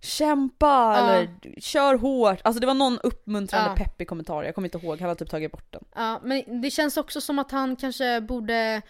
Kämpa 0.01 0.65
Ja. 0.67 0.97
eller 1.09 1.29
kör 1.61 1.95
hårt. 1.95 2.39
Alltså 2.43 2.59
det 2.59 2.67
var 2.67 2.73
någon 2.73 2.99
uppmuntrande 2.99 3.69
Ja. 3.69 3.75
peppig 3.85 4.07
kommentar, 4.07 4.43
jag 4.43 4.55
kommer 4.55 4.67
inte 4.67 4.77
ihåg, 4.85 4.99
han 4.99 5.07
har 5.09 5.15
typ 5.15 5.29
tagit 5.29 5.51
bort 5.51 5.71
den. 5.73 5.83
Ja, 5.95 6.19
men 6.23 6.61
det 6.61 6.71
känns 6.71 6.97
också 6.97 7.21
som 7.21 7.39
att 7.39 7.51
han 7.51 7.75
kanske 7.75 8.21
borde, 8.21 8.81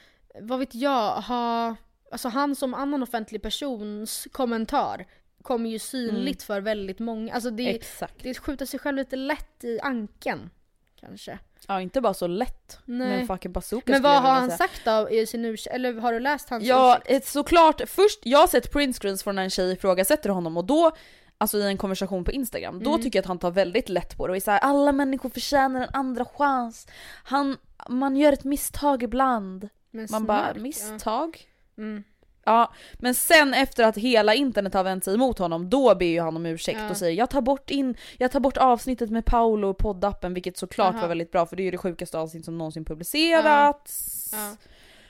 vad 0.41 0.60
vet 0.60 0.76
jag, 0.76 1.12
ha... 1.22 1.76
Alltså 2.12 2.30
han 2.30 2.56
som 2.56 2.74
annan 2.74 3.04
offentlig 3.04 3.41
persons 3.41 4.28
kommentar 4.32 5.06
kommer 5.41 5.69
ju 5.69 5.80
synligt 5.80 6.43
för 6.43 6.62
väldigt 6.62 7.00
många. 7.00 7.34
Alltså 7.34 7.50
det, 7.52 7.76
Exakt. 7.76 8.24
det 8.24 8.34
skjuter 8.39 8.65
sig 8.65 8.80
själv 8.80 8.98
lite 8.98 9.15
lätt 9.15 9.63
i 9.63 9.80
anken. 9.80 10.50
Kanske. 11.00 11.39
Ja 11.67 11.82
inte 11.82 12.02
bara 12.02 12.13
så 12.13 12.28
lätt 12.28 12.80
Nej. 12.86 13.08
med 13.08 13.19
en 13.22 13.28
fucking 13.28 13.52
bazooka 13.52 13.91
Men 13.91 14.02
vad 14.02 14.22
har 14.22 14.32
han 14.32 14.48
säga. 14.48 14.58
sagt 14.58 14.82
då 14.86 15.10
i 15.10 15.26
sin 15.26 15.45
ursäkt? 15.45 15.76
Eller 15.76 15.93
har 15.93 16.13
du 16.13 16.19
läst 16.19 16.50
hans 16.50 16.63
Ja, 16.63 17.00
ursäkt? 17.06 17.28
såklart. 17.28 17.82
Först, 17.89 18.19
jag 18.24 18.39
har 18.39 18.48
sett 18.48 18.72
printscreens 18.72 19.24
från 19.24 19.36
när 19.36 19.43
en 19.43 19.50
tjej 19.50 19.72
ifrågasätter 19.72 20.30
honom 20.30 20.58
och 20.58 20.65
då, 20.65 20.91
alltså 21.38 21.58
i 21.58 21.63
en 21.67 21.78
konversation 21.78 22.24
på 22.24 22.32
Instagram, 22.32 22.84
då 22.84 22.89
Mm. 22.89 23.02
tycker 23.02 23.17
jag 23.19 23.24
att 23.24 23.28
han 23.28 23.39
tar 23.39 23.52
väldigt 23.52 23.89
lätt 23.89 24.17
på 24.17 24.28
det 24.28 24.32
och 24.32 24.38
är 24.38 24.41
såhär 24.41 24.60
alla 24.60 24.91
människor 24.91 25.30
förtjänar 25.30 25.82
en 25.82 25.89
andra 25.93 26.26
chans. 26.26 26.88
Han, 27.24 27.58
man 27.89 28.17
gör 28.17 28.34
ett 28.34 28.43
misstag 28.43 29.04
ibland. 29.04 29.69
Men 29.91 30.08
Man 30.12 30.26
bara, 30.26 30.38
snark, 30.43 30.58
ja. 30.58 30.62
misstag? 30.62 31.41
Mm. 31.78 32.04
Ja, 32.45 32.73
men 32.93 33.13
sen 33.15 33.54
efter 33.54 33.84
att 33.84 33.97
hela 33.97 34.34
internet 34.34 34.73
har 34.73 34.84
vänt 34.84 35.04
sig 35.04 35.13
emot 35.13 35.39
honom, 35.39 35.69
då 35.69 35.95
ber 35.95 36.06
ju 36.06 36.21
han 36.21 36.36
om 36.36 36.45
ursäkt 36.45 36.80
Ja. 36.82 36.89
och 36.89 36.97
säger 36.97 37.17
jag 37.17 37.30
tar 37.30 37.41
bort 37.41 37.69
in, 37.69 37.97
jag 38.17 38.32
tar 38.32 38.39
bort 38.39 38.58
avsnittet 38.58 39.10
med 39.10 39.25
Paolo 39.25 39.69
och 39.69 39.78
poddappen 39.78 40.34
vilket 40.34 40.58
såklart 40.58 40.93
Jaha. 40.93 41.02
var 41.02 41.08
väldigt 41.08 41.32
bra 41.32 41.45
för 41.45 41.56
det 41.56 41.62
är 41.62 41.65
ju 41.65 41.71
det 41.71 41.78
sjukaste 41.78 42.17
avsnitt 42.19 42.45
som 42.45 42.58
någonsin 42.58 42.86
publicerats. 42.86 44.30
Ja. 44.32 44.56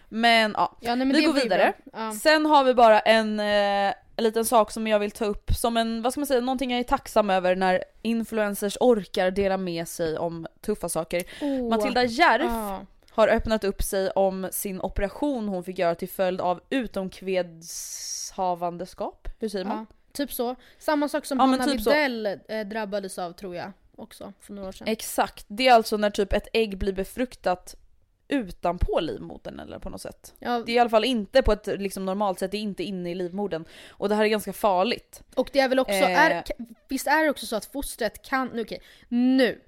Men 0.10 0.54
ja, 0.58 0.78
Ja, 0.82 0.96
nej, 0.96 1.08
men 1.08 1.18
vi 1.18 1.24
går 1.26 1.34
vidare. 1.34 1.74
Ja. 1.94 2.12
Sen 2.12 2.46
har 2.46 2.64
vi 2.64 2.74
bara 2.74 3.00
en, 3.00 3.40
eh, 3.40 3.94
en 4.16 4.24
liten 4.24 4.46
sak 4.46 4.72
som 4.72 4.88
jag 4.88 5.00
vill 5.00 5.12
ta 5.12 5.26
upp 5.26 5.52
som 5.54 5.78
en, 5.78 6.02
vad 6.02 6.12
ska 6.14 6.20
man 6.20 6.28
säga, 6.28 6.42
någonting 6.42 6.72
jag 6.72 6.80
är 6.80 6.84
tacksam 6.84 7.30
över 7.30 7.56
när 7.56 7.84
influencers 8.02 8.78
orkar 8.80 9.32
dela 9.32 9.58
med 9.58 9.88
sig 9.88 10.18
om 10.18 10.48
tuffa 10.62 10.90
saker. 10.90 11.24
Åh. 11.42 11.70
Matilda 11.70 12.04
Järf 12.04 12.44
Ja. 12.46 12.80
Har 13.12 13.28
öppnat 13.28 13.64
upp 13.64 13.84
sig 13.84 14.10
om 14.12 14.48
sin 14.52 14.82
operation 14.82 15.48
hon 15.48 15.64
fick 15.64 15.80
göra 15.80 15.96
till 15.96 16.10
följd 16.10 16.42
av 16.42 16.62
utomkvedshavandeskap. 16.70 19.28
Hur 19.40 19.50
säger 19.50 19.66
man? 19.66 19.86
Ja, 19.90 19.96
typ 20.14 20.34
så. 20.34 20.56
Samma 20.78 21.10
sak 21.10 21.26
som 21.26 21.38
Ja, 21.38 21.46
Hanna 21.46 21.66
typ. 21.66 21.80
Widell 21.80 22.26
eh, 22.48 22.68
drabbades 22.68 23.20
av 23.20 23.32
tror 23.32 23.56
jag 23.56 23.72
också 23.96 24.34
för 24.40 24.54
några 24.54 24.68
år 24.68 24.72
sedan. 24.74 24.88
Exakt, 24.88 25.46
det 25.48 25.68
är 25.68 25.74
alltså 25.74 25.98
när 25.98 26.10
typ 26.10 26.34
ett 26.34 26.48
ägg 26.54 26.78
blir 26.78 26.94
befruktat 26.94 27.76
utanpå 28.32 29.00
livmodern 29.00 29.60
eller 29.60 29.80
på 29.80 29.90
något 29.90 30.02
sätt. 30.02 30.34
Ja, 30.40 30.64
Det 30.66 30.72
är 30.72 30.76
i 30.76 30.80
alla 30.80 30.90
fall 30.90 31.06
inte 31.06 31.42
på 31.42 31.52
ett 31.52 31.68
liksom, 31.68 32.06
normalt 32.06 32.40
sätt, 32.40 32.52
det 32.52 32.58
är 32.58 32.62
inte 32.62 32.84
inne 32.84 33.12
i 33.12 33.16
livmodern. 33.16 33.66
Och 33.90 34.10
det 34.10 34.16
här 34.16 34.24
är 34.24 34.28
ganska 34.28 34.54
farligt. 34.54 35.22
Och 35.36 35.50
det 35.54 35.60
är 35.60 35.70
väl 35.70 35.80
också, 35.80 35.94
Eh. 35.94 36.26
är, 36.26 36.44
visst 36.88 37.08
är 37.08 37.24
det 37.24 37.30
också 37.30 37.46
så 37.46 37.56
att 37.56 37.66
fostret 37.66 38.22
kan, 38.22 38.48
nu 38.48 38.62
okej, 38.62 38.82
nu. 39.08 39.62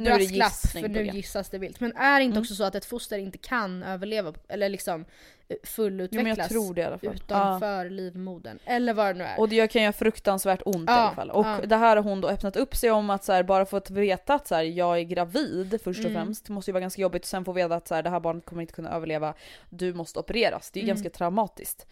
Nu 0.00 0.10
är 0.10 0.18
gissning 0.18 0.82
för 0.84 0.88
nu 0.88 1.06
gissas 1.06 1.48
det 1.48 1.58
vilt. 1.58 1.80
Men 1.80 1.96
är 1.96 2.18
det 2.20 2.24
inte 2.24 2.34
Mm. 2.34 2.40
också 2.42 2.54
så 2.54 2.64
att 2.64 2.74
ett 2.74 2.84
foster 2.84 3.18
inte 3.18 3.38
kan 3.38 3.82
överleva 3.82 4.32
eller 4.48 4.68
liksom 4.68 5.00
eh, 5.00 5.06
Jo, 5.50 5.56
fullutvecklas 5.64 6.52
i. 6.52 6.54
Ja. 7.02 7.12
utanför 7.12 7.90
livmodern? 7.90 8.58
Eller 8.64 8.94
vad 8.94 9.06
det 9.06 9.14
nu 9.18 9.24
är. 9.24 9.40
Och 9.40 9.48
det 9.48 9.66
kan 9.70 9.82
göra 9.82 9.92
fruktansvärt 9.92 10.62
ont 10.64 10.90
i 10.90 10.92
Ja, 10.92 10.98
alla 10.98 11.14
fall. 11.14 11.30
Och 11.30 11.46
ja. 11.46 11.60
det 11.66 11.76
här 11.76 11.96
har 11.96 12.02
hon 12.02 12.20
då 12.20 12.28
öppnat 12.28 12.56
upp 12.56 12.76
sig 12.76 12.90
om 12.90 13.10
att 13.10 13.24
så 13.24 13.32
här, 13.32 13.42
bara 13.42 13.66
få 13.66 13.76
att 13.76 13.90
veta 13.90 14.34
att 14.34 14.48
så 14.48 14.54
här, 14.54 14.62
jag 14.62 14.98
är 14.98 15.02
gravid 15.02 15.80
först 15.84 16.00
och 16.04 16.10
Mm. 16.10 16.22
främst. 16.24 16.46
Det 16.46 16.52
måste 16.52 16.70
ju 16.70 16.72
vara 16.72 16.80
ganska 16.80 17.02
jobbigt. 17.02 17.24
Sen 17.24 17.44
få 17.44 17.52
veta 17.52 17.74
att 17.74 17.88
så 17.88 17.94
här, 17.94 18.02
det 18.02 18.10
här 18.10 18.20
barnet 18.20 18.44
kommer 18.44 18.62
inte 18.62 18.72
kunna 18.74 18.90
överleva. 18.90 19.34
Du 19.68 19.94
måste 19.94 20.18
opereras. 20.18 20.70
Det 20.70 20.80
är 20.80 20.82
Mm. 20.84 20.94
ganska 20.96 21.10
traumatiskt. 21.10 21.86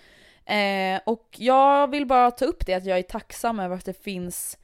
Eh, 0.45 1.01
och 1.05 1.29
jag 1.37 1.91
vill 1.91 2.07
bara 2.07 2.31
ta 2.31 2.45
upp 2.45 2.67
det 2.67 2.75
att 2.75 2.85
jag 2.85 2.99
är 2.99 3.03
tacksam 3.03 3.61
över 3.61 3.77
att 3.77 3.85
det 3.85 4.03
finns 4.05 4.59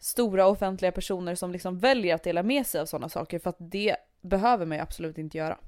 stora 0.00 0.46
offentliga 0.46 0.92
personer 0.92 1.34
som 1.34 1.52
liksom 1.52 1.78
väljer 1.78 2.14
att 2.14 2.22
dela 2.22 2.42
med 2.42 2.66
sig 2.66 2.80
av 2.80 2.86
sådana 2.86 3.08
saker 3.08 3.38
för 3.38 3.50
att 3.50 3.56
det 3.58 3.96
behöver 4.20 4.66
man 4.66 4.76
ju 4.78 4.82
absolut 4.82 5.18
inte 5.18 5.38
göra. 5.38 5.58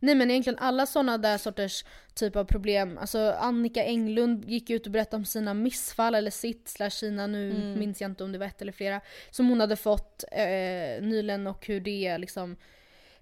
Nej 0.00 0.14
men 0.14 0.30
egentligen 0.30 0.58
alla 0.58 0.86
sådana 0.86 1.18
där 1.18 1.38
sorters 1.38 1.84
typ 2.14 2.36
av 2.36 2.44
problem, 2.44 2.98
alltså 2.98 3.34
Annika 3.38 3.84
Englund 3.84 4.44
gick 4.44 4.70
ut 4.70 4.86
och 4.86 4.92
berättade 4.92 5.16
om 5.16 5.24
sina 5.24 5.54
missfall 5.54 6.14
eller 6.14 6.30
sitt 6.30 6.68
slash 6.68 6.90
sina, 6.90 7.26
nu 7.26 7.50
Mm. 7.50 7.78
minns 7.78 8.00
jag 8.00 8.10
inte 8.10 8.24
om 8.24 8.32
det 8.32 8.38
var 8.38 8.46
ett 8.46 8.62
eller 8.62 8.72
flera, 8.72 9.00
som 9.30 9.48
hon 9.48 9.60
hade 9.60 9.76
fått 9.76 10.24
eh, 10.32 11.02
nyligen 11.02 11.46
och 11.46 11.66
hur 11.66 11.80
det 11.80 12.18
liksom 12.18 12.56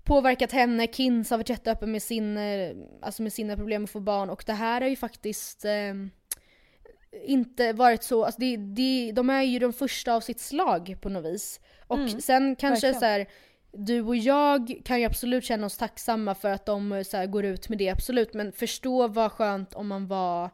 påverkat 0.05 0.53
henne. 0.53 0.87
Kins 0.87 1.31
har 1.31 1.39
varit 1.39 1.49
jätteöppen 1.49 1.93
med, 1.93 2.03
sin, 2.03 2.37
eh, 2.37 2.71
alltså 3.03 3.23
med 3.23 3.33
sina 3.33 3.57
problem 3.57 3.85
att 3.85 3.91
få 3.91 4.01
barn 4.01 4.31
och 4.31 4.43
det 4.47 4.53
här 4.53 4.81
är 4.81 4.87
ju 4.89 4.97
faktiskt 4.97 5.65
eh, 5.65 5.95
inte 7.25 7.73
varit 7.73 8.03
så, 8.03 8.25
alltså 8.25 8.41
det, 8.41 8.57
det, 8.57 9.13
de 9.15 9.31
är 9.31 9.43
ju 9.43 9.59
de 9.59 9.73
första 9.73 10.15
av 10.15 10.21
sitt 10.21 10.41
slag 10.41 10.97
på 11.01 11.09
något 11.09 11.25
vis. 11.25 11.61
Och 11.87 11.99
Mm, 11.99 12.21
sen 12.21 12.57
kanske 12.57 12.87
verkligen. 12.87 13.01
så 13.01 13.07
här, 13.07 13.27
du 13.73 14.03
och 14.03 14.17
jag 14.17 14.81
kan 14.85 15.01
ju 15.01 15.07
absolut 15.07 15.45
känna 15.45 15.67
oss 15.67 15.79
tacksamma 15.79 16.35
för 16.35 16.49
att 16.51 16.67
de 16.67 16.93
eh, 16.93 17.03
så 17.03 17.17
här, 17.17 17.27
går 17.27 17.45
ut 17.45 17.69
med 17.69 17.79
det, 17.79 17.91
absolut. 17.91 18.35
Men 18.35 18.53
förstå 18.53 19.09
vad 19.09 19.33
skönt 19.33 19.75
om 19.75 19.87
man 19.89 20.07
var 20.07 20.51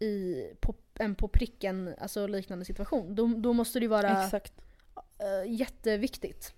i 0.00 0.42
på, 0.60 0.74
en 0.94 1.14
på 1.14 1.28
pricken, 1.28 1.94
alltså 1.98 2.26
liknande 2.26 2.64
situation. 2.64 3.14
Då, 3.14 3.26
då 3.26 3.52
måste 3.52 3.78
det 3.78 3.82
ju 3.82 3.88
vara 3.88 4.24
Exakt. 4.24 4.52
eh, 5.18 5.52
jätteviktigt. 5.52 6.54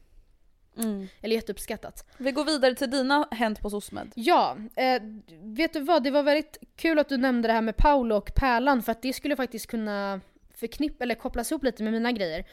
Mm. 0.78 1.08
Eller 1.20 1.34
jätteuppskattat. 1.34 2.06
Vi 2.16 2.32
går 2.32 2.44
vidare 2.44 2.74
till 2.74 2.90
dina 2.90 3.28
Hänt 3.30 3.60
på 3.60 3.70
SOSMED. 3.70 4.12
Ja, 4.14 4.56
eh, 4.76 5.02
vet 5.42 5.72
du 5.72 5.80
vad? 5.80 6.02
Det 6.02 6.10
var 6.10 6.22
väldigt 6.22 6.58
kul 6.76 6.98
att 6.98 7.08
du 7.08 7.16
nämnde 7.16 7.48
det 7.48 7.52
här 7.52 7.62
med 7.62 7.76
Paolo 7.76 8.16
och 8.16 8.34
Pärlan 8.34 8.82
för 8.82 8.92
att 8.92 9.02
det 9.02 9.12
skulle 9.12 9.36
faktiskt 9.36 9.66
kunna 9.66 10.20
förknippa 10.54 11.04
eller 11.04 11.14
kopplas 11.14 11.50
ihop 11.52 11.64
lite 11.64 11.82
med 11.82 11.92
mina 11.92 12.12
grejer. 12.12 12.44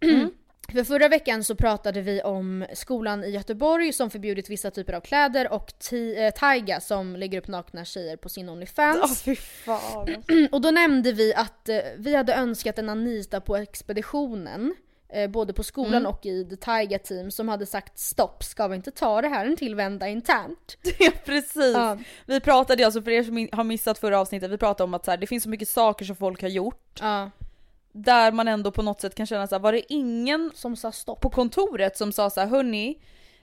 För 0.72 0.84
förra 0.84 1.08
veckan 1.08 1.44
så 1.44 1.54
pratade 1.54 2.00
vi 2.00 2.22
om 2.22 2.66
skolan 2.74 3.24
i 3.24 3.30
Göteborg 3.30 3.92
som 3.92 4.10
förbjudit 4.10 4.50
vissa 4.50 4.70
typer 4.70 4.92
av 4.92 5.00
kläder 5.00 5.52
och 5.52 5.92
eh, 5.92 6.30
Taiga 6.30 6.80
som 6.80 7.16
lägger 7.16 7.38
upp 7.38 7.48
nakna 7.48 7.84
tjejer 7.84 8.16
på 8.16 8.28
sin 8.28 8.48
Onlyfans. 8.48 9.24
Fan. 9.64 10.22
Och 10.52 10.60
då 10.60 10.70
nämnde 10.70 11.12
vi 11.12 11.34
att 11.34 11.68
eh, 11.68 11.78
vi 11.96 12.16
hade 12.16 12.34
önskat 12.34 12.78
en 12.78 12.88
Anita 12.88 13.40
på 13.40 13.56
expeditionen. 13.56 14.74
Eh, 15.12 15.30
både 15.30 15.52
på 15.52 15.62
skolan 15.62 15.94
Mm. 15.94 16.06
och 16.06 16.26
i 16.26 16.44
The 16.50 16.56
Taiga 16.56 16.98
team 16.98 17.30
som 17.30 17.48
hade 17.48 17.66
sagt 17.66 17.98
stopp, 17.98 18.44
ska 18.44 18.68
vi 18.68 18.76
inte 18.76 18.90
ta 18.90 19.20
det 19.22 19.28
här 19.28 19.46
en 19.46 19.56
till 19.56 19.74
vända 19.74 20.08
internt? 20.08 20.76
Ja 20.98 21.10
precis. 21.24 21.74
Ja. 21.74 21.98
Vi 22.26 22.40
pratade 22.40 22.84
alltså 22.84 23.02
för 23.02 23.10
er 23.10 23.22
som 23.22 23.48
har 23.52 23.64
missat 23.64 23.98
förra 23.98 24.20
avsnittet, 24.20 24.50
vi 24.50 24.58
pratade 24.58 24.84
om 24.84 24.94
att 24.94 25.04
så 25.04 25.10
här, 25.10 25.18
det 25.18 25.26
finns 25.26 25.42
så 25.42 25.48
mycket 25.48 25.68
saker 25.68 26.04
som 26.04 26.16
folk 26.16 26.42
har 26.42 26.48
gjort 26.48 26.98
Ja, 27.00 27.30
där 27.92 28.32
man 28.32 28.48
ändå 28.48 28.70
på 28.70 28.82
något 28.82 29.00
sätt 29.00 29.14
kan 29.14 29.26
känna 29.26 29.46
så 29.46 29.54
här, 29.54 29.60
var 29.60 29.72
det 29.72 29.92
ingen 29.92 30.50
som 30.54 30.76
sa 30.76 30.92
stopp. 30.92 31.20
på 31.20 31.30
kontoret 31.30 31.96
som 31.96 32.12
sa 32.12 32.30
så 32.30 32.40
här, 32.40 32.46
hörni, 32.48 32.98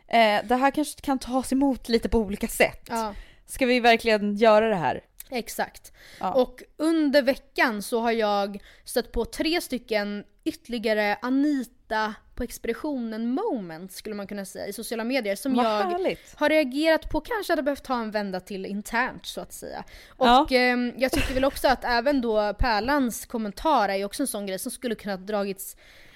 eh, 0.07 0.39
det 0.47 0.55
här 0.55 0.71
kanske 0.71 1.01
kan 1.01 1.19
tas 1.19 1.51
emot 1.51 1.89
lite 1.89 2.09
på 2.09 2.17
olika 2.19 2.47
sätt. 2.47 2.85
Ja, 2.89 3.13
Ska 3.45 3.65
vi 3.65 3.79
verkligen 3.79 4.35
göra 4.35 4.69
det 4.69 4.75
här? 4.75 5.01
Exakt. 5.29 5.91
Ja. 6.19 6.33
Och 6.33 6.63
under 6.77 7.21
veckan 7.21 7.81
så 7.81 7.99
har 7.99 8.11
jag 8.11 8.63
stött 8.83 9.11
på 9.11 9.25
tre 9.25 9.61
stycken 9.61 10.23
ytterligare 10.43 11.17
Anita 11.21 12.13
på 12.35 12.43
expeditionen 12.43 13.31
moments 13.31 13.95
skulle 13.95 14.15
man 14.15 14.27
kunna 14.27 14.45
säga 14.45 14.67
i 14.67 14.73
sociala 14.73 15.03
medier 15.03 15.35
som 15.35 15.53
Vad 15.55 15.65
jag 15.65 15.83
härligt. 15.83 16.33
har 16.35 16.49
reagerat 16.49 17.09
på 17.09 17.21
kanske 17.21 17.51
hade 17.53 17.63
behövt 17.63 17.83
ta 17.83 17.99
en 17.99 18.11
vända 18.11 18.39
till 18.39 18.65
internt 18.65 19.25
så 19.25 19.41
att 19.41 19.53
säga. 19.53 19.83
Ja. 20.17 20.41
Och 20.41 20.51
ehm, 20.51 20.93
jag 20.97 21.11
tycker 21.11 21.33
väl 21.33 21.45
också 21.45 21.67
att 21.67 21.83
även 21.83 22.21
då 22.21 22.53
Pärlans 22.53 23.25
kommentar 23.25 23.89
är 23.89 24.05
också 24.05 24.23
en 24.23 24.27
sån 24.27 24.45
grej 24.45 24.59
som 24.59 24.71
skulle 24.71 24.95
kunna 24.95 25.17
dragits 25.17 25.75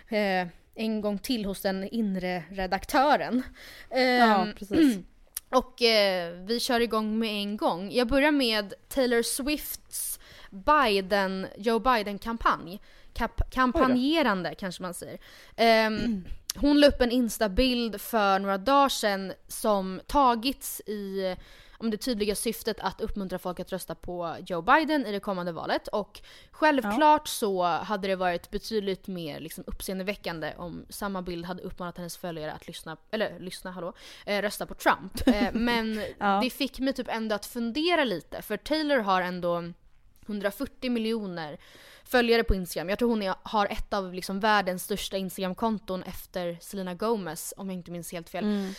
eh, 0.09 0.47
en 0.76 1.01
gång 1.01 1.18
till 1.20 1.45
hos 1.45 1.62
den 1.62 1.84
inre 1.88 2.43
redaktören. 2.49 3.43
Ehm, 3.89 4.30
Ja 4.30 4.47
precis 4.57 4.97
och 5.52 5.82
eh, 5.82 6.34
vi 6.34 6.60
kör 6.60 6.80
igång 6.80 7.20
med 7.20 7.30
en 7.30 7.58
gång. 7.58 7.91
Jag 7.91 8.08
börjar 8.08 8.32
med 8.32 8.74
Taylor 8.89 9.22
Swifts 9.24 10.20
Biden, 10.49 11.47
Joe 11.58 11.80
Biden-kampanj. 11.80 12.82
Kap- 13.14 13.49
kampanjerande 13.52 14.56
kanske 14.56 14.82
man 14.84 14.93
säger. 14.93 15.20
Um, 15.88 16.26
hon 16.56 16.80
la 16.80 16.88
upp 16.88 17.02
en 17.02 17.12
instabild 17.12 18.02
för 18.02 18.39
några 18.39 18.58
dagar 18.58 18.89
sedan 18.89 19.34
som 19.47 20.02
tagits 20.08 20.82
i 20.86 21.36
om 21.82 21.92
det 21.92 21.98
tydliga 21.98 22.36
syftet 22.36 22.80
att 22.80 23.02
uppmuntra 23.02 23.40
folk 23.40 23.60
att 23.60 23.72
rösta 23.72 23.96
på 23.96 24.36
Joe 24.46 24.62
Biden 24.62 25.06
i 25.06 25.12
det 25.12 25.20
kommande 25.20 25.52
valet. 25.52 25.88
Och 25.88 26.22
självklart 26.52 27.28
så 27.28 27.64
hade 27.64 28.08
det 28.08 28.16
varit 28.16 28.52
betydligt 28.52 29.08
mer 29.08 29.40
liksom 29.40 29.64
uppseendeväckande 29.68 30.54
om 30.58 30.86
samma 30.90 31.22
bild 31.22 31.46
hade 31.46 31.62
uppmanat 31.62 31.98
hennes 31.98 32.18
följare 32.18 32.52
att 32.54 32.68
lyssna, 32.68 32.98
eller 33.12 33.40
lyssna, 33.40 33.72
hallå, 33.72 33.94
eh, 34.26 34.42
rösta 34.42 34.66
på 34.66 34.74
Trump. 34.74 35.28
Eh, 35.28 35.48
men 35.54 36.04
Ja. 36.20 36.40
det 36.44 36.50
fick 36.50 36.80
mig 36.80 36.94
typ 36.94 37.08
ändå 37.10 37.36
att 37.36 37.46
fundera 37.46 38.04
lite, 38.04 38.42
för 38.42 38.58
Taylor 38.58 38.98
har 38.98 39.22
ändå 39.22 39.64
140 40.26 40.92
miljoner 40.92 41.58
följare 42.04 42.44
på 42.44 42.56
Instagram. 42.56 42.90
Jag 42.90 43.00
tror 43.00 43.10
hon 43.10 43.22
är, 43.22 43.36
har 43.44 43.66
ett 43.66 43.94
av 43.94 44.14
liksom 44.14 44.40
världens 44.40 44.84
största 44.84 45.18
Instagram-konton 45.18 46.04
efter 46.04 46.58
Selena 46.62 46.94
Gomez, 46.94 47.54
om 47.58 47.68
jag 47.70 47.74
inte 47.78 47.92
minns 47.92 48.12
helt 48.12 48.30
fel. 48.30 48.44
Mm. 48.44 48.74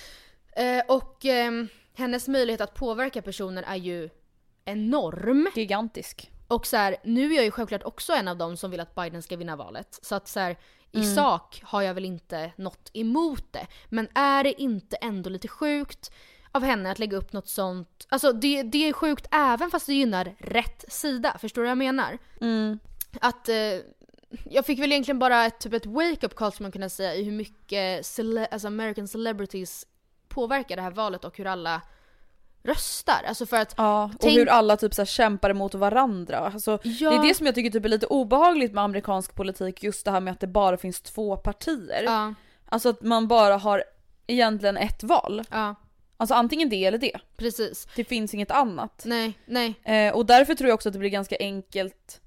Eh, 0.57 0.85
och 0.89 1.25
ehm, 1.25 1.69
hennes 1.95 2.29
möjlighet 2.29 2.61
att 2.61 2.75
påverka 2.75 3.23
personer 3.23 3.63
är 3.63 3.77
ju 3.77 4.09
enorm. 4.65 5.49
Gigantisk. 5.55 6.31
Och 6.49 6.67
så 6.67 6.77
här, 6.77 6.97
nu 7.05 7.31
är 7.33 7.37
jag 7.37 7.45
ju 7.45 7.51
självklart 7.51 7.83
också 7.83 8.13
en 8.13 8.29
av 8.29 8.37
dem 8.37 8.57
som 8.57 8.71
vill 8.71 8.81
att 8.81 8.95
Biden 8.95 9.23
ska 9.23 9.37
vinna 9.37 9.57
valet. 9.57 9.99
Så 10.03 10.15
att 10.15 10.29
så 10.29 10.41
här, 10.41 10.57
i 10.93 10.99
Mm. 10.99 11.15
sak 11.15 11.61
har 11.65 11.83
jag 11.83 11.95
väl 11.95 12.05
inte 12.05 12.53
något 12.57 12.91
emot 12.93 13.53
det. 13.53 13.67
Men 13.89 14.09
är 14.15 14.45
det 14.45 14.63
inte 14.63 14.97
ändå 14.97 15.31
lite 15.31 15.49
sjukt 15.49 16.13
av 16.53 16.63
henne 16.63 16.91
att 16.91 16.99
lägga 16.99 17.17
upp 17.17 17.33
något 17.33 17.49
sånt? 17.49 18.07
Alltså 18.09 18.33
det, 18.33 18.63
det 18.63 18.89
är 18.89 18.93
sjukt 18.93 19.27
även 19.31 19.71
fast 19.71 19.87
det 19.87 19.95
gynnar 19.95 20.35
rätt 20.39 20.85
sida. 20.89 21.37
Förstår 21.41 21.63
du 21.63 21.67
vad 21.67 21.71
jag 21.71 21.79
menar? 21.79 22.19
Mm. 22.41 22.79
Att 23.21 23.49
eh, 23.49 23.57
jag 24.51 24.67
fick 24.67 24.79
väl 24.79 24.93
egentligen 24.93 25.19
bara 25.19 25.45
ett, 25.45 25.61
typ 25.61 25.73
ett 25.73 25.87
wake-up 25.87 26.35
call 26.35 26.53
som 26.53 26.65
man 26.65 26.73
kunna 26.73 26.89
säga 26.89 27.15
i 27.15 27.25
hur 27.25 27.33
mycket 27.33 28.05
cele- 28.07 28.47
alltså 28.51 28.67
American 28.69 29.09
celebrities 29.09 29.87
påverkar 30.35 30.77
det 30.77 30.83
här 30.83 30.91
valet 30.91 31.25
och 31.25 31.39
hur 31.39 31.47
alla 31.47 31.81
röstar. 32.63 33.23
Alltså 33.29 33.47
för 33.47 33.57
att 33.57 33.75
Ja, 33.77 34.05
och 34.05 34.21
Tänk- 34.21 34.37
hur 34.39 34.49
alla 34.49 34.77
typ 34.77 34.95
så 34.95 35.01
här 35.03 35.07
kämpar 35.07 35.51
emot 35.51 35.75
varandra. 35.75 36.39
Alltså, 36.39 36.79
Ja. 36.83 37.11
Det 37.11 37.17
är 37.17 37.23
det 37.29 37.35
som 37.35 37.47
jag 37.47 37.55
tycker 37.55 37.71
typ 37.71 37.85
är 37.85 37.89
lite 37.89 38.07
obehagligt 38.07 38.73
med 38.73 38.85
amerikansk 38.85 39.35
politik, 39.35 39.83
just 39.83 40.05
det 40.05 40.11
här 40.11 40.21
med 40.21 40.33
att 40.33 40.41
det 40.41 40.47
bara 40.47 40.77
finns 40.77 41.01
två 41.01 41.37
partier. 41.37 42.03
Ja, 42.05 42.35
Alltså 42.67 42.89
att 42.89 43.03
man 43.03 43.29
bara 43.29 43.57
har 43.57 43.85
egentligen 44.27 44.77
ett 44.77 45.03
val. 45.03 45.43
ja, 45.51 45.75
Alltså 46.17 46.35
antingen 46.35 46.69
det 46.69 46.85
eller 46.85 46.99
det. 46.99 47.19
precis. 47.37 47.87
Det 47.97 48.05
finns 48.05 48.35
inget 48.35 48.51
annat. 48.51 49.03
Nej, 49.07 49.33
nej. 49.47 49.75
Eh, 49.85 50.15
och 50.15 50.27
därför 50.27 50.55
tror 50.55 50.69
jag 50.69 50.75
också 50.75 50.89
att 50.89 50.93
det 50.93 50.99
blir 50.99 51.11
ganska 51.11 51.37
enkelt 51.41 52.21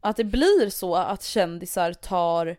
att 0.00 0.16
det 0.16 0.24
blir 0.24 0.70
så 0.70 0.94
att 0.96 1.22
kändisar 1.22 1.92
tar 1.92 2.56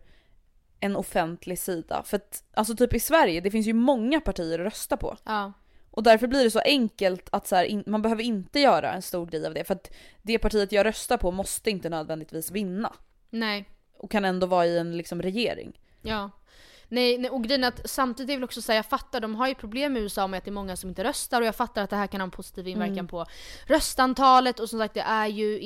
en 0.81 0.95
offentlig 0.95 1.59
sida. 1.59 2.03
För 2.05 2.17
att, 2.17 2.43
alltså 2.53 2.75
typ 2.75 2.93
i 2.93 2.99
Sverige, 2.99 3.41
det 3.41 3.51
finns 3.51 3.67
ju 3.67 3.73
många 3.73 4.21
partier 4.21 4.59
att 4.59 4.65
rösta 4.65 4.97
på. 4.97 5.17
Ja, 5.23 5.53
Och 5.91 6.03
därför 6.03 6.27
blir 6.27 6.43
det 6.43 6.51
så 6.51 6.59
enkelt 6.59 7.29
att 7.31 7.47
så 7.47 7.55
här, 7.55 7.63
in, 7.65 7.83
man 7.87 8.01
behöver 8.01 8.23
inte 8.23 8.59
göra 8.59 8.93
en 8.93 9.01
stor 9.01 9.25
grej 9.25 9.45
av 9.47 9.53
det. 9.53 9.63
För 9.63 9.73
att 9.73 9.91
det 10.21 10.39
partiet 10.39 10.71
jag 10.71 10.85
röstar 10.85 11.17
på 11.17 11.31
måste 11.31 11.69
inte 11.69 11.89
nödvändigtvis 11.89 12.51
vinna. 12.51 12.93
nej. 13.29 13.65
Och 13.97 14.11
kan 14.11 14.25
ändå 14.25 14.47
vara 14.47 14.65
i 14.65 14.77
en 14.77 14.97
liksom, 14.97 15.21
regering. 15.21 15.79
Ja. 16.01 16.29
Nej, 16.87 17.17
nej 17.17 17.31
och 17.31 17.43
grejen 17.43 17.63
är 17.63 17.67
att 17.67 17.89
samtidigt 17.89 18.29
vill 18.29 18.39
jag 18.39 18.47
också 18.47 18.61
säga, 18.61 18.75
jag 18.75 18.85
fattar, 18.85 19.19
de 19.19 19.35
har 19.35 19.47
ju 19.47 19.55
problem 19.55 19.97
i 19.97 19.99
USA 19.99 20.27
med 20.27 20.37
att 20.37 20.43
det 20.45 20.49
är 20.49 20.53
många 20.53 20.75
som 20.75 20.89
inte 20.89 21.03
röstar 21.03 21.41
och 21.41 21.47
jag 21.47 21.55
fattar 21.55 21.83
att 21.83 21.89
det 21.89 21.95
här 21.95 22.07
kan 22.07 22.21
ha 22.21 22.25
en 22.25 22.31
positiv 22.31 22.67
inverkan 22.67 22.93
Mm. 22.93 23.07
på 23.07 23.25
röstantalet 23.67 24.59
och 24.59 24.69
som 24.69 24.79
sagt 24.79 24.93
det 24.93 25.01
är 25.01 25.27
ju 25.27 25.59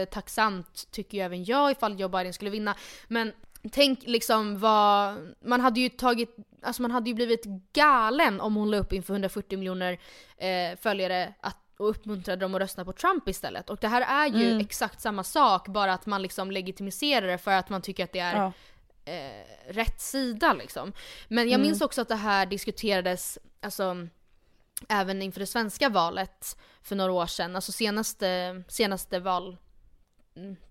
jättetacksamt 0.00 0.88
tycker 0.90 1.18
ju 1.18 1.24
även 1.24 1.44
jag 1.44 1.70
ifall 1.70 2.00
Joe 2.00 2.08
Biden 2.08 2.32
skulle 2.32 2.50
vinna. 2.50 2.74
Men 3.08 3.32
tänk 3.72 4.02
liksom 4.06 4.58
vad, 4.58 5.16
man 5.44 5.60
hade 5.60 5.80
ju 5.80 5.88
tagit, 5.88 6.36
alltså 6.62 6.82
man 6.82 6.90
hade 6.90 7.10
ju 7.10 7.14
blivit 7.14 7.44
galen 7.72 8.40
om 8.40 8.56
hon 8.56 8.70
la 8.70 8.76
upp 8.76 8.92
inför 8.92 9.14
140 9.14 9.58
miljoner 9.58 9.98
eh, 10.36 10.78
följare 10.80 11.34
att 11.40 11.56
och 11.78 11.90
uppmuntrade 11.90 12.40
dem 12.40 12.54
att 12.54 12.60
rösta 12.60 12.84
på 12.84 12.92
Trump 12.92 13.28
istället. 13.28 13.70
Och 13.70 13.78
det 13.80 13.88
här 13.88 14.00
är 14.26 14.38
ju 14.38 14.46
Mm. 14.50 14.60
exakt 14.60 15.00
samma 15.00 15.24
sak, 15.24 15.68
bara 15.68 15.92
att 15.92 16.06
man 16.06 16.22
liksom 16.22 16.50
legitimiserar 16.50 17.26
det 17.26 17.38
för 17.38 17.50
att 17.50 17.68
man 17.68 17.82
tycker 17.82 18.04
att 18.04 18.12
det 18.12 18.18
är 18.18 18.36
Ja. 18.36 18.52
eh, 19.12 19.72
rätt 19.72 20.00
sida 20.00 20.52
liksom. 20.52 20.92
Men 21.28 21.38
jag 21.48 21.54
Mm. 21.54 21.62
minns 21.62 21.80
också 21.80 22.00
att 22.02 22.08
det 22.08 22.14
här 22.14 22.46
diskuterades, 22.46 23.38
alltså 23.62 23.96
även 24.88 25.22
inför 25.22 25.40
det 25.40 25.46
svenska 25.46 25.88
valet 25.88 26.56
för 26.82 26.96
några 26.96 27.12
år 27.12 27.26
sedan, 27.26 27.56
alltså 27.56 27.72
senaste, 27.72 28.62
senaste 28.68 29.18
val 29.20 29.56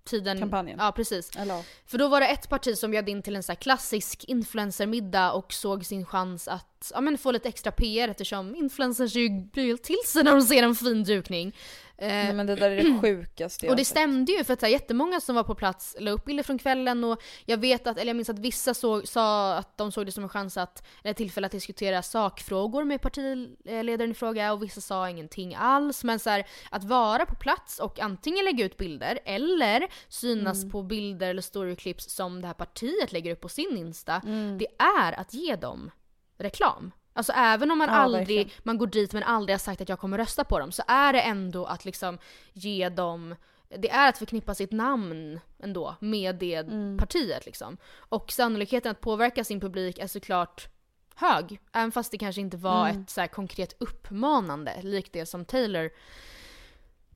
tiden. 0.04 0.38
Kampanjen. 0.38 0.78
Ja 0.78 0.92
precis. 0.92 1.30
Eller. 1.36 1.62
För 1.86 1.98
då 1.98 2.08
var 2.08 2.20
det 2.20 2.26
ett 2.26 2.48
parti 2.48 2.78
som 2.78 2.90
bjöd 2.90 3.08
in 3.08 3.22
till 3.22 3.36
en 3.36 3.42
så 3.42 3.54
klassisk 3.54 4.24
influencermiddag 4.24 5.32
och 5.32 5.52
såg 5.52 5.84
sin 5.84 6.06
chans 6.06 6.48
att 6.48 6.92
ja, 6.94 7.00
men 7.00 7.18
få 7.18 7.30
lite 7.30 7.48
extra 7.48 7.72
PR 7.72 8.08
eftersom 8.08 8.54
influencers 8.54 9.14
ju 9.14 9.28
blir 9.28 9.76
till 9.76 10.02
sig 10.06 10.24
när 10.24 10.32
de 10.32 10.42
ser 10.42 10.62
en 10.62 10.74
fin 10.74 11.04
dukning. 11.04 11.54
Eh, 11.98 12.08
Nej, 12.08 12.32
men 12.34 12.46
det 12.46 12.54
där 12.54 12.70
är 12.70 12.76
det 12.76 12.98
sjukaste 13.00 13.68
och 13.68 13.76
det 13.76 13.84
stämde 13.84 14.32
ju 14.32 14.44
för 14.44 14.52
att 14.52 14.60
så 14.60 14.66
här, 14.66 14.72
jättemånga 14.72 15.20
som 15.20 15.34
var 15.34 15.42
på 15.44 15.54
plats 15.54 15.96
la 16.00 16.10
upp 16.10 16.24
bilder 16.24 16.42
från 16.42 16.58
kvällen 16.58 17.04
och 17.04 17.22
jag 17.44 17.56
vet 17.58 17.86
att, 17.86 17.98
eller 17.98 18.06
jag 18.06 18.16
minns 18.16 18.30
att 18.30 18.38
vissa 18.38 18.74
såg, 18.74 19.08
sa 19.08 19.54
att 19.54 19.76
de 19.78 19.92
såg 19.92 20.06
det 20.06 20.12
som 20.12 20.22
en 20.22 20.28
chans 20.28 20.56
att, 20.56 20.86
eller 21.04 21.14
tillfälle 21.14 21.46
att 21.46 21.52
diskutera 21.52 22.02
sakfrågor 22.02 22.84
med 22.84 23.00
partiledaren 23.00 24.10
i 24.10 24.14
fråga 24.14 24.52
och 24.52 24.62
vissa 24.62 24.80
sa 24.80 25.10
ingenting 25.10 25.54
alls. 25.54 26.04
Men 26.04 26.18
så 26.18 26.30
här, 26.30 26.46
att 26.70 26.84
vara 26.84 27.26
på 27.26 27.34
plats 27.34 27.78
och 27.78 28.00
antingen 28.00 28.44
lägga 28.44 28.64
ut 28.64 28.76
bilder 28.76 29.18
eller 29.24 29.88
synas 30.08 30.56
Mm. 30.62 30.70
på 30.72 30.82
bilder 30.82 31.30
eller 31.30 31.42
storyclips 31.42 32.14
som 32.14 32.40
det 32.40 32.46
här 32.46 32.54
partiet 32.54 33.12
lägger 33.12 33.32
upp 33.32 33.40
på 33.40 33.48
sin 33.48 33.76
Insta. 33.76 34.22
Mm. 34.24 34.58
Det 34.58 34.66
är 34.78 35.12
att 35.20 35.34
ge 35.34 35.56
dem 35.56 35.90
reklam. 36.38 36.92
Alltså 37.16 37.32
även 37.36 37.70
om 37.70 37.78
man 37.78 37.88
Ja, 37.88 37.94
aldrig, 37.94 38.20
verkligen. 38.38 38.50
man 38.62 38.78
går 38.78 38.86
dit 38.86 39.12
men 39.12 39.22
aldrig 39.22 39.54
har 39.54 39.58
sagt 39.58 39.80
att 39.80 39.88
jag 39.88 39.98
kommer 39.98 40.18
rösta 40.18 40.44
på 40.44 40.58
dem 40.58 40.72
så 40.72 40.82
är 40.88 41.12
det 41.12 41.20
ändå 41.20 41.64
att 41.66 41.84
liksom 41.84 42.18
ge 42.52 42.88
dem 42.88 43.34
det 43.78 43.90
är 43.90 44.08
att 44.08 44.18
förknippa 44.18 44.54
sitt 44.54 44.72
namn 44.72 45.40
ändå 45.62 45.94
med 46.00 46.34
det 46.36 46.54
Mm. 46.54 46.98
partiet 46.98 47.46
liksom. 47.46 47.76
Och 47.96 48.32
sannolikheten 48.32 48.90
att 48.90 49.00
påverka 49.00 49.44
sin 49.44 49.60
publik 49.60 49.98
är 49.98 50.06
såklart 50.06 50.68
hög. 51.14 51.60
Även 51.72 51.92
fast 51.92 52.10
det 52.10 52.18
kanske 52.18 52.40
inte 52.40 52.56
var 52.56 52.88
Mm. 52.88 53.02
ett 53.02 53.10
så 53.10 53.20
här 53.20 53.28
konkret 53.28 53.76
uppmanande 53.78 54.72
likt 54.82 55.12
det 55.12 55.26
som 55.26 55.44
Taylor 55.44 55.90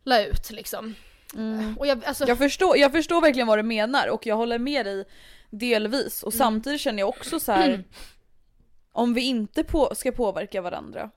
la 0.04 0.24
ut 0.26 0.50
liksom. 0.50 0.94
Och 1.78 1.86
jag, 1.86 2.04
alltså, 2.04 2.24
Mm. 2.24 2.28
Jag 2.28 2.38
förstår, 2.38 2.76
jag 2.76 2.92
förstår 2.92 3.20
verkligen 3.20 3.46
vad 3.46 3.58
du 3.58 3.62
menar 3.62 4.08
och 4.08 4.26
jag 4.26 4.36
håller 4.36 4.58
med 4.58 4.86
dig 4.86 5.04
delvis 5.50 6.22
Mm. 6.22 6.26
och 6.26 6.34
samtidigt 6.34 6.80
känner 6.80 6.98
jag 6.98 7.08
också 7.08 7.40
så 7.40 7.52
här. 7.52 7.84
om 8.92 9.14
vi 9.14 9.20
inte 9.20 9.64
på, 9.64 9.94
ska 9.94 10.12
påverka 10.12 10.62
varandra 10.62 11.10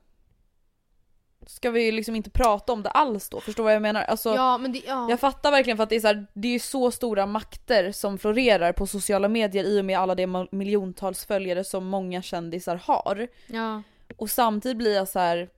ska 1.48 1.72
vi 1.72 1.92
liksom 1.92 2.16
inte 2.16 2.30
prata 2.30 2.74
om 2.74 2.84
det 2.84 2.90
alls 2.90 3.30
då? 3.30 3.40
Förstår 3.42 3.64
du 3.64 3.66
vad 3.66 3.76
jag 3.76 3.82
menar? 3.82 4.04
Alltså, 4.04 4.36
ja 4.36 4.58
men 4.58 4.72
det, 4.72 4.82
ja. 4.88 5.10
Jag 5.10 5.20
fattar 5.20 5.52
verkligen 5.52 5.78
för 5.78 5.84
att 5.84 5.90
det 5.90 5.96
är 5.96 6.00
så, 6.00 6.08
här, 6.08 6.26
det 6.34 6.48
är 6.56 6.60
så 6.60 6.92
stora 6.92 7.26
makter 7.26 7.92
som 7.92 8.18
florerar 8.18 8.72
på 8.72 8.88
sociala 8.88 9.28
medier 9.28 9.64
i 9.64 9.82
och 9.82 9.86
med 9.86 10.00
alla 10.00 10.16
de 10.16 10.48
miljontals 10.52 11.26
följare 11.26 11.64
som 11.64 11.86
många 11.86 12.22
kändisar 12.22 12.76
har. 12.76 13.28
ja. 13.48 13.82
Och 14.18 14.30
samtidigt 14.30 14.78
blir 14.78 14.96
jag 14.96 15.08
så 15.08 15.20
här. 15.20 15.50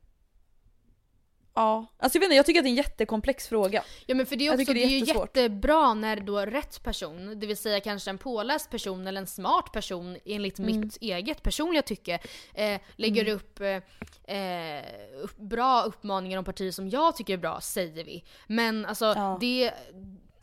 Ja, 1.55 1.85
alltså 1.97 2.15
jag 2.17 2.19
vet 2.21 2.25
inte, 2.27 2.35
jag 2.35 2.45
tycker 2.45 2.59
att 2.59 2.63
det 2.63 2.67
är 2.67 2.71
en 2.71 2.75
jättekomplex 2.75 3.47
fråga. 3.47 3.83
Ja 4.05 4.15
men 4.15 4.25
för 4.25 4.35
det 4.35 4.47
är, 4.47 4.53
också, 4.53 4.65
det 4.65 4.73
det 4.73 4.83
är 4.83 4.85
är 4.85 4.89
ju 4.89 5.05
jättebra 5.05 5.93
när 5.93 6.19
då 6.19 6.39
rätt 6.39 6.83
person, 6.83 7.39
det 7.39 7.47
vill 7.47 7.57
säga 7.57 7.79
kanske 7.79 8.09
en 8.09 8.17
påläst 8.17 8.69
person 8.69 9.07
eller 9.07 9.21
en 9.21 9.27
smart 9.27 9.71
person 9.73 10.17
enligt 10.25 10.59
Mm. 10.59 10.79
mitt 10.79 10.97
eget 11.01 11.43
personliga 11.43 11.81
tycke, 11.81 12.19
eh, 12.53 12.81
lägger 12.95 13.27
upp, 13.29 13.59
eh, 13.59 14.37
eh, 14.37 14.83
upp 15.21 15.37
bra 15.37 15.81
uppmaningar 15.83 16.37
om 16.39 16.45
partier 16.45 16.71
som 16.71 16.89
jag 16.89 17.15
tycker 17.15 17.33
är 17.33 17.37
bra, 17.37 17.61
säger 17.61 18.03
vi. 18.03 18.23
Men 18.47 18.85
alltså 18.85 19.05
Ja. 19.05 19.37
det 19.41 19.71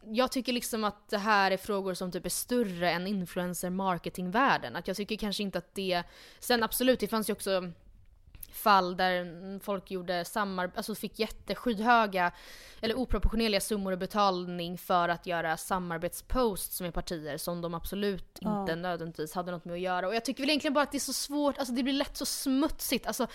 jag 0.05 0.33
tycker 0.33 0.53
liksom 0.53 0.85
att 0.85 1.09
det 1.11 1.19
här 1.19 1.51
är 1.51 1.57
frågor 1.57 1.95
som 1.95 2.13
typ 2.13 2.25
är 2.27 2.31
större 2.31 2.91
än 2.91 3.07
influencer 3.07 3.71
marketingvärlden. 3.71 4.77
Att 4.77 4.89
jag 4.89 4.97
tycker 4.97 5.17
kanske 5.17 5.43
inte 5.43 5.59
att 5.59 5.75
det... 5.75 6.03
Sen 6.41 6.63
absolut, 6.63 7.01
det 7.01 7.09
fanns 7.09 7.29
ju 7.29 7.33
också 7.33 7.73
fall 8.53 8.97
där 8.97 9.59
folk 9.61 9.91
gjorde 9.91 10.25
samarbete, 10.25 10.77
alltså 10.79 10.95
fick 10.95 11.19
jätteskyhöga 11.19 12.33
eller 12.81 12.95
oproportionerliga 12.99 13.61
summor 13.61 13.93
i 13.93 13.97
betalning 13.97 14.79
för 14.79 15.09
att 15.09 15.27
göra 15.27 15.57
samarbetsposts 15.57 16.81
med 16.81 16.95
partier 16.95 17.37
som 17.37 17.61
de 17.61 17.75
absolut 17.75 18.39
Ja. 18.41 18.61
inte 18.61 18.77
nödvändigtvis 18.77 19.35
hade 19.35 19.51
något 19.53 19.65
med 19.65 19.75
att 19.75 19.81
göra. 19.81 20.09
Och 20.09 20.15
jag 20.15 20.25
tycker 20.25 20.43
väl 20.43 20.51
egentligen 20.51 20.75
bara 20.75 20.85
att 20.85 20.93
det 20.93 20.99
är 20.99 21.01
så 21.01 21.13
svårt, 21.13 21.59
alltså 21.59 21.75
det 21.75 21.83
blir 21.83 21.93
lätt 21.93 22.17
så 22.17 22.27
smutsigt. 22.27 23.07
Alltså, 23.07 23.27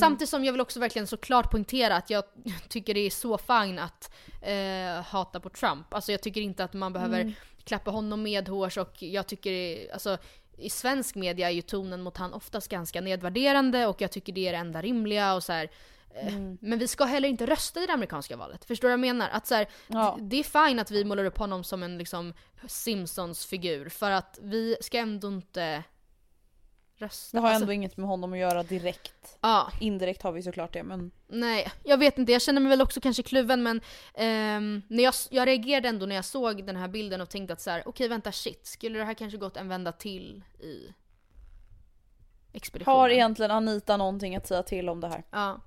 Samtidigt 0.00 0.28
som 0.28 0.44
jag 0.44 0.52
vill 0.52 0.60
också 0.60 0.80
verkligen 0.80 1.06
såklart 1.06 1.50
poängtera 1.50 1.96
att 1.96 2.10
jag 2.10 2.24
tycker 2.68 2.94
det 2.94 3.00
är 3.00 3.10
så 3.10 3.38
fine 3.38 3.78
att 3.78 4.10
eh, 4.42 5.02
hata 5.04 5.40
på 5.40 5.48
Trump. 5.48 5.94
Alltså 5.94 6.12
jag 6.12 6.20
tycker 6.22 6.40
inte 6.40 6.64
att 6.64 6.72
man 6.72 6.92
behöver 6.92 7.34
klappa 7.64 7.90
honom 7.90 8.22
medhårs 8.22 8.78
och 8.78 9.02
jag 9.02 9.26
tycker, 9.26 9.92
alltså 9.92 10.18
i 10.58 10.70
svensk 10.70 11.14
media 11.14 11.48
är 11.50 11.54
ju 11.54 11.62
tonen 11.62 12.02
mot 12.02 12.16
han 12.16 12.32
oftast 12.34 12.68
ganska 12.68 13.00
nedvärderande 13.00 13.86
och 13.86 14.00
jag 14.00 14.10
tycker 14.10 14.32
det 14.32 14.48
är 14.48 14.52
det 14.52 14.58
enda 14.58 14.82
rimliga 14.82 15.34
och 15.34 15.42
så 15.42 15.52
här. 15.52 15.70
eh, 16.14 16.34
Men 16.60 16.78
vi 16.78 16.88
ska 16.88 17.04
heller 17.04 17.28
inte 17.28 17.46
rösta 17.46 17.82
i 17.82 17.86
det 17.86 17.92
amerikanska 17.92 18.36
valet. 18.36 18.64
Förstår 18.64 18.88
du 18.88 18.90
vad 18.90 18.92
jag 18.92 19.00
menar? 19.14 19.28
Att 19.32 19.46
så 19.46 19.54
här, 19.54 19.66
Ja. 19.88 20.18
Det 20.20 20.36
är 20.36 20.66
fine 20.68 20.78
att 20.78 20.90
vi 20.90 21.04
målar 21.04 21.24
upp 21.24 21.38
honom 21.38 21.64
som 21.64 21.82
en 21.82 21.98
liksom 21.98 22.34
Simpsons-figur 22.66 23.88
för 23.88 24.10
att 24.10 24.38
vi 24.42 24.76
ska 24.80 24.98
ändå 24.98 25.28
inte 25.28 25.82
rösta. 26.96 27.36
Det 27.36 27.40
har 27.40 27.48
Alltså, 27.48 27.62
ändå 27.62 27.72
inget 27.72 27.96
med 27.96 28.06
honom 28.08 28.32
att 28.32 28.38
göra 28.38 28.62
direkt. 28.62 29.38
ja. 29.40 29.70
Indirekt 29.80 30.22
har 30.22 30.32
vi 30.32 30.42
såklart 30.42 30.72
det 30.72 30.82
men 30.82 31.10
Nej, 31.28 31.72
jag 31.84 31.98
vet 31.98 32.18
inte. 32.18 32.32
Jag 32.32 32.42
känner 32.42 32.60
mig 32.60 32.70
väl 32.70 32.82
också 32.82 33.00
kanske 33.00 33.22
kluven 33.22 33.62
men 33.62 33.80
ehm, 34.14 34.82
när 34.88 35.02
jag, 35.04 35.14
jag 35.30 35.48
reagerade 35.48 35.88
ändå 35.88 36.06
när 36.06 36.14
jag 36.16 36.24
såg 36.24 36.66
den 36.66 36.76
här 36.76 36.88
bilden 36.88 37.20
och 37.20 37.30
tänkte 37.30 37.52
att 37.52 37.60
så 37.60 37.70
här, 37.70 37.88
okej 37.88 38.08
vänta 38.08 38.32
shit, 38.32 38.66
skulle 38.66 38.98
det 38.98 39.04
här 39.04 39.14
kanske 39.14 39.38
gått 39.38 39.56
en 39.56 39.68
vända 39.68 39.92
till 39.92 40.44
i 40.60 40.94
expeditionen? 42.52 42.96
har 42.96 43.08
egentligen 43.10 43.50
Anita 43.50 43.96
någonting 43.96 44.36
att 44.36 44.46
säga 44.46 44.62
till 44.62 44.88
om 44.88 45.00
det 45.00 45.08
här? 45.08 45.24
Ja. 45.30 45.60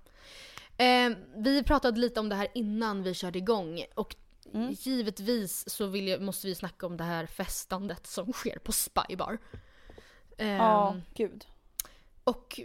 Ehm, 0.77 1.15
vi 1.35 1.63
pratade 1.63 1.99
lite 1.99 2.19
om 2.19 2.29
det 2.29 2.35
här 2.35 2.47
innan 2.53 3.03
vi 3.03 3.13
körde 3.13 3.37
igång 3.39 3.83
och 3.95 4.15
Mm. 4.53 4.75
givetvis 4.79 5.69
så 5.69 5.87
jag, 6.07 6.21
måste 6.21 6.47
vi 6.47 6.55
snacka 6.55 6.85
om 6.85 6.97
det 6.97 7.03
här 7.03 7.25
festandet 7.25 8.07
som 8.07 8.33
sker 8.33 8.59
på 8.59 8.71
Spybar. 8.71 9.37
Ehm, 10.37 10.57
Ja, 10.57 10.95
gud. 11.13 11.45
Och 12.23 12.59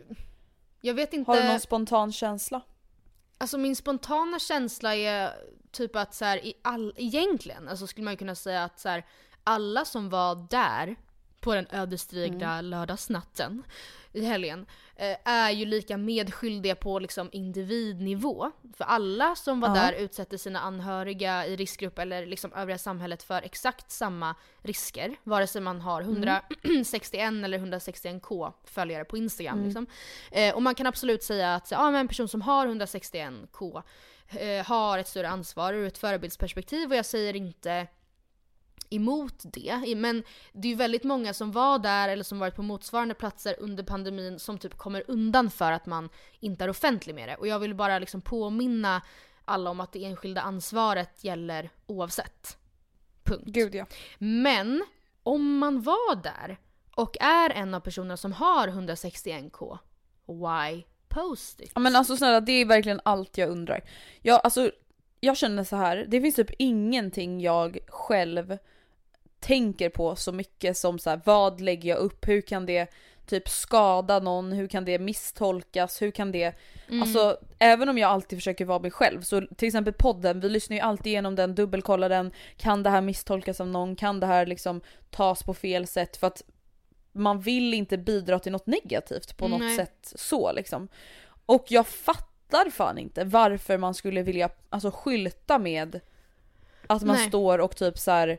jag 0.80 0.94
vet 0.94 1.12
inte... 1.12 1.30
Har 1.30 1.36
du 1.36 1.48
någon 1.48 1.60
spontan 1.60 2.12
känsla? 2.12 2.60
Alltså 3.38 3.58
min 3.58 3.76
spontana 3.76 4.38
känsla 4.38 4.94
är 4.96 5.32
typ 5.70 5.96
att 5.96 6.14
så 6.14 6.24
här, 6.24 6.44
i 6.46 6.54
all, 6.62 6.94
egentligen 6.96 7.68
alltså 7.68 7.86
skulle 7.86 8.04
man 8.04 8.16
kunna 8.16 8.34
säga 8.34 8.64
att 8.64 8.80
så 8.80 8.88
här, 8.88 9.06
alla 9.44 9.84
som 9.84 10.10
var 10.10 10.46
där 10.50 10.96
på 11.40 11.54
den 11.54 11.66
ödesdigra 11.70 12.60
lördagsnatten 12.60 13.62
i 14.12 14.24
helgen 14.24 14.66
eh, 14.96 15.16
är 15.24 15.50
ju 15.50 15.64
lika 15.64 15.96
medskyldiga 15.96 16.74
på 16.74 16.98
liksom 16.98 17.28
individnivå. 17.32 18.50
För 18.76 18.84
alla 18.84 19.34
som 19.36 19.60
var 19.60 19.68
Ja. 19.68 19.74
där 19.74 19.92
utsätter 19.92 20.36
sina 20.36 20.60
anhöriga 20.60 21.46
i 21.46 21.56
riskgrupp 21.56 21.98
eller 21.98 22.26
liksom 22.26 22.52
övriga 22.52 22.78
samhället 22.78 23.22
för 23.22 23.42
exakt 23.42 23.90
samma 23.90 24.34
risker. 24.62 25.16
Vare 25.24 25.46
sig 25.46 25.60
man 25.60 25.80
har 25.80 26.00
161 26.02 27.44
eller 27.44 27.58
161k 27.58 28.52
följare 28.64 29.04
på 29.04 29.16
Instagram. 29.16 29.64
Liksom. 29.64 29.86
Eh, 30.30 30.54
och 30.54 30.62
man 30.62 30.74
kan 30.74 30.86
absolut 30.86 31.22
säga 31.22 31.54
att 31.54 31.70
ja, 31.70 31.90
men 31.90 32.00
en 32.00 32.08
person 32.08 32.28
som 32.28 32.42
har 32.42 32.66
161k 32.66 33.82
eh, 34.28 34.66
har 34.66 34.98
ett 34.98 35.08
större 35.08 35.28
ansvar 35.28 35.72
ur 35.74 35.86
ett 35.86 35.98
förebildsperspektiv 35.98 36.90
och 36.90 36.96
jag 36.96 37.06
säger 37.06 37.36
inte 37.36 37.86
emot 38.90 39.42
det. 39.44 39.96
Men 39.96 40.22
det 40.52 40.68
är 40.68 40.70
ju 40.70 40.76
väldigt 40.76 41.04
många 41.04 41.34
som 41.34 41.52
var 41.52 41.78
där 41.78 42.08
eller 42.08 42.24
som 42.24 42.38
varit 42.38 42.56
på 42.56 42.62
motsvarande 42.62 43.14
platser 43.14 43.56
under 43.58 43.84
pandemin 43.84 44.38
som 44.38 44.58
typ 44.58 44.76
kommer 44.76 45.04
undan 45.08 45.50
för 45.50 45.72
att 45.72 45.86
man 45.86 46.08
inte 46.40 46.64
är 46.64 46.70
offentlig 46.70 47.14
med 47.14 47.28
det. 47.28 47.36
Och 47.36 47.46
jag 47.46 47.58
vill 47.58 47.74
bara 47.74 47.98
liksom 47.98 48.20
påminna 48.20 49.02
alla 49.44 49.70
om 49.70 49.80
att 49.80 49.92
det 49.92 50.04
enskilda 50.04 50.40
ansvaret 50.40 51.24
gäller 51.24 51.70
oavsett. 51.86 52.56
Punkt. 53.24 53.44
Gud 53.46 53.74
ja. 53.74 53.86
Men 54.18 54.84
om 55.22 55.58
man 55.58 55.82
var 55.82 56.22
där 56.22 56.58
och 56.94 57.16
är 57.20 57.50
en 57.50 57.74
av 57.74 57.80
personerna 57.80 58.16
som 58.16 58.32
har 58.32 58.68
161k, 58.68 59.78
why 60.26 60.84
post 61.08 61.60
it? 61.60 61.72
Ja 61.74 61.80
men 61.80 61.96
alltså 61.96 62.16
snälla 62.16 62.40
det 62.40 62.52
är 62.52 62.64
verkligen 62.64 63.00
allt 63.04 63.38
jag 63.38 63.50
undrar. 63.50 63.84
Jag, 64.22 64.40
alltså, 64.44 64.70
jag 65.24 65.36
känner 65.36 65.64
så 65.64 65.76
här. 65.76 66.06
det 66.08 66.20
finns 66.20 66.34
typ 66.34 66.50
ingenting 66.58 67.40
jag 67.40 67.78
själv 67.88 68.58
tänker 69.40 69.88
på 69.88 70.16
så 70.16 70.32
mycket 70.32 70.76
som 70.76 70.98
så 70.98 71.10
här, 71.10 71.20
vad 71.24 71.60
lägger 71.60 71.90
jag 71.90 71.98
upp, 71.98 72.28
hur 72.28 72.40
kan 72.40 72.66
det 72.66 72.92
typ 73.26 73.48
skada 73.48 74.18
någon, 74.18 74.52
hur 74.52 74.66
kan 74.66 74.84
det 74.84 74.98
misstolkas, 74.98 76.02
hur 76.02 76.10
kan 76.10 76.32
det, 76.32 76.54
alltså 77.02 77.38
även 77.58 77.88
om 77.88 77.98
jag 77.98 78.10
alltid 78.10 78.38
försöker 78.38 78.64
vara 78.64 78.78
mig 78.78 78.90
själv 78.90 79.22
så 79.22 79.40
till 79.56 79.68
exempel 79.68 79.92
podden, 79.92 80.40
vi 80.40 80.48
lyssnar 80.48 80.76
ju 80.76 80.80
alltid 80.80 81.06
igenom 81.06 81.34
den, 81.34 81.54
dubbelkollar 81.54 82.08
den, 82.08 82.32
kan 82.56 82.82
det 82.82 82.90
här 82.90 83.00
misstolkas 83.00 83.60
av 83.60 83.68
någon, 83.68 83.96
kan 83.96 84.20
det 84.20 84.26
här 84.26 84.46
liksom 84.46 84.80
tas 85.10 85.42
på 85.42 85.54
fel 85.54 85.86
sätt 85.86 86.16
för 86.16 86.26
att 86.26 86.42
man 87.12 87.40
vill 87.40 87.74
inte 87.74 87.98
bidra 87.98 88.38
till 88.38 88.52
något 88.52 88.66
negativt 88.66 89.36
på 89.36 89.48
något 89.48 89.60
Nej. 89.60 89.76
sätt 89.76 90.12
så 90.16 90.52
liksom. 90.52 90.88
Och 91.46 91.64
jag 91.68 91.86
fattar 91.86 92.31
fan 92.70 92.98
inte 92.98 93.24
varför 93.24 93.78
man 93.78 93.94
skulle 93.94 94.22
vilja 94.22 94.50
alltså 94.70 94.90
skylta 94.90 95.58
med 95.58 96.00
att 96.86 97.02
man 97.02 97.16
Nej. 97.16 97.28
står 97.28 97.58
och 97.58 97.76
typ 97.76 97.98
så 97.98 98.10
här 98.10 98.38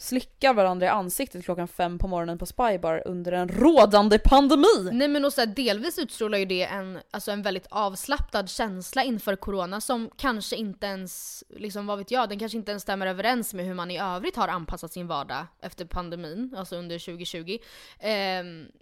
slickar 0.00 0.54
varandra 0.54 0.86
i 0.86 0.88
ansiktet 0.88 1.44
klockan 1.44 1.68
fem 1.68 1.98
på 1.98 2.08
morgonen 2.08 2.38
på 2.38 2.46
Spybar 2.46 3.02
under 3.06 3.32
en 3.32 3.48
rådande 3.48 4.18
pandemi. 4.18 4.90
Nej 4.92 5.08
men 5.08 5.24
och 5.24 5.32
så 5.32 5.40
här, 5.40 5.46
delvis 5.46 5.98
utstrålar 5.98 6.38
ju 6.38 6.44
det 6.44 6.62
en, 6.62 6.98
alltså 7.10 7.30
en 7.30 7.42
väldigt 7.42 7.66
avslappnad 7.70 8.50
känsla 8.50 9.04
inför 9.04 9.36
corona 9.36 9.80
som 9.80 10.10
kanske 10.16 10.56
inte 10.56 10.86
ens, 10.86 11.44
liksom 11.48 11.86
vad 11.86 11.98
vet 11.98 12.10
jag, 12.10 12.28
den 12.28 12.38
kanske 12.38 12.58
inte 12.58 12.70
ens 12.70 12.82
stämmer 12.82 13.06
överens 13.06 13.54
med 13.54 13.64
hur 13.64 13.74
man 13.74 13.90
i 13.90 14.00
övrigt 14.00 14.36
har 14.36 14.48
anpassat 14.48 14.92
sin 14.92 15.06
vardag 15.06 15.46
efter 15.60 15.84
pandemin, 15.84 16.54
alltså 16.56 16.76
under 16.76 16.98
2020. 16.98 17.58
Eh, 17.98 18.10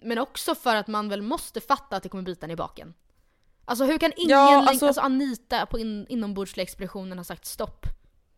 men 0.01 0.17
också 0.17 0.55
för 0.55 0.75
att 0.75 0.87
man 0.87 1.09
väl 1.09 1.21
måste 1.21 1.61
fatta 1.61 1.95
att 1.95 2.03
det 2.03 2.09
kommer 2.09 2.23
bita 2.23 2.45
en 2.45 2.51
i 2.51 2.55
baken. 2.55 2.93
Alltså 3.69 3.85
hur 3.85 3.97
kan 3.97 4.11
ingen, 4.15 4.29
Ja, 4.37 4.65
alltså, 4.67 4.87
alltså- 4.87 5.01
Anita 5.01 5.65
på 5.65 5.79
in, 5.79 6.05
inombordsexpeditionen 6.09 7.17
har 7.17 7.25
sagt 7.25 7.45
stopp. 7.45 7.85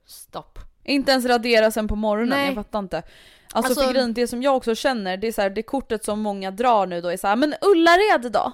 Stopp. 0.06 0.60
Inte 0.84 1.12
ens 1.12 1.26
radera 1.26 1.72
sen 1.72 1.88
på 1.88 1.96
morgonen, 1.96 2.30
Nej. 2.30 2.46
jag 2.46 2.56
fattar 2.56 2.80
inte. 2.80 2.98
Alltså, 2.98 3.70
Alltså- 3.70 3.84
för 3.86 3.94
grejen, 3.94 4.14
det 4.14 4.28
som 4.28 4.44
jag 4.44 4.56
också 4.56 4.76
känner, 4.76 5.18
det 5.18 5.28
är 5.28 5.32
så 5.32 5.42
här, 5.42 5.50
det 5.50 5.64
kortet 5.64 6.06
som 6.06 6.20
många 6.22 6.52
drar 6.52 6.86
nu 6.86 7.02
då 7.02 7.10
är 7.10 7.18
så 7.18 7.28
här, 7.28 7.36
men 7.36 7.54
Ullared 7.62 8.32
då? 8.32 8.52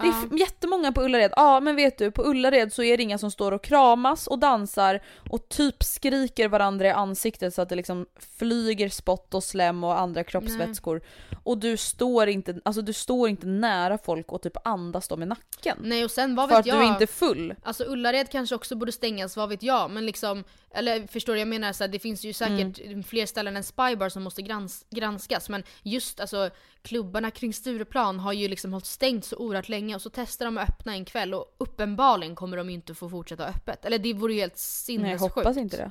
Det 0.00 0.06
är 0.06 0.10
f- 0.24 0.40
jättemånga 0.40 0.92
på 0.92 1.02
Ullared, 1.02 1.32
ja 1.36 1.60
men 1.60 1.76
vet 1.76 1.98
du 1.98 2.10
på 2.10 2.22
Ullared 2.22 2.72
så 2.72 2.82
är 2.82 2.96
det 2.96 3.02
inga 3.02 3.18
som 3.18 3.30
står 3.30 3.52
och 3.52 3.64
kramas 3.64 4.26
och 4.26 4.38
dansar 4.38 5.00
och 5.30 5.48
typ 5.48 5.82
skriker 5.82 6.48
varandra 6.48 6.86
i 6.86 6.90
ansiktet 6.90 7.54
så 7.54 7.62
att 7.62 7.68
det 7.68 7.74
liksom 7.76 8.06
flyger 8.38 8.88
spott 8.88 9.34
och 9.34 9.44
slem 9.44 9.84
och 9.84 10.00
andra 10.00 10.24
kroppsvätskor. 10.24 11.00
Och 11.44 11.58
du 11.58 11.76
står 11.76 12.28
inte, 12.28 12.60
alltså 12.64 12.82
du 12.82 12.92
står 12.92 13.28
inte 13.28 13.46
nära 13.46 13.98
folk 13.98 14.32
och 14.32 14.42
typ 14.42 14.56
andas 14.66 15.08
dem 15.08 15.22
i 15.22 15.26
nacken. 15.26 15.78
Nej 15.82 16.04
och 16.04 16.10
sen 16.10 16.34
vad 16.34 16.48
för 16.48 16.56
vet 16.56 16.60
att 16.60 16.66
jag. 16.66 16.76
du 16.78 16.84
är 16.84 16.88
inte 16.88 17.06
full. 17.06 17.54
Alltså 17.62 17.84
Ullared 17.84 18.30
kanske 18.30 18.54
också 18.54 18.76
borde 18.76 18.92
stängas, 18.92 19.36
vad 19.36 19.48
vet 19.48 19.62
jag. 19.62 19.90
Men 19.90 20.06
liksom, 20.06 20.44
eller 20.70 21.06
förstår 21.06 21.32
du? 21.32 21.38
Jag 21.38 21.48
menar 21.48 21.72
så 21.72 21.84
här, 21.84 21.88
det 21.88 21.98
finns 21.98 22.24
ju 22.24 22.32
säkert 22.32 22.80
Mm. 22.80 23.02
fler 23.02 23.26
ställen 23.26 23.56
än 23.56 23.64
Spybar 23.64 24.08
som 24.08 24.22
måste 24.22 24.42
grans 24.42 24.86
granskas. 24.90 25.48
Men 25.48 25.62
just 25.82 26.20
alltså 26.20 26.50
klubbarna 26.82 27.30
kring 27.30 27.52
Stureplan 27.54 28.20
har 28.20 28.32
ju 28.32 28.48
liksom 28.48 28.72
hållit 28.72 28.86
stängt 28.86 29.24
så 29.24 29.36
oerhört 29.36 29.68
länge 29.68 29.94
och 29.94 30.02
så 30.02 30.10
testar 30.10 30.44
de 30.44 30.58
att 30.58 30.68
öppna 30.68 30.92
en 30.92 31.04
kväll 31.04 31.34
och 31.34 31.54
uppenbarligen 31.58 32.34
kommer 32.36 32.56
de 32.56 32.68
ju 32.68 32.74
inte 32.74 32.94
få 32.94 33.08
fortsätta 33.08 33.46
öppet. 33.46 33.84
Eller 33.84 33.98
det 33.98 34.12
vore 34.14 34.32
ju 34.34 34.40
helt 34.40 34.52
Nej, 34.52 34.56
jag 34.56 34.60
sinnessjukt. 34.60 35.34
hoppas 35.34 35.56
inte 35.56 35.76
det. 35.76 35.90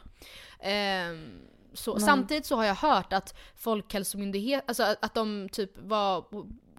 Ehm, 0.69 1.39
så, 1.73 1.99
samtidigt 1.99 2.45
så 2.45 2.55
har 2.55 2.63
jag 2.65 2.75
hört 2.75 3.13
att 3.13 3.35
Folkhälsomyndigheten, 3.55 4.65
alltså 4.67 4.83
att, 4.83 5.05
att 5.05 5.13
de 5.13 5.49
typ 5.51 5.71
var 5.81 6.25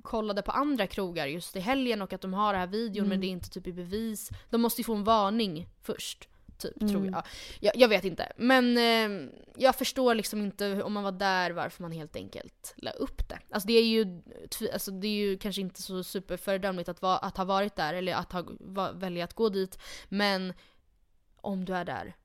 kollade 0.03 0.43
på 0.43 0.51
andra 0.51 0.87
krogar 0.87 1.27
just 1.27 1.57
i 1.57 1.61
helgen 1.61 2.03
och 2.03 2.13
att 2.13 2.21
de 2.21 2.35
har 2.35 2.53
det 2.53 2.59
här 2.59 2.67
videon 2.67 3.09
men 3.09 3.21
det 3.21 3.27
är 3.27 3.29
inte 3.29 3.51
typ 3.51 3.67
i 3.67 3.73
bevis. 3.73 4.31
De 4.51 4.61
måste 4.61 4.81
ju 4.81 4.85
få 4.85 4.95
en 4.95 5.05
varning 5.05 5.67
först. 5.83 6.29
Typ, 6.59 6.79
tror 6.79 7.07
jag. 7.07 7.23
jag. 7.61 7.77
Jag 7.77 7.89
vet 7.89 8.05
inte. 8.05 8.33
Men 8.37 8.77
eh, 8.77 9.31
jag 9.57 9.75
förstår 9.75 10.15
liksom 10.15 10.43
inte 10.43 10.83
om 10.83 10.93
man 10.93 11.05
var 11.05 11.13
där 11.13 11.51
varför 11.51 11.83
man 11.83 11.93
helt 11.93 12.17
enkelt 12.17 12.75
la 12.77 12.91
upp 12.91 13.29
det. 13.29 13.39
Alltså 13.51 13.67
det 13.67 13.73
är 13.73 13.85
ju, 13.85 14.23
alltså 14.73 14.91
det 14.91 15.07
är 15.07 15.13
ju 15.13 15.39
kanske 15.39 15.61
inte 15.61 15.83
så 15.83 16.05
superföredömligt 16.05 16.89
att, 16.89 17.03
va, 17.03 17.19
att 17.19 17.37
ha 17.37 17.45
varit 17.45 17.77
där 17.77 17.95
eller 17.95 18.15
att 18.15 18.33
ha, 18.33 18.45
va, 18.61 18.93
välja 18.93 19.25
att 19.25 19.35
gå 19.35 19.49
dit. 19.49 19.79
Men 20.09 20.53
om 21.41 21.65
du 21.65 21.75
är 21.75 21.85
där, 21.85 22.17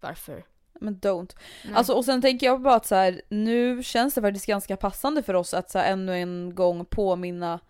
varför? 0.00 0.44
Men 0.80 1.00
don't. 1.00 1.36
Nej. 1.64 1.74
Alltså 1.74 1.92
och 1.92 2.04
sen 2.04 2.22
tänker 2.22 2.46
jag 2.46 2.62
bara 2.62 2.74
att 2.74 2.86
så 2.86 2.94
här, 2.94 3.22
nu 3.28 3.82
känns 3.82 4.14
det 4.14 4.20
faktiskt 4.20 4.46
ganska 4.46 4.76
passande 4.76 5.22
för 5.22 5.34
oss 5.34 5.54
att 5.54 5.70
så 5.70 5.78
här, 5.78 5.92
ännu 5.92 6.16
en 6.16 6.54
gång 6.54 6.84
påminna 6.84 7.60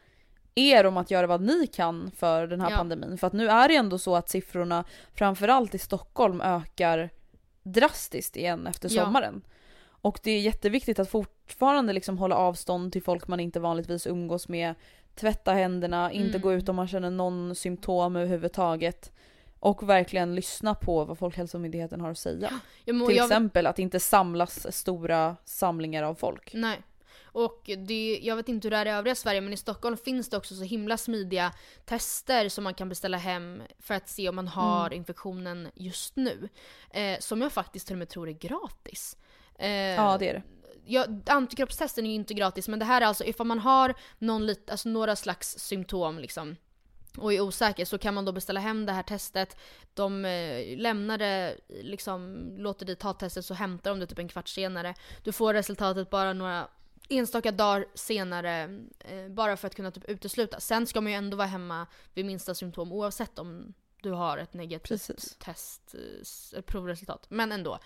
er 0.54 0.86
om 0.86 0.96
att 0.96 1.10
göra 1.10 1.26
vad 1.26 1.40
ni 1.40 1.66
kan 1.66 2.10
för 2.16 2.46
den 2.46 2.60
här 2.60 2.70
Ja. 2.70 2.76
pandemin. 2.76 3.18
För 3.18 3.26
att 3.26 3.32
nu 3.32 3.48
är 3.48 3.68
det 3.68 3.76
ändå 3.76 3.98
så 3.98 4.16
att 4.16 4.28
siffrorna, 4.28 4.84
framförallt 5.14 5.74
i 5.74 5.78
Stockholm, 5.78 6.40
ökar 6.40 7.10
drastiskt 7.62 8.36
igen 8.36 8.66
efter 8.66 8.88
Ja. 8.92 9.04
sommaren. 9.04 9.42
Och 9.84 10.20
det 10.22 10.30
är 10.30 10.40
jätteviktigt 10.40 10.98
att 10.98 11.10
fortfarande 11.10 11.92
liksom 11.92 12.18
hålla 12.18 12.36
avstånd 12.36 12.92
till 12.92 13.02
folk 13.02 13.28
man 13.28 13.40
inte 13.40 13.60
vanligtvis 13.60 14.06
umgås 14.06 14.48
med, 14.48 14.74
tvätta 15.14 15.52
händerna, 15.52 16.12
inte 16.12 16.28
Mm. 16.30 16.40
gå 16.40 16.52
ut 16.52 16.68
om 16.68 16.76
man 16.76 16.88
känner 16.88 17.10
någon 17.10 17.54
symptom 17.54 18.16
överhuvudtaget. 18.16 19.12
Och 19.60 19.88
verkligen 19.88 20.34
lyssna 20.34 20.74
på 20.74 21.04
vad 21.04 21.18
Folkhälsomyndigheten 21.18 22.00
har 22.00 22.10
att 22.10 22.18
säga. 22.18 22.50
Må- 22.92 23.06
Till 23.06 23.16
jag- 23.16 23.24
exempel 23.26 23.66
att 23.66 23.78
inte 23.78 24.00
samlas 24.00 24.76
stora 24.76 25.36
samlingar 25.44 26.02
av 26.02 26.14
folk. 26.14 26.50
Nej. 26.54 26.80
Och 27.32 27.70
det, 27.78 28.20
jag 28.22 28.36
vet 28.36 28.48
inte 28.48 28.66
hur 28.66 28.70
det 28.70 28.76
är 28.76 28.86
i 28.86 28.90
övriga 28.90 29.14
Sverige 29.14 29.40
men 29.40 29.52
i 29.52 29.56
Stockholm 29.56 29.96
finns 29.96 30.28
det 30.30 30.36
också 30.36 30.54
så 30.54 30.62
himla 30.62 30.96
smidiga 30.96 31.52
tester 31.84 32.48
som 32.48 32.64
man 32.64 32.74
kan 32.74 32.88
beställa 32.88 33.16
hem 33.16 33.62
för 33.78 33.94
att 33.94 34.08
se 34.08 34.28
om 34.28 34.36
man 34.36 34.48
har 34.48 34.86
Mm. 34.86 34.96
infektionen 34.98 35.68
just 35.74 36.16
nu. 36.16 36.48
Eh, 36.90 37.18
som 37.18 37.40
jag 37.42 37.52
faktiskt 37.52 37.86
till 37.86 37.94
och 37.94 37.98
med 37.98 38.08
tror 38.08 38.28
är 38.28 38.32
gratis. 38.32 39.16
Eh, 39.58 39.70
Ja 39.70 40.18
det 40.18 40.28
är 40.28 40.34
det. 40.34 40.42
ja, 40.86 41.06
antikroppstesten 41.26 42.06
är 42.06 42.10
ju 42.10 42.14
inte 42.16 42.34
gratis 42.34 42.68
men 42.68 42.78
det 42.78 42.84
här 42.84 43.00
är 43.00 43.06
alltså 43.06 43.24
ifall 43.24 43.46
man 43.46 43.58
har 43.58 43.94
någon 44.18 44.46
lit, 44.46 44.70
alltså 44.70 44.88
några 44.88 45.16
slags 45.16 45.58
symptom 45.58 46.18
liksom 46.18 46.56
och 47.18 47.32
är 47.32 47.40
osäker 47.40 47.84
så 47.84 47.98
kan 47.98 48.14
man 48.14 48.24
då 48.24 48.32
beställa 48.32 48.60
hem 48.60 48.86
det 48.86 48.92
här 48.92 49.02
testet. 49.02 49.56
De 49.94 50.24
eh, 50.24 50.78
lämnar 50.78 51.18
det, 51.18 51.56
liksom 51.68 52.36
låter 52.58 52.86
dig 52.86 52.96
ta 52.96 53.12
testet 53.12 53.44
så 53.44 53.54
hämtar 53.54 53.90
de 53.90 54.00
det 54.00 54.06
typ 54.06 54.18
en 54.18 54.28
kvart 54.28 54.48
senare. 54.48 54.94
Du 55.24 55.32
får 55.32 55.54
resultatet 55.54 56.10
bara 56.10 56.32
några 56.32 56.68
enstaka 57.12 57.52
dagar 57.52 57.86
senare 57.94 58.62
eh, 58.98 59.28
bara 59.28 59.56
för 59.56 59.66
att 59.66 59.74
kunna 59.74 59.90
typ 59.90 60.04
utesluta. 60.08 60.60
Sen 60.60 60.86
ska 60.86 61.00
man 61.00 61.12
ju 61.12 61.18
ändå 61.18 61.36
vara 61.36 61.46
hemma 61.46 61.86
vid 62.14 62.24
minsta 62.24 62.54
symptom 62.54 62.92
oavsett 62.92 63.38
om 63.38 63.74
du 64.02 64.10
har 64.10 64.38
ett 64.38 64.54
negativt 64.54 64.88
Precis. 64.88 65.36
test, 65.38 65.94
eh, 66.54 66.60
provresultat. 66.60 67.26
Men 67.30 67.52
ändå. 67.52 67.78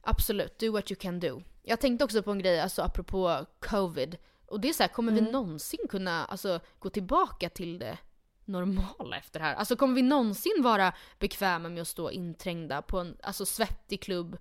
Absolut, 0.00 0.58
do 0.58 0.72
what 0.72 0.90
you 0.90 0.98
can 1.00 1.20
do. 1.20 1.42
Jag 1.62 1.80
tänkte 1.80 2.04
också 2.04 2.22
på 2.22 2.30
en 2.30 2.38
grej, 2.38 2.60
alltså 2.60 2.82
apropå 2.82 3.46
covid. 3.60 4.16
Och 4.46 4.60
det 4.60 4.68
är 4.68 4.72
så 4.72 4.82
här, 4.82 4.88
kommer 4.88 5.12
vi 5.12 5.20
någonsin 5.20 5.88
kunna 5.90 6.24
alltså, 6.24 6.60
gå 6.78 6.90
tillbaka 6.90 7.48
till 7.48 7.78
det 7.78 7.98
normala 8.44 9.16
efter 9.16 9.40
det 9.40 9.46
här? 9.46 9.54
Alltså 9.54 9.76
kommer 9.76 9.94
vi 9.94 10.02
någonsin 10.02 10.62
vara 10.62 10.94
bekväma 11.18 11.68
med 11.68 11.82
att 11.82 11.88
stå 11.88 12.10
inträngda 12.10 12.82
på 12.82 12.98
en 12.98 13.16
alltså, 13.22 13.46
svettig 13.46 14.02
klubb 14.02 14.38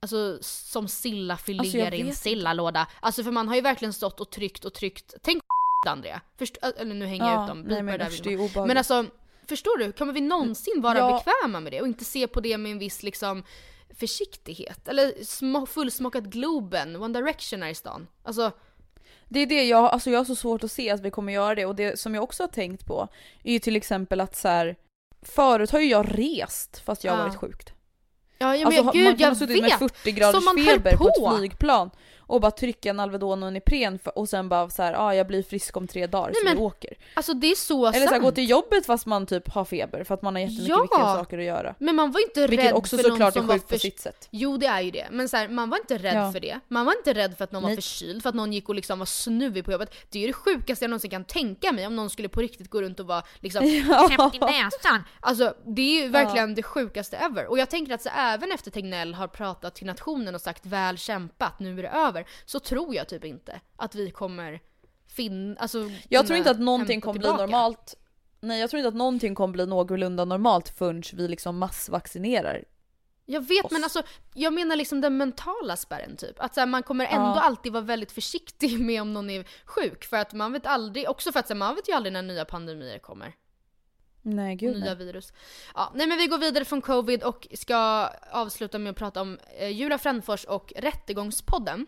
Alltså 0.00 0.38
som 0.40 0.88
sillafiléer 0.88 1.60
Alltså, 1.86 1.96
i 1.96 2.00
en 2.00 2.14
sillalåda. 2.14 2.86
Alltså 3.00 3.24
för 3.24 3.30
man 3.30 3.48
har 3.48 3.54
ju 3.54 3.60
verkligen 3.60 3.92
stått 3.92 4.20
och 4.20 4.30
tryckt 4.30 4.64
och 4.64 4.74
tryckt. 4.74 5.14
Tänk 5.22 5.42
Andrea. 5.88 6.20
Först, 6.38 6.56
eller 6.56 6.94
nu 6.94 7.06
hänger 7.06 7.32
jag 7.32 7.42
ut 7.42 7.48
dem. 7.48 7.60
nej 7.60 7.82
men 7.82 8.00
usch, 8.00 8.20
det 8.22 8.32
är 8.32 8.36
man. 8.36 8.44
obehagligt. 8.46 8.68
Men 8.68 8.76
alltså, 8.76 9.04
förstår 9.48 9.78
du? 9.78 9.92
Kommer 9.92 10.12
vi 10.12 10.20
någonsin 10.20 10.80
vara 10.80 10.98
Ja. 10.98 11.12
bekväma 11.24 11.60
med 11.60 11.72
det 11.72 11.80
och 11.80 11.86
inte 11.86 12.04
se 12.04 12.26
på 12.26 12.40
det 12.40 12.58
med 12.58 12.72
en 12.72 12.78
viss 12.78 13.02
liksom 13.02 13.42
försiktighet? 13.98 14.88
Eller 14.88 15.12
sm- 15.12 15.66
fullsmockat 15.66 16.24
Globen, 16.24 16.96
One 16.96 17.18
Direction 17.20 17.62
är 17.62 17.68
i 17.68 17.74
stan. 17.74 18.06
Alltså, 18.22 18.52
Det 19.28 19.40
är 19.40 19.46
det 19.46 19.64
jag, 19.64 19.84
alltså 19.84 20.10
jag 20.10 20.18
har 20.20 20.24
så 20.24 20.36
svårt 20.36 20.64
att 20.64 20.72
se 20.72 20.90
att 20.90 21.00
vi 21.00 21.10
kommer 21.10 21.32
göra 21.32 21.54
det 21.54 21.66
och 21.66 21.74
det 21.74 21.98
som 22.00 22.14
jag 22.14 22.24
också 22.24 22.42
har 22.42 22.48
tänkt 22.48 22.86
på 22.86 23.08
är 23.44 23.52
ju 23.52 23.58
till 23.58 23.76
exempel 23.76 24.20
att 24.20 24.36
så 24.36 24.48
här, 24.48 24.76
förut 25.22 25.70
har 25.70 25.80
ju 25.80 25.88
jag 25.90 26.18
rest 26.18 26.78
fast 26.84 27.04
jag 27.04 27.12
har 27.12 27.18
Ja. 27.18 27.24
varit 27.26 27.38
sjukt. 27.40 27.72
Ja, 28.38 28.56
ja 28.56 28.68
men 28.68 28.78
alltså, 28.78 28.92
gud 28.92 29.04
man 29.04 29.16
kan 29.16 29.20
jag 29.20 29.28
ha 29.28 29.34
suttit 29.34 29.62
med 29.62 29.70
vet! 29.70 29.78
40 29.78 30.12
graders 30.12 30.44
feber 30.66 30.96
på. 30.96 31.04
på. 31.04 31.30
ett 31.30 31.38
flygplan 31.38 31.90
och 32.28 32.40
bara 32.40 32.50
trycka 32.50 32.90
en 32.90 33.00
Alvedon 33.00 33.42
och 33.42 33.48
en 33.48 33.56
Ipren 33.56 33.98
för, 33.98 34.18
och 34.18 34.28
sen 34.28 34.48
bara 34.48 34.70
så 34.70 34.82
här, 34.82 34.94
ah, 34.98 35.14
jag 35.14 35.26
blir 35.26 35.42
frisk 35.42 35.76
om 35.76 35.86
tre 35.86 36.06
dagar 36.06 36.32
så 36.32 36.44
men 36.44 36.56
vi 36.56 36.62
åker. 36.62 36.94
Alltså 37.14 37.34
det 37.34 37.46
är 37.50 37.54
så 37.54 37.86
Eller 37.86 37.92
så 37.92 37.98
här, 38.00 38.06
sant. 38.08 38.22
gå 38.22 38.30
till 38.30 38.50
jobbet 38.50 38.86
fast 38.86 39.06
man 39.06 39.26
typ 39.26 39.48
har 39.48 39.64
feber 39.64 40.04
för 40.04 40.14
att 40.14 40.22
man 40.22 40.34
har 40.34 40.40
jättemycket 40.40 40.68
Ja. 40.68 40.82
viktiga 40.82 40.98
saker 41.04 41.38
att 41.38 41.44
göra. 41.44 41.74
Men 41.78 41.96
man 41.96 42.12
var 42.12 42.20
inte 42.20 42.46
Vilket 42.46 42.66
rädd 42.66 42.74
också 42.74 42.96
för 42.96 43.02
någon 43.02 43.10
såklart 43.12 43.36
är 43.36 43.40
som 43.40 43.46
var 43.46 43.54
sjukt 43.54 43.68
på 43.68 43.74
för... 43.74 43.78
sitt 43.78 44.00
sätt. 44.00 44.28
Jo 44.30 44.56
det 44.56 44.66
är 44.66 44.80
ju 44.80 44.90
det, 44.90 45.06
men 45.10 45.28
så 45.28 45.36
här, 45.36 45.48
man 45.48 45.70
var 45.70 45.78
inte 45.78 45.98
rädd 45.98 46.16
Ja. 46.16 46.32
för 46.32 46.40
det. 46.40 46.60
Man 46.68 46.86
var 46.86 46.92
inte 46.96 47.14
rädd 47.14 47.36
för 47.36 47.44
att 47.44 47.52
någon 47.52 47.62
var 47.62 47.68
Nej. 47.70 47.76
förkyld, 47.76 48.22
för 48.22 48.28
att 48.28 48.34
någon 48.34 48.52
gick 48.52 48.68
och 48.68 48.74
liksom 48.74 48.98
var 48.98 49.06
snuvig 49.06 49.64
på 49.64 49.72
jobbet. 49.72 49.94
Det 50.10 50.18
är 50.18 50.20
ju 50.20 50.26
det 50.26 50.32
sjukaste 50.32 50.84
jag 50.84 50.90
någonsin 50.90 51.10
kan 51.10 51.24
tänka 51.24 51.72
mig 51.72 51.86
om 51.86 51.96
någon 51.96 52.10
skulle 52.10 52.28
på 52.28 52.40
riktigt 52.40 52.70
gå 52.70 52.82
runt 52.82 53.00
och 53.00 53.06
vara 53.06 53.22
liksom 53.40 53.62
knäppt 54.08 54.34
i 54.34 54.38
näsan. 54.38 55.02
Alltså 55.20 55.54
det 55.66 55.82
är 55.82 56.02
ju 56.02 56.08
verkligen 56.08 56.54
det 56.54 56.62
sjukaste 56.62 57.16
ever. 57.16 57.46
Och 57.46 57.58
jag 57.58 57.70
tänker 57.70 57.94
att 57.94 58.02
så, 58.02 58.08
även 58.16 58.52
efter 58.52 58.70
Tegnell 58.70 59.14
har 59.14 59.28
pratat 59.28 59.74
till 59.74 59.86
nationen 59.86 60.34
och 60.34 60.40
sagt 60.40 60.66
väl 60.66 60.98
kämpat, 60.98 61.60
nu 61.60 61.78
är 61.78 61.82
det 61.82 61.88
över. 61.88 62.17
Så 62.44 62.60
tror 62.60 62.94
jag 62.94 63.08
typ 63.08 63.24
inte 63.24 63.60
att 63.76 63.94
vi 63.94 64.10
kommer 64.10 64.60
finna, 65.06 65.60
alltså 65.60 65.90
Jag 66.08 66.26
tror 66.26 66.38
inte 66.38 66.50
att 66.50 66.60
någonting 66.60 67.00
kommer 67.00 67.18
bli 67.18 67.28
normalt. 67.28 67.94
Nej 68.40 68.60
jag 68.60 68.70
tror 68.70 68.78
inte 68.78 68.88
att 68.88 68.94
någonting 68.94 69.34
kommer 69.34 69.52
bli 69.52 69.66
någorlunda 69.66 70.24
normalt 70.24 70.68
förrän 70.68 71.02
vi 71.12 71.28
liksom 71.28 71.58
massvaccinerar. 71.58 72.64
Jag 73.30 73.40
vet 73.40 73.64
oss. 73.64 73.72
men 73.72 73.84
alltså, 73.84 74.02
jag 74.34 74.52
menar 74.52 74.76
liksom 74.76 75.00
den 75.00 75.16
mentala 75.16 75.76
spärren 75.76 76.16
typ. 76.16 76.40
Att 76.40 76.54
så 76.54 76.60
här, 76.60 76.66
man 76.66 76.82
kommer 76.82 77.04
ändå 77.06 77.26
Ja. 77.36 77.40
alltid 77.40 77.72
vara 77.72 77.82
väldigt 77.82 78.12
försiktig 78.12 78.80
med 78.86 79.02
om 79.02 79.12
någon 79.12 79.30
är 79.30 79.46
sjuk. 79.64 80.04
För 80.04 80.16
att 80.16 80.32
man 80.32 80.52
vet 80.52 80.66
aldrig, 80.66 81.10
också 81.10 81.32
för 81.32 81.40
att 81.40 81.46
så 81.46 81.54
här, 81.54 81.58
man 81.58 81.74
vet 81.74 81.88
ju 81.88 81.92
aldrig 81.92 82.12
när 82.12 82.22
nya 82.22 82.44
pandemier 82.44 82.98
kommer. 82.98 83.34
Nej 84.22 84.56
gud 84.56 84.76
nya 84.76 84.84
nej. 84.84 84.94
virus. 84.94 85.32
Ja, 85.74 85.92
nej 85.94 86.06
men 86.06 86.18
vi 86.18 86.26
går 86.26 86.38
vidare 86.38 86.64
från 86.64 86.80
covid 86.80 87.22
och 87.22 87.48
ska 87.54 88.08
avsluta 88.30 88.78
med 88.78 88.90
att 88.90 88.96
prata 88.96 89.20
om 89.20 89.38
eh, 89.58 89.68
Julia 89.68 89.98
Frändfors 89.98 90.44
och 90.44 90.72
Rättegångspodden. 90.76 91.86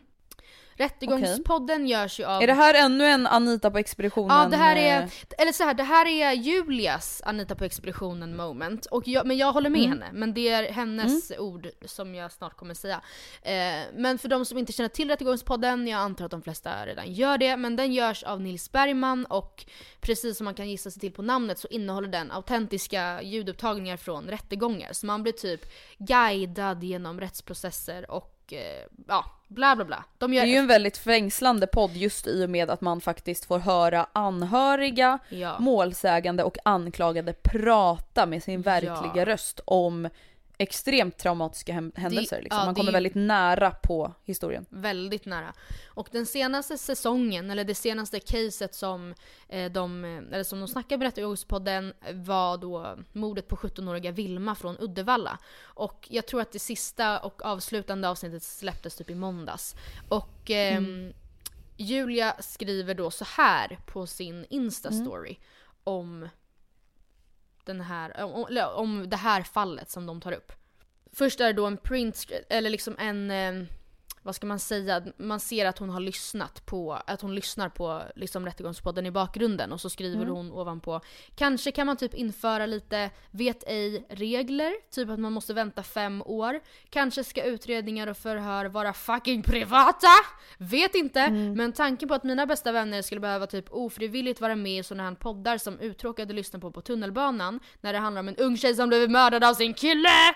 Rättegångspodden 0.80 1.86
görs 1.86 2.20
ju 2.20 2.24
av... 2.24 2.42
Är 2.42 2.46
det 2.46 2.54
här 2.54 2.74
ännu 2.74 3.04
en 3.04 3.26
Anita 3.26 3.70
på 3.70 3.78
expeditionen? 3.78 4.36
Ja 4.38 4.48
det 4.48 4.56
här 4.56 4.76
är, 4.76 5.02
eh, 5.02 5.08
eller 5.38 5.52
så 5.52 5.64
här, 5.64 5.74
det 5.74 5.82
här 5.82 6.06
är 6.06 6.32
Julias 6.32 7.22
Anita 7.24 7.54
på 7.54 7.64
expeditionen 7.64 8.36
moment. 8.36 8.86
Och 8.86 9.08
jag, 9.08 9.26
men 9.26 9.36
jag 9.38 9.52
håller 9.52 9.70
med 9.70 9.84
Mm. 9.84 9.90
henne, 9.90 10.06
men 10.12 10.34
det 10.34 10.48
är 10.48 10.72
hennes 10.72 11.32
ord 11.38 11.68
som 11.84 12.14
jag 12.14 12.32
snart 12.32 12.56
kommer 12.56 12.74
säga. 12.74 13.00
Eh, 13.42 13.52
men 13.94 14.18
för 14.18 14.28
de 14.28 14.44
som 14.44 14.58
inte 14.58 14.72
känner 14.72 14.88
till 14.88 15.08
Rättegångspodden, 15.08 15.88
jag 15.88 16.00
antar 16.00 16.24
att 16.24 16.30
de 16.30 16.42
flesta 16.42 16.86
redan 16.86 17.12
gör 17.12 17.38
det, 17.38 17.56
men 17.56 17.76
den 17.76 17.92
görs 17.92 18.22
av 18.22 18.40
Nils 18.40 18.72
Bergman 18.72 19.24
och 19.24 19.64
precis 20.00 20.36
som 20.36 20.44
man 20.44 20.54
kan 20.54 20.70
gissa 20.70 20.90
sig 20.90 21.00
till 21.00 21.12
på 21.12 21.22
namnet 21.22 21.58
så 21.58 21.68
innehåller 21.68 22.08
den 22.08 22.30
autentiska 22.30 23.22
ljudupptagningar 23.22 23.96
från 23.96 24.28
rättegångar. 24.28 24.92
Så 24.92 25.06
man 25.06 25.22
blir 25.22 25.32
typ 25.32 25.60
guidad 25.98 26.84
genom 26.84 27.20
rättsprocesser 27.20 28.10
och 28.10 28.52
eh, 28.52 28.86
ja, 29.08 29.24
bla 29.50 29.76
bla 29.76 29.84
bla. 29.84 30.04
De 30.18 30.30
Det 30.30 30.36
gör 30.36 30.42
är 30.44 30.46
ju 30.46 30.56
en 30.56 30.66
väldigt 30.66 30.96
fängslande 30.98 31.66
podd 31.66 31.96
just 31.96 32.26
i 32.26 32.44
och 32.44 32.50
med 32.50 32.70
att 32.70 32.80
man 32.80 33.00
faktiskt 33.00 33.44
får 33.44 33.58
höra 33.58 34.06
anhöriga, 34.12 35.18
Ja. 35.28 35.56
målsägande 35.58 36.42
och 36.44 36.56
anklagade 36.64 37.32
prata 37.32 38.26
med 38.26 38.42
sin 38.42 38.62
verkliga 38.62 39.12
Ja. 39.14 39.24
röst 39.24 39.60
om 39.64 40.08
extremt 40.62 41.18
traumatiska 41.18 41.72
händelser. 41.72 42.42
liksom. 42.42 42.58
ja, 42.58 42.64
Man 42.64 42.74
det 42.74 42.78
kommer 42.78 42.90
ju- 42.90 42.94
väldigt 42.94 43.14
nära 43.14 43.70
på 43.70 44.14
historien. 44.24 44.66
Väldigt 44.70 45.26
nära. 45.26 45.52
Och 45.86 46.08
den 46.12 46.26
senaste 46.26 46.78
säsongen, 46.78 47.50
eller 47.50 47.64
det 47.64 47.74
senaste 47.74 48.20
caset 48.20 48.74
som 48.74 49.14
eh, 49.48 49.72
de, 49.72 50.04
eh, 50.04 50.10
eller 50.34 50.44
som 50.44 50.58
de 50.58 50.68
snackade 50.68 50.98
på 50.98 51.04
Rättegångspodden 51.04 51.92
var 52.12 52.58
då 52.58 52.98
mordet 53.12 53.48
på 53.48 53.56
17-åriga 53.56 54.10
Vilma 54.10 54.54
från 54.54 54.76
Uddevalla. 54.80 55.38
Och 55.62 56.06
jag 56.10 56.26
tror 56.26 56.40
att 56.40 56.52
det 56.52 56.58
sista 56.58 57.18
och 57.18 57.44
avslutande 57.44 58.08
avsnittet 58.08 58.42
släpptes 58.42 58.96
typ 58.96 59.10
i 59.10 59.14
måndags. 59.14 59.76
Och 60.08 60.50
ehm, 60.50 61.12
Julia 61.76 62.34
skriver 62.40 62.94
då 62.94 63.10
så 63.10 63.24
här 63.24 63.78
på 63.86 64.06
sin 64.06 64.44
Insta-story 64.50 65.36
om 65.84 66.28
den 67.66 67.80
här, 67.80 68.22
om, 68.22 68.46
eller 68.48 68.74
om 68.74 69.10
det 69.10 69.16
här 69.16 69.42
fallet 69.42 69.90
som 69.90 70.06
de 70.06 70.20
tar 70.20 70.32
upp. 70.32 70.52
Först 71.12 71.40
är 71.40 71.46
det 71.46 71.52
då 71.52 71.66
en 71.66 71.76
print, 71.76 72.26
eller 72.48 72.70
liksom 72.70 72.96
en, 72.98 73.30
eh, 73.30 73.66
vad 74.22 74.34
ska 74.34 74.46
man 74.46 74.58
säga, 74.58 75.02
man 75.16 75.40
ser 75.40 75.66
att 75.66 75.78
hon 75.78 75.90
har 75.90 76.00
lyssnat 76.00 76.66
på, 76.66 76.92
att 77.06 77.20
hon 77.20 77.34
lyssnar 77.34 77.68
på 77.68 78.02
liksom 78.16 78.46
rättegångspodden 78.46 79.06
i 79.06 79.10
bakgrunden 79.10 79.72
och 79.72 79.80
så 79.80 79.90
skriver 79.90 80.26
hon 80.26 80.52
ovanpå 80.52 81.00
Kanske 81.34 81.70
kan 81.70 81.86
man 81.86 81.96
typ 81.96 82.14
införa 82.14 82.66
lite 82.66 83.10
vet 83.30 83.64
ej 83.66 84.06
regler, 84.08 84.90
typ 84.90 85.08
att 85.08 85.20
man 85.20 85.32
måste 85.32 85.54
vänta 85.54 85.82
fem 85.82 86.22
år. 86.26 86.60
Kanske 86.90 87.24
ska 87.24 87.44
utredningar 87.44 88.06
och 88.06 88.16
förhör 88.16 88.64
vara 88.64 88.92
fucking 88.92 89.42
privata! 89.42 90.06
Vet 90.58 90.94
inte, 90.94 91.30
men 91.30 91.72
tanken 91.72 92.08
på 92.08 92.14
att 92.14 92.24
mina 92.24 92.46
bästa 92.46 92.72
vänner 92.72 93.02
skulle 93.02 93.20
behöva 93.20 93.46
typ 93.46 93.66
ofrivilligt 93.70 94.40
vara 94.40 94.56
med 94.56 94.78
i 94.80 94.82
såna 94.82 95.02
här 95.02 95.14
poddar 95.14 95.58
som 95.58 95.78
uttråkade 95.78 96.34
lyssnar 96.34 96.60
på 96.60 96.70
på 96.70 96.80
tunnelbanan 96.80 97.60
när 97.80 97.92
det 97.92 97.98
handlar 97.98 98.20
om 98.20 98.28
en 98.28 98.36
ung 98.36 98.56
tjej 98.56 98.74
som 98.74 98.88
blev 98.88 99.10
mördad 99.10 99.44
av 99.44 99.54
sin 99.54 99.74
kille! 99.74 100.34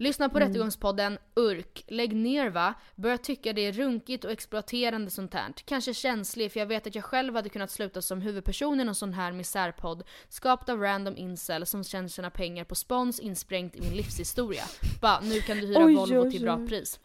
Lyssna 0.00 0.28
på 0.28 0.38
Rättegångspodden, 0.38 1.18
URK, 1.34 1.84
lägg 1.88 2.16
ner 2.16 2.50
va? 2.50 2.74
Börjar 2.96 3.16
tycka 3.16 3.52
det 3.52 3.66
är 3.66 3.72
runkigt 3.72 4.24
och 4.24 4.30
exploaterande 4.30 5.10
sånt 5.10 5.34
här. 5.34 5.52
Kanske 5.64 5.94
känslig 5.94 6.52
för 6.52 6.60
jag 6.60 6.66
vet 6.66 6.86
att 6.86 6.94
jag 6.94 7.04
själv 7.04 7.34
hade 7.34 7.48
kunnat 7.48 7.70
sluta 7.70 8.02
som 8.02 8.20
huvudperson 8.20 8.80
i 8.80 8.84
någon 8.84 8.94
sån 8.94 9.12
här 9.12 9.32
misärpodd. 9.32 10.02
Skapad 10.28 10.70
av 10.70 10.80
random 10.80 11.16
incel 11.16 11.66
som 11.66 11.84
känner 11.84 12.08
sina 12.08 12.30
pengar 12.30 12.64
på 12.64 12.74
spons 12.74 13.20
insprängt 13.20 13.76
i 13.76 13.80
min 13.80 13.96
livshistoria. 13.96 14.64
Bara, 15.00 15.20
nu 15.20 15.40
kan 15.40 15.56
du 15.56 15.66
hyra 15.66 15.84
Oj, 15.84 15.94
Volvo 15.94 16.20
oj, 16.20 16.30
till 16.30 16.42
bra 16.42 16.56
oj. 16.56 16.68
pris. 16.68 17.00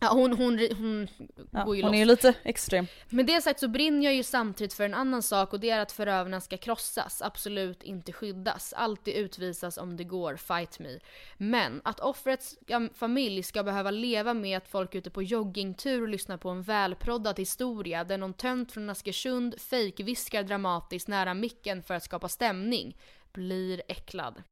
Ja, 0.00 0.08
hon, 0.12 0.32
hon, 0.32 0.58
hon 0.78 1.08
Ja, 1.50 1.64
går 1.64 1.76
ju 1.76 1.82
hon 1.82 1.90
loss. 1.90 1.94
är 1.94 1.98
ju 1.98 2.04
lite 2.04 2.34
extrem. 2.42 2.86
Med 3.08 3.26
det 3.26 3.40
sagt 3.42 3.60
så 3.60 3.68
brinner 3.68 4.04
jag 4.04 4.14
ju 4.14 4.22
samtidigt 4.22 4.74
för 4.74 4.84
en 4.84 4.94
annan 4.94 5.22
sak 5.22 5.52
och 5.52 5.60
det 5.60 5.70
är 5.70 5.80
att 5.80 5.92
förövarna 5.92 6.40
ska 6.40 6.56
krossas, 6.56 7.22
absolut 7.22 7.82
inte 7.82 8.12
skyddas. 8.12 8.72
Alltid 8.72 9.14
utvisas 9.14 9.78
om 9.78 9.96
det 9.96 10.04
går, 10.04 10.36
fight 10.36 10.78
me. 10.78 10.98
Men 11.36 11.80
att 11.84 12.00
offrets 12.00 12.58
familj 12.94 13.42
ska 13.42 13.62
behöva 13.62 13.90
leva 13.90 14.34
med 14.34 14.56
att 14.56 14.68
folk 14.68 14.94
ute 14.94 15.10
på 15.10 15.22
joggingtur 15.22 16.08
lyssnar 16.08 16.36
på 16.36 16.48
en 16.48 16.62
välproddad 16.62 17.38
historia 17.38 18.04
där 18.04 18.18
någon 18.18 18.34
tönt 18.34 18.72
från 18.72 18.90
Askersund 18.90 19.60
fejkviskar 19.60 20.42
dramatiskt 20.42 21.08
nära 21.08 21.34
micken 21.34 21.82
för 21.82 21.94
att 21.94 22.04
skapa 22.04 22.28
stämning, 22.28 22.96
blir 23.32 23.82
äcklad. 23.88 24.42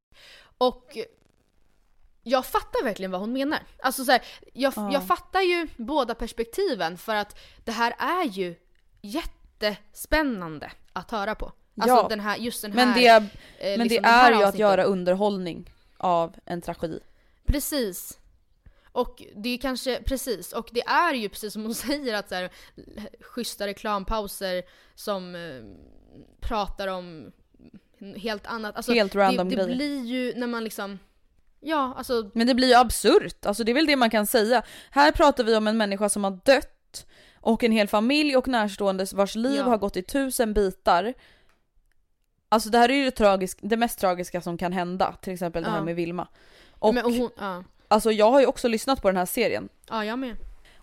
Och 0.59 0.99
jag 2.29 2.47
fattar 2.47 2.85
verkligen 2.85 3.11
vad 3.11 3.21
hon 3.21 3.33
menar. 3.33 3.59
Alltså 3.83 4.05
så 4.05 4.13
här, 4.13 4.23
jag, 4.53 4.73
Ja. 4.77 4.93
jag 4.93 5.07
fattar 5.07 5.41
ju 5.41 5.69
båda 5.77 6.15
perspektiven 6.15 6.99
för 6.99 7.15
att 7.15 7.39
det 7.65 7.73
här 7.73 7.95
är 7.99 8.25
ju 8.25 8.55
jättespännande 9.03 10.73
att 10.93 11.11
höra 11.11 11.35
på. 11.35 11.53
Alltså 11.81 11.97
Ja. 11.97 12.07
den 12.09 12.21
här, 12.21 12.37
just 12.37 12.63
den 12.63 12.73
här... 12.73 12.87
Men 12.87 12.95
det, 12.95 13.07
eh, 13.09 13.79
men 13.79 13.89
liksom 13.89 14.03
det 14.03 14.09
är 14.09 14.33
ju 14.33 14.43
att 14.45 14.59
göra 14.59 14.85
underhållning 14.85 15.71
av 15.97 16.35
en 16.45 16.61
tragedi. 16.61 17.01
Precis. 17.47 18.19
Och 18.93 19.23
det 19.37 19.49
är 19.49 19.59
kanske, 19.59 20.03
precis, 20.03 20.53
och 20.53 20.69
det 20.73 20.83
är 20.87 21.15
ju 21.15 21.29
precis 21.29 21.53
som 21.53 21.63
hon 21.63 21.75
säger 21.89 22.15
att 22.15 22.29
så 22.29 22.35
här, 22.35 22.51
schyssta 23.21 23.67
reklampauser 23.67 24.63
som 24.95 25.35
eh, 25.35 25.63
pratar 26.41 26.89
om 26.89 27.33
helt 28.17 28.47
annat. 28.47 28.77
Alltså, 28.77 28.93
Helt 28.93 29.15
random 29.15 29.49
det, 29.49 29.57
det 29.57 29.75
blir 29.75 30.05
ju 30.05 30.35
när 30.37 30.47
man 30.47 30.65
liksom, 30.65 30.99
ja 31.61 31.95
alltså 31.97 32.31
Men 32.35 32.47
det 32.47 32.55
blir 32.55 32.69
ju 32.69 32.75
absurt, 32.75 33.47
alltså 33.47 33.65
det 33.65 33.73
är 33.73 33.75
väl 33.75 33.87
det 33.87 33.97
man 33.97 34.11
kan 34.11 34.27
säga. 34.27 34.63
Här 34.91 35.13
pratar 35.13 35.45
vi 35.45 35.57
om 35.57 35.67
en 35.67 35.77
människa 35.77 36.09
som 36.09 36.25
har 36.25 36.39
dött 36.45 37.07
och 37.41 37.65
en 37.65 37.73
hel 37.73 37.89
familj 37.89 38.37
och 38.37 38.49
närstående 38.49 39.07
vars 39.15 39.35
liv 39.35 39.57
Ja. 39.57 39.63
har 39.65 39.79
gått 39.79 39.97
i 39.97 40.03
tusen 40.03 40.55
bitar. 40.55 41.15
Alltså 42.49 42.69
det 42.69 42.79
här 42.79 42.89
är 42.89 42.95
ju 42.95 43.05
det, 43.05 43.11
tragisk, 43.11 43.59
det 43.63 43.77
mest 43.77 43.99
tragiska 43.99 44.41
som 44.41 44.59
kan 44.59 44.73
hända, 44.73 45.13
till 45.23 45.33
exempel 45.33 45.63
det 45.63 45.71
här 45.71 45.77
Ja. 45.79 45.85
med 45.85 45.97
Vilma. 45.97 46.29
Och 46.79 46.95
hon, 46.95 47.31
ja. 47.39 47.65
alltså 47.89 48.13
jag 48.13 48.31
har 48.31 48.41
ju 48.41 48.47
också 48.47 48.69
lyssnat 48.69 49.03
på 49.03 49.09
den 49.09 49.17
här 49.17 49.27
serien. 49.27 49.69
ja, 49.91 50.05
jag 50.05 50.19
med. 50.19 50.37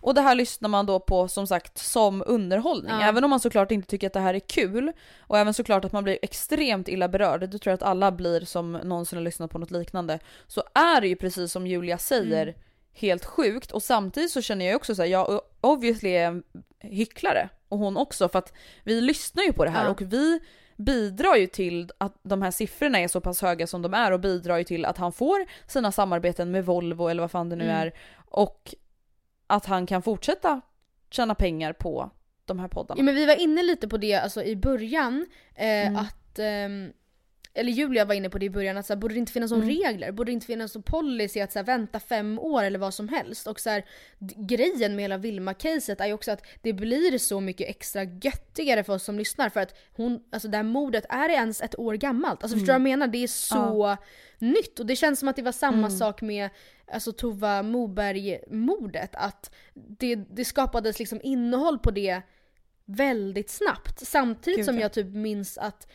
Och 0.04 0.14
det 0.14 0.22
här 0.22 0.36
lyssnar 0.36 0.70
man 0.70 0.86
då 0.86 1.00
på 1.00 1.28
som 1.28 1.48
sagt 1.48 1.78
som 1.78 2.24
underhållning. 2.28 2.92
Ja. 2.92 3.02
Även 3.04 3.24
om 3.24 3.30
man 3.30 3.40
såklart 3.40 3.72
inte 3.72 3.88
tycker 3.88 4.08
att 4.08 4.14
det 4.14 4.20
här 4.20 4.34
är 4.34 4.40
kul 4.40 4.92
och 5.20 5.38
även 5.38 5.54
såklart 5.54 5.86
att 5.86 5.92
man 5.92 6.04
blir 6.04 6.20
extremt 6.22 6.88
illa 6.88 7.08
berörd, 7.08 7.40
det 7.42 7.48
tror 7.60 7.72
jag 7.72 7.74
att 7.74 7.84
alla 7.84 8.12
blir 8.12 8.42
som 8.42 8.72
någonsin 8.72 9.18
har 9.18 9.24
lyssnat 9.24 9.52
på 9.52 9.58
något 9.60 9.72
liknande. 9.72 10.20
Så 10.48 10.64
är 10.74 11.02
det 11.02 11.08
ju 11.08 11.16
precis 11.16 11.52
som 11.52 11.68
Julia 11.68 11.98
säger 11.98 12.48
Mm. 12.48 12.56
helt 12.94 13.26
sjukt 13.26 13.72
och 13.72 13.84
samtidigt 13.84 14.32
så 14.32 14.42
känner 14.42 14.66
jag 14.66 14.76
också 14.76 14.96
så 14.96 15.02
här, 15.02 15.10
jag 15.10 15.42
obviously 15.62 16.10
är 16.10 16.28
en 16.28 16.44
hycklare 16.80 17.50
och 17.70 17.78
hon 17.80 17.98
också 17.98 18.30
för 18.30 18.40
att 18.40 18.54
vi 18.84 19.02
lyssnar 19.02 19.44
ju 19.44 19.54
på 19.54 19.66
det 19.66 19.72
här 19.72 19.86
Ja. 19.86 19.90
och 19.92 20.02
vi 20.02 20.40
bidrar 20.78 21.36
ju 21.36 21.48
till 21.48 21.92
att 21.98 22.16
de 22.24 22.42
här 22.42 22.52
siffrorna 22.52 23.00
är 23.00 23.08
så 23.08 23.22
pass 23.22 23.42
höga 23.42 23.68
som 23.68 23.82
de 23.82 23.94
är 23.94 24.12
och 24.12 24.20
bidrar 24.20 24.58
ju 24.58 24.64
till 24.64 24.86
att 24.86 24.98
han 24.98 25.12
får 25.12 25.46
sina 25.68 25.92
samarbeten 25.92 26.52
med 26.52 26.66
Volvo 26.66 27.08
eller 27.08 27.22
vad 27.24 27.32
fan 27.32 27.50
det 27.50 27.56
nu 27.56 27.64
Mm. 27.64 27.76
är 27.78 27.94
och 28.30 28.76
att 29.48 29.66
han 29.66 29.86
kan 29.86 30.02
fortsätta 30.02 30.62
tjäna 31.10 31.36
pengar 31.36 31.74
på 31.74 32.12
de 32.46 32.60
här 32.60 32.68
poddarna. 32.68 33.00
Ja, 33.00 33.04
men 33.04 33.16
vi 33.16 33.26
var 33.26 33.36
inne 33.42 33.64
lite 33.64 33.88
på 33.88 33.98
det 33.98 34.14
alltså, 34.16 34.44
i 34.44 34.56
början, 34.56 35.26
eh, 35.56 35.88
Mm. 35.88 35.96
att 35.96 36.40
ehm, 36.40 36.94
eller 37.56 37.72
Julia 37.72 38.06
var 38.06 38.14
inne 38.16 38.30
på 38.30 38.38
det 38.38 38.46
i 38.46 38.50
början, 38.50 38.78
att 38.78 38.86
så 38.86 38.94
här, 38.94 39.00
borde 39.00 39.14
det 39.14 39.20
inte 39.20 39.32
finnas 39.32 39.52
några 39.52 39.64
Mm. 39.64 39.76
regler? 39.76 40.12
Borde 40.12 40.30
det 40.32 40.34
inte 40.34 40.46
finnas 40.46 40.76
någon 40.76 40.84
policy 40.84 41.40
att 41.40 41.52
så 41.52 41.60
här, 41.60 41.66
vänta 41.66 42.00
fem 42.00 42.40
år 42.40 42.64
eller 42.64 42.80
vad 42.80 42.94
som 42.94 43.10
helst? 43.10 43.48
Och 43.48 43.60
så 43.60 43.70
här, 43.70 43.86
grejen 44.48 44.96
med 44.96 45.04
hela 45.04 45.18
Vilma-caset 45.18 46.02
är 46.02 46.08
ju 46.08 46.14
också 46.14 46.32
att 46.32 46.46
det 46.62 46.74
blir 46.74 47.18
så 47.18 47.40
mycket 47.40 47.70
extra 47.70 48.04
göttigare 48.04 48.84
för 48.84 48.94
oss 48.94 49.04
som 49.04 49.18
lyssnar 49.18 49.50
för 49.50 49.60
att 49.60 49.76
hon, 49.96 50.24
alltså 50.32 50.48
det 50.48 50.58
här 50.58 50.64
mordet, 50.64 51.06
är 51.10 51.28
det 51.28 51.34
ens 51.34 51.62
ett 51.62 51.80
år 51.80 51.94
gammalt? 51.94 52.44
Alltså 52.44 52.58
förstår 52.58 52.74
du 52.74 52.80
vad 52.80 52.90
jag 52.90 53.00
menar? 53.00 53.08
Det 53.08 53.24
är 53.24 53.28
så 53.28 53.98
nytt 54.40 54.80
och 54.80 54.86
det 54.86 54.96
känns 54.96 55.20
som 55.20 55.28
att 55.28 55.36
det 55.36 55.42
var 55.42 55.52
samma 55.52 55.90
sak 55.90 56.22
med 56.22 56.50
alltså 56.88 57.12
Tova 57.12 57.64
Moberg-mordet. 57.64 59.10
Att 59.14 59.56
det, 59.74 60.16
det 60.16 60.46
skapades 60.46 61.00
liksom 61.00 61.20
innehåll 61.24 61.80
på 61.80 61.92
det 61.92 62.22
väldigt 62.86 63.50
snabbt. 63.50 64.08
Samtidigt 64.08 64.58
Gud, 64.58 64.66
som 64.66 64.76
ja. 64.76 64.82
jag 64.82 64.94
typ 64.94 65.08
minns 65.08 65.58
att 65.58 65.88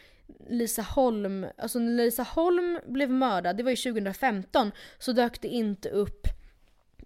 Lisa 0.48 0.82
Holm, 0.82 1.46
alltså 1.58 1.78
när 1.78 2.04
Lisa 2.04 2.22
Holm 2.22 2.78
blev 2.86 3.10
mördad, 3.10 3.56
det 3.56 3.62
var 3.62 3.70
ju 3.70 3.76
2015, 3.76 4.72
så 4.98 5.12
dök 5.12 5.40
det 5.40 5.48
inte 5.48 5.88
upp 5.88 6.26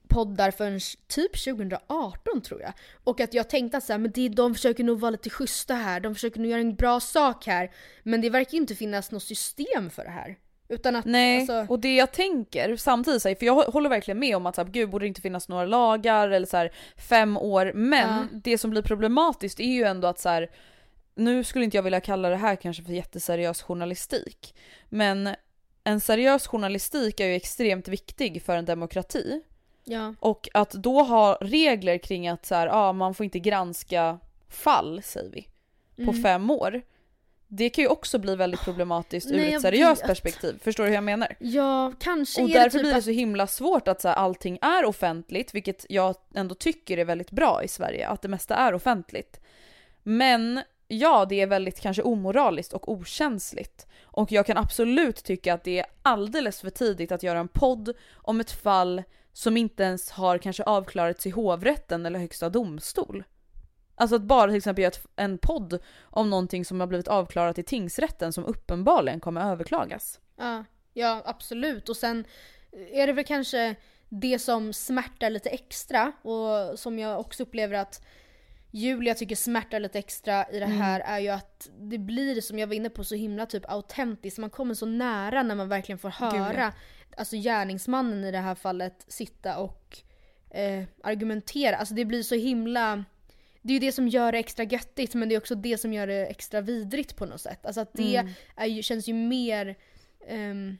poddar 0.08 0.50
förrän 0.50 0.80
typ 1.08 1.44
2018 1.44 2.40
tror 2.42 2.60
jag. 2.60 2.72
Och 3.04 3.20
att 3.20 3.34
jag 3.34 3.50
tänkte 3.50 3.76
att 3.78 3.84
så 3.84 3.92
här, 3.92 3.98
men 3.98 4.10
det, 4.10 4.28
de 4.28 4.54
försöker 4.54 4.84
nog 4.84 5.00
vara 5.00 5.10
lite 5.10 5.30
schyssta 5.30 5.74
här, 5.74 6.00
de 6.00 6.14
försöker 6.14 6.40
nog 6.40 6.50
göra 6.50 6.60
en 6.60 6.74
bra 6.74 7.00
sak 7.00 7.46
här. 7.46 7.70
Men 8.02 8.20
det 8.20 8.30
verkar 8.30 8.58
inte 8.58 8.74
finnas 8.74 9.10
något 9.10 9.22
system 9.22 9.90
för 9.90 10.04
det 10.04 10.10
här. 10.10 10.36
Utan 10.68 10.96
att, 10.96 11.04
Nej, 11.04 11.38
alltså, 11.38 11.66
och 11.68 11.80
det 11.80 11.96
jag 11.96 12.12
tänker 12.12 12.76
samtidigt, 12.76 13.22
för 13.22 13.46
jag 13.46 13.54
håller 13.54 13.90
verkligen 13.90 14.18
med 14.18 14.36
om 14.36 14.46
att 14.46 14.54
så 14.54 14.62
här, 14.64 14.68
gud 14.70 14.90
borde 14.90 15.04
det 15.04 15.08
inte 15.08 15.20
finnas 15.20 15.48
några 15.48 15.64
lagar 15.64 16.28
eller 16.30 16.46
så 16.46 16.56
här, 16.56 16.72
fem 16.96 17.36
år, 17.36 17.72
men 17.74 18.08
Ja. 18.08 18.26
det 18.32 18.58
som 18.58 18.70
blir 18.70 18.82
problematiskt 18.82 19.60
är 19.60 19.64
ju 19.72 19.82
ändå 19.82 20.08
att 20.08 20.18
så 20.18 20.28
här, 20.28 20.50
nu 21.14 21.44
skulle 21.44 21.64
inte 21.64 21.76
jag 21.76 21.82
vilja 21.82 22.00
kalla 22.00 22.28
det 22.28 22.36
här 22.36 22.56
kanske 22.56 22.82
för 22.82 22.92
jätteseriös 22.92 23.62
journalistik, 23.62 24.54
men 24.88 25.28
en 25.84 26.00
seriös 26.00 26.46
journalistik 26.46 27.20
är 27.20 27.26
ju 27.26 27.34
extremt 27.34 27.88
viktig 27.88 28.42
för 28.42 28.56
en 28.56 28.64
demokrati. 28.64 29.42
Ja. 29.84 30.14
Och 30.20 30.48
att 30.54 30.70
då 30.70 31.02
ha 31.02 31.38
regler 31.40 31.98
kring 31.98 32.28
att 32.28 32.46
så 32.46 32.54
här, 32.54 32.68
ah, 32.72 32.92
man 32.92 33.14
får 33.14 33.24
inte 33.24 33.38
granska 33.38 34.18
fall, 34.48 35.02
säger 35.02 35.30
vi, 35.30 35.42
på 35.96 36.10
Mm. 36.10 36.22
fem 36.22 36.50
år. 36.50 36.82
Det 37.48 37.70
kan 37.70 37.82
ju 37.84 37.88
också 37.88 38.18
bli 38.18 38.36
väldigt 38.36 38.60
problematiskt 38.60 39.30
ur 39.30 39.36
Nej, 39.36 39.54
ett 39.54 39.62
seriöst 39.62 40.02
perspektiv. 40.02 40.58
Förstår 40.62 40.84
du 40.84 40.88
hur 40.88 40.94
jag 40.94 41.04
menar? 41.04 41.36
Ja, 41.38 41.92
kanske 41.98 42.42
Och 42.42 42.50
är 42.50 42.54
därför 42.54 42.78
typ 42.78 42.82
blir 42.82 42.94
det 42.94 43.02
så 43.02 43.10
himla 43.10 43.46
svårt 43.46 43.88
att 43.88 44.00
så 44.00 44.08
här, 44.08 44.14
allting 44.14 44.58
är 44.62 44.84
offentligt, 44.84 45.54
vilket 45.54 45.86
jag 45.88 46.14
ändå 46.34 46.54
tycker 46.54 46.98
är 46.98 47.04
väldigt 47.04 47.30
bra 47.30 47.62
i 47.64 47.68
Sverige, 47.68 48.08
att 48.08 48.22
det 48.22 48.28
mesta 48.28 48.56
är 48.56 48.74
offentligt. 48.74 49.40
Men 50.02 50.60
ja, 50.92 51.24
det 51.28 51.40
är 51.40 51.46
väldigt 51.46 51.80
kanske 51.80 52.02
omoraliskt 52.02 52.72
och 52.72 52.92
okänsligt. 52.92 53.86
Och 54.04 54.32
jag 54.32 54.46
kan 54.46 54.56
absolut 54.56 55.24
tycka 55.24 55.54
att 55.54 55.64
det 55.64 55.78
är 55.78 55.86
alldeles 56.02 56.60
för 56.60 56.70
tidigt 56.70 57.12
att 57.12 57.22
göra 57.22 57.38
en 57.38 57.48
podd 57.48 57.94
om 58.14 58.40
ett 58.40 58.50
fall 58.50 59.02
som 59.32 59.56
inte 59.56 59.82
ens 59.82 60.10
har 60.10 60.38
kanske 60.38 60.62
avklarats 60.62 61.26
i 61.26 61.30
hovrätten 61.30 62.06
eller 62.06 62.18
högsta 62.18 62.48
domstol. 62.48 63.24
Alltså 63.94 64.16
att 64.16 64.22
bara 64.22 64.50
till 64.50 64.56
exempel 64.56 64.82
göra 64.82 64.94
en 65.16 65.38
podd 65.38 65.78
om 66.02 66.30
någonting 66.30 66.64
som 66.64 66.80
har 66.80 66.86
blivit 66.86 67.08
avklarat 67.08 67.58
i 67.58 67.62
tingsrätten 67.62 68.32
som 68.32 68.44
uppenbarligen 68.44 69.20
kommer 69.20 69.52
överklagas. 69.52 70.20
Ja, 70.36 70.64
ja 70.92 71.22
absolut. 71.24 71.88
Och 71.88 71.96
sen 71.96 72.24
är 72.92 73.06
det 73.06 73.12
väl 73.12 73.24
kanske 73.24 73.74
det 74.08 74.38
som 74.38 74.72
smärtar 74.72 75.30
lite 75.30 75.50
extra 75.50 76.12
och 76.22 76.78
som 76.78 76.98
jag 76.98 77.20
också 77.20 77.42
upplever 77.42 77.74
att 77.78 78.02
Julia 78.74 79.14
tycker 79.14 79.36
smärtar 79.36 79.80
lite 79.80 79.98
extra 79.98 80.46
i 80.50 80.58
det 80.58 80.64
Mm. 80.64 80.78
här 80.78 81.00
är 81.00 81.18
ju 81.18 81.28
att 81.28 81.70
det 81.80 81.98
blir 81.98 82.40
som 82.40 82.58
jag 82.58 82.66
var 82.66 82.74
inne 82.74 82.90
på 82.90 83.04
så 83.04 83.14
himla 83.14 83.46
typ 83.46 83.70
autentiskt. 83.70 84.38
Man 84.38 84.50
kommer 84.50 84.74
så 84.74 84.86
nära 84.86 85.42
när 85.42 85.54
man 85.54 85.68
verkligen 85.68 85.98
får 85.98 86.14
Gud, 86.30 86.40
höra 86.40 86.72
alltså 87.16 87.36
gärningsmannen 87.36 88.24
i 88.24 88.30
det 88.30 88.38
här 88.38 88.54
fallet 88.54 89.04
sitta 89.08 89.58
och 89.58 89.98
eh, 90.50 90.84
argumentera. 91.02 91.76
Alltså 91.76 91.94
det 91.94 92.04
blir 92.04 92.22
så 92.22 92.34
himla 92.34 93.04
det 93.62 93.72
är 93.72 93.74
ju 93.74 93.78
det 93.86 93.92
som 93.92 94.08
gör 94.08 94.32
det 94.32 94.38
extra 94.38 94.64
göttigt 94.64 95.14
men 95.14 95.28
det 95.28 95.34
är 95.34 95.38
också 95.38 95.54
det 95.54 95.78
som 95.78 95.92
gör 95.92 96.06
det 96.06 96.26
extra 96.26 96.60
vidrigt 96.60 97.16
på 97.16 97.26
något 97.26 97.40
sätt. 97.40 97.66
Alltså 97.66 97.80
att 97.80 97.92
det 97.92 98.16
Mm. 98.16 98.70
ju, 98.70 98.82
känns 98.82 99.08
ju 99.08 99.14
mer 99.14 99.76
um, 100.30 100.78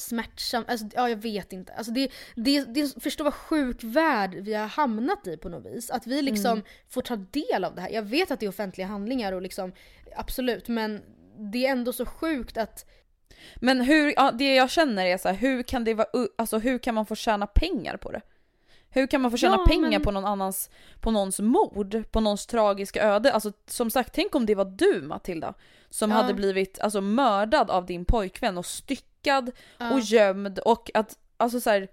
smärtsamt. 0.00 0.70
Alltså, 0.70 0.86
ja, 0.94 1.08
jag 1.08 1.16
vet 1.16 1.52
inte. 1.52 1.72
Alltså 1.72 1.92
det, 1.92 2.10
det, 2.36 2.60
det, 2.74 3.02
förstå 3.02 3.24
vad 3.24 3.34
sjuk 3.34 3.84
värld 3.84 4.34
vi 4.34 4.54
har 4.54 4.66
hamnat 4.66 5.26
i 5.26 5.36
på 5.36 5.48
något 5.48 5.66
vis. 5.72 5.90
Att 5.90 6.06
vi 6.06 6.22
liksom 6.22 6.50
Mm. 6.52 6.64
får 6.88 7.02
ta 7.02 7.16
del 7.16 7.64
av 7.64 7.74
det 7.74 7.80
här. 7.80 7.90
Jag 7.90 8.02
vet 8.02 8.30
att 8.30 8.40
det 8.40 8.46
är 8.46 8.50
offentliga 8.50 8.86
handlingar 8.86 9.32
och 9.32 9.42
liksom 9.42 9.72
absolut 10.16 10.68
men 10.68 11.02
det 11.52 11.66
är 11.66 11.70
ändå 11.72 11.92
så 11.92 12.06
sjukt 12.06 12.56
att 12.56 12.84
Men 13.56 13.80
hur, 13.80 14.12
ja, 14.16 14.30
det 14.32 14.54
jag 14.54 14.70
känner 14.70 15.06
är 15.06 15.18
så 15.18 15.28
här, 15.28 15.36
hur 15.36 15.62
kan 15.62 15.84
det 15.84 15.94
vara, 15.94 16.08
alltså 16.38 16.58
hur 16.58 16.78
kan 16.78 16.94
man 16.94 17.06
få 17.06 17.14
tjäna 17.14 17.46
pengar 17.46 17.96
på 17.96 18.10
det? 18.12 18.20
Hur 18.92 19.06
kan 19.06 19.20
man 19.20 19.30
få 19.30 19.36
tjäna 19.36 19.56
Ja, 19.58 19.64
pengar 19.66 19.90
men- 19.90 20.02
på 20.02 20.10
någon 20.10 20.24
annans, 20.24 20.70
på 21.00 21.10
någons 21.10 21.40
mord, 21.40 22.02
på 22.10 22.20
någons 22.20 22.46
tragiska 22.46 23.02
öde? 23.02 23.32
Alltså 23.32 23.52
som 23.66 23.90
sagt, 23.90 24.14
tänk 24.14 24.34
om 24.34 24.46
det 24.46 24.54
var 24.54 24.64
du 24.64 25.02
Matilda 25.02 25.54
som 25.90 26.10
Ja. 26.10 26.16
hade 26.16 26.34
blivit 26.34 26.80
alltså, 26.80 27.00
mördad 27.00 27.70
av 27.70 27.86
din 27.86 28.04
pojkvän 28.04 28.58
och 28.58 28.66
styckad 29.20 29.50
Ja. 29.78 29.92
och 29.94 30.00
gömd 30.00 30.58
och 30.58 30.90
att, 30.94 31.18
alltså 31.36 31.60
så 31.60 31.70
här, 31.70 31.88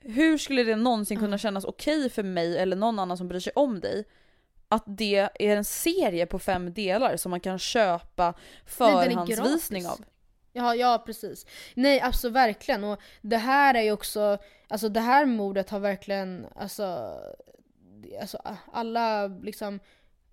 hur 0.00 0.38
skulle 0.38 0.64
det 0.64 0.76
någonsin 0.76 1.18
kunna 1.18 1.38
kännas 1.38 1.64
okej 1.64 2.10
för 2.10 2.22
mig 2.22 2.58
eller 2.58 2.76
någon 2.76 2.98
annan 2.98 3.16
som 3.16 3.28
bryr 3.28 3.40
sig 3.40 3.52
om 3.56 3.80
dig 3.80 4.04
att 4.68 4.84
det 4.86 5.16
är 5.16 5.56
en 5.56 5.64
serie 5.64 6.26
på 6.26 6.38
fem 6.38 6.72
delar 6.72 7.16
som 7.16 7.30
man 7.30 7.40
kan 7.40 7.58
köpa 7.58 8.34
förhandsvisning 8.66 9.86
av? 9.86 10.04
Ja, 10.52 10.74
ja 10.74 11.02
precis. 11.06 11.46
Nej, 11.74 12.00
alltså 12.00 12.28
verkligen. 12.28 12.84
Och 12.84 13.00
det 13.22 13.36
här 13.36 13.74
är 13.74 13.82
ju 13.82 13.92
också, 13.92 14.38
alltså 14.68 14.88
det 14.88 15.00
här 15.00 15.26
mordet 15.26 15.70
har 15.70 15.80
verkligen, 15.80 16.46
alltså, 16.54 17.10
alltså 18.20 18.38
alla 18.72 19.26
liksom 19.26 19.80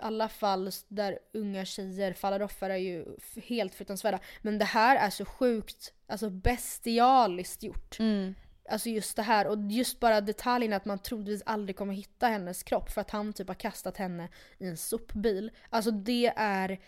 alla 0.03 0.29
fall 0.29 0.71
där 0.87 1.19
unga 1.33 1.65
tjejer 1.65 2.13
faller 2.13 2.41
offer 2.41 2.69
är 2.69 2.77
ju 2.77 3.05
helt 3.35 3.75
fruktansvärda. 3.75 4.19
Men 4.41 4.57
det 4.57 4.65
här 4.65 4.97
är 4.97 5.09
så 5.09 5.25
sjukt, 5.25 5.93
alltså 6.07 6.29
bestialiskt 6.29 7.63
gjort. 7.63 7.99
Mm. 7.99 8.35
Alltså 8.69 8.89
just 8.89 9.15
det 9.15 9.21
här 9.21 9.47
och 9.47 9.57
just 9.71 9.99
bara 9.99 10.21
detaljen 10.21 10.73
att 10.73 10.85
man 10.85 10.99
troligtvis 10.99 11.43
aldrig 11.45 11.75
kommer 11.75 11.93
hitta 11.93 12.27
hennes 12.27 12.63
kropp 12.63 12.89
för 12.89 13.01
att 13.01 13.11
han 13.11 13.33
typ 13.33 13.47
har 13.47 13.55
kastat 13.55 13.97
henne 13.97 14.29
i 14.57 14.67
en 14.67 14.77
sopbil. 14.77 15.51
Alltså 15.69 15.91
det 15.91 16.33
är, 16.35 16.79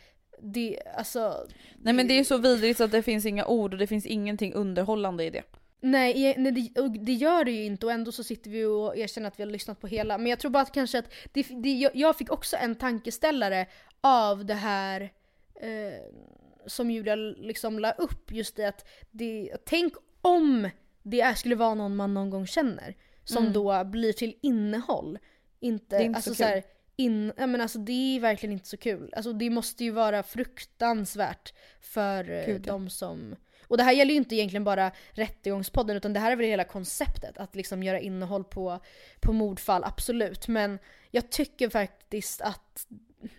det, 0.41 0.79
alltså 0.95 1.47
Nej 1.75 1.93
men 1.93 2.07
det 2.07 2.19
är 2.19 2.23
så 2.23 2.37
vidrigt 2.37 2.77
så 2.77 2.83
att 2.83 2.91
det 2.91 3.03
finns 3.03 3.25
inga 3.25 3.45
ord 3.45 3.73
och 3.73 3.79
det 3.79 3.87
finns 3.87 4.05
ingenting 4.05 4.53
underhållande 4.53 5.23
i 5.23 5.29
det. 5.29 5.43
Nej, 5.81 6.25
e- 6.25 6.35
nej 6.37 6.51
det, 6.51 6.87
det 6.99 7.13
gör 7.13 7.43
det 7.45 7.51
ju 7.51 7.63
inte 7.65 7.85
och 7.85 7.91
ändå 7.91 8.11
så 8.11 8.23
sitter 8.23 8.49
vi 8.49 8.65
och 8.65 8.97
erkänner 8.97 9.27
att 9.27 9.39
vi 9.39 9.43
har 9.43 9.51
lyssnat 9.51 9.81
på 9.81 9.87
hela. 9.87 10.17
Men 10.17 10.27
jag 10.27 10.39
tror 10.39 10.51
bara 10.51 10.63
att 10.63 10.71
kanske 10.71 10.99
att 10.99 11.13
det, 11.33 11.47
det, 11.63 11.73
jag- 11.93 12.17
fick 12.17 12.31
också 12.31 12.57
en 12.57 12.75
tankeställare 12.75 13.65
av 14.01 14.45
det 14.45 14.53
här 14.53 15.01
eh, 15.55 16.01
som 16.65 16.91
Julia 16.91 17.15
liksom 17.15 17.79
la 17.79 17.91
upp. 17.91 18.31
Just 18.31 18.55
det 18.55 18.65
att 18.65 18.85
det, 19.11 19.51
tänk 19.65 19.93
om 20.21 20.69
det 21.03 21.21
är, 21.21 21.33
skulle 21.33 21.55
vara 21.55 21.73
någon 21.73 21.95
man 21.95 22.13
någon 22.13 22.29
gång 22.29 22.47
känner 22.47 22.95
som 23.23 23.37
Mm. 23.43 23.53
då 23.53 23.83
blir 23.83 24.13
till 24.13 24.35
innehåll. 24.41 25.19
Inte, 25.59 25.97
Det 25.97 26.01
är 26.03 26.05
inte 26.05 26.15
alltså 26.17 26.29
så 26.29 26.35
så 26.35 26.43
här, 26.43 26.61
kul. 26.61 26.69
in, 26.95 27.33
ja, 27.37 27.47
men 27.47 27.61
alltså 27.61 27.79
det 27.79 27.91
är 28.15 28.19
verkligen 28.19 28.53
inte 28.53 28.67
så 28.67 28.77
kul. 28.77 29.13
Alltså 29.15 29.33
det 29.33 29.49
måste 29.49 29.83
ju 29.83 29.91
vara 29.91 30.23
fruktansvärt 30.23 31.53
för 31.81 32.29
eh, 32.31 32.45
Gud, 32.45 32.61
ja. 32.67 32.71
de 32.73 32.89
som 32.89 33.35
och 33.67 33.77
det 33.77 33.83
här 33.83 33.91
gäller 33.91 34.11
ju 34.11 34.17
inte 34.17 34.35
egentligen 34.35 34.63
bara 34.63 34.91
Rättegångspodden 35.11 35.97
utan 35.97 36.13
det 36.13 36.19
här 36.19 36.31
är 36.31 36.35
väl 36.35 36.45
hela 36.45 36.63
konceptet. 36.63 37.37
Att 37.37 37.55
liksom 37.55 37.83
göra 37.83 37.99
innehåll 37.99 38.43
på, 38.43 38.79
på 39.19 39.33
mordfall, 39.33 39.83
absolut. 39.83 40.47
Men 40.47 40.79
jag 41.11 41.29
tycker 41.29 41.69
faktiskt 41.69 42.41
att 42.41 42.87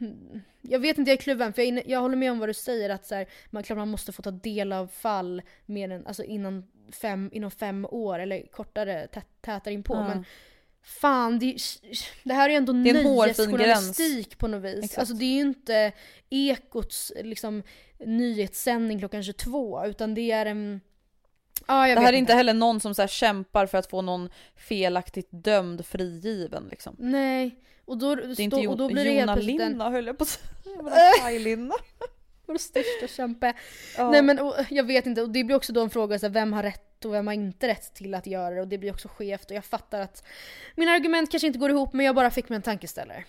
jag 0.61 0.79
vet 0.79 0.99
inte, 0.99 1.11
jag 1.11 1.19
är 1.19 1.23
kluven 1.23 1.53
för 1.53 1.63
jag, 1.63 1.69
inne, 1.69 1.83
jag 1.87 2.01
håller 2.01 2.17
med 2.17 2.33
om 2.33 2.39
vad 2.39 2.49
du 2.49 2.55
säger 2.55 2.91
att 2.91 3.07
så 3.07 3.15
här, 3.15 3.27
man, 3.51 3.63
klart 3.63 3.79
man 3.79 3.89
måste 3.89 4.13
få 4.13 4.23
ta 4.23 4.31
del 4.31 4.73
av 4.73 4.87
fall 4.87 5.43
mer 5.67 5.91
än, 5.91 6.07
alltså 6.07 6.25
innan 6.25 6.67
fem, 6.93 7.31
inom 7.33 7.51
fem 7.51 7.87
år 7.91 8.19
eller 8.19 8.47
kortare, 8.47 9.07
tä, 9.07 9.23
tätare 9.41 9.75
inpå. 9.75 9.95
Ja. 9.95 10.09
Men 10.09 10.25
fan, 10.87 11.39
det, 11.39 11.57
det 12.25 12.35
här 12.35 12.45
är 12.49 12.51
ju 12.51 12.57
ändå 12.57 12.73
nöjesjournalistik 12.73 14.39
på 14.39 14.49
något 14.49 14.63
vis. 14.63 14.85
Exakt. 14.85 14.99
Alltså 14.99 15.15
det 15.15 15.25
är 15.25 15.35
ju 15.35 15.41
inte 15.41 15.93
Ekots 16.31 17.13
liksom, 17.25 17.63
nyhetssändning 17.99 18.99
klockan 18.99 19.23
22 19.23 19.87
utan 19.87 20.15
det 20.15 20.31
är 20.31 20.47
en... 20.47 20.81
Jag 21.69 21.97
det 21.97 22.01
här 22.01 22.13
är 22.13 22.17
inte 22.17 22.35
heller 22.35 22.55
någon 22.55 22.81
som 22.81 22.95
så 22.95 23.03
här 23.03 23.09
kämpar 23.09 23.67
för 23.67 23.79
att 23.79 23.91
få 23.91 24.03
någon 24.03 24.31
felaktigt 24.57 25.29
dömd 25.31 25.87
frigiven 25.87 26.69
liksom. 26.71 26.97
Nej. 26.99 27.57
Och 27.85 27.99
då, 27.99 28.15
Det 28.15 28.23
är 28.23 28.35
stå, 28.35 28.43
inte 28.43 28.57
jo- 28.57 28.71
och 28.71 28.77
då 28.77 28.89
blir 28.89 29.05
det 29.05 29.13
Jona 29.13 29.33
en... 29.33 29.39
Linna 29.39 29.91
höll 29.91 30.07
jag 30.07 30.19
på 30.19 30.23
att 30.23 30.29
säga. 30.29 30.47
Jävla 30.77 30.91
Kaj-Linna. 31.21 31.75
Vår 32.47 32.59
största 32.59 33.07
kämpe. 33.09 33.55
Ja. 33.97 34.11
Nej 34.11 34.23
men 34.23 34.39
och, 34.39 34.55
jag 34.71 34.85
vet 34.85 35.07
inte, 35.07 35.23
och 35.23 35.31
det 35.31 35.45
blir 35.45 35.57
också 35.57 35.73
då 35.73 35.83
en 35.83 35.91
fråga 35.91 36.19
så 36.19 36.27
här, 36.27 36.33
vem 36.33 36.53
har 36.53 36.63
rätt 36.63 37.05
och 37.05 37.15
vem 37.15 37.27
har 37.27 37.35
inte 37.35 37.69
rätt 37.69 37.95
till 37.95 38.15
att 38.15 38.27
göra 38.27 38.55
det 38.55 38.61
och 38.61 38.69
det 38.69 38.79
blir 38.79 38.91
också 38.93 39.09
skevt 39.09 39.51
och 39.51 39.57
jag 39.57 39.65
fattar 39.65 40.01
att 40.01 40.25
mina 40.77 40.93
argument 40.93 41.31
kanske 41.31 41.47
inte 41.47 41.59
går 41.59 41.71
ihop 41.71 41.93
men 41.93 42.07
jag 42.07 42.15
bara 42.15 42.31
fick 42.31 42.49
mig 42.49 42.57
en 42.57 42.63
tankeställare. 42.63 43.25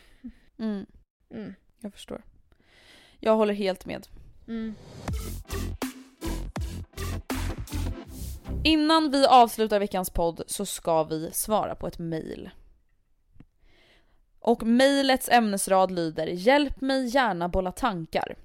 Mm, 0.59 0.85
Mm. 1.33 1.55
jag 1.79 1.93
förstår. 1.93 2.23
Jag 3.19 3.35
håller 3.35 3.53
helt 3.53 3.85
med. 3.85 4.07
Mm. 4.47 4.75
Innan 8.63 9.11
vi 9.11 9.25
avslutar 9.25 9.79
veckans 9.79 10.09
podd 10.09 10.43
så 10.47 10.65
ska 10.65 11.03
vi 11.03 11.31
svara 11.33 11.75
på 11.75 11.87
ett 11.87 11.99
mejl. 11.99 12.49
Och 14.39 14.63
mejlets 14.63 15.29
ämnesrad 15.29 15.91
lyder 15.91 16.27
“Hjälp 16.27 16.81
mig 16.81 17.05
gärna 17.07 17.49
bolla 17.49 17.71
tankar”. 17.71 18.35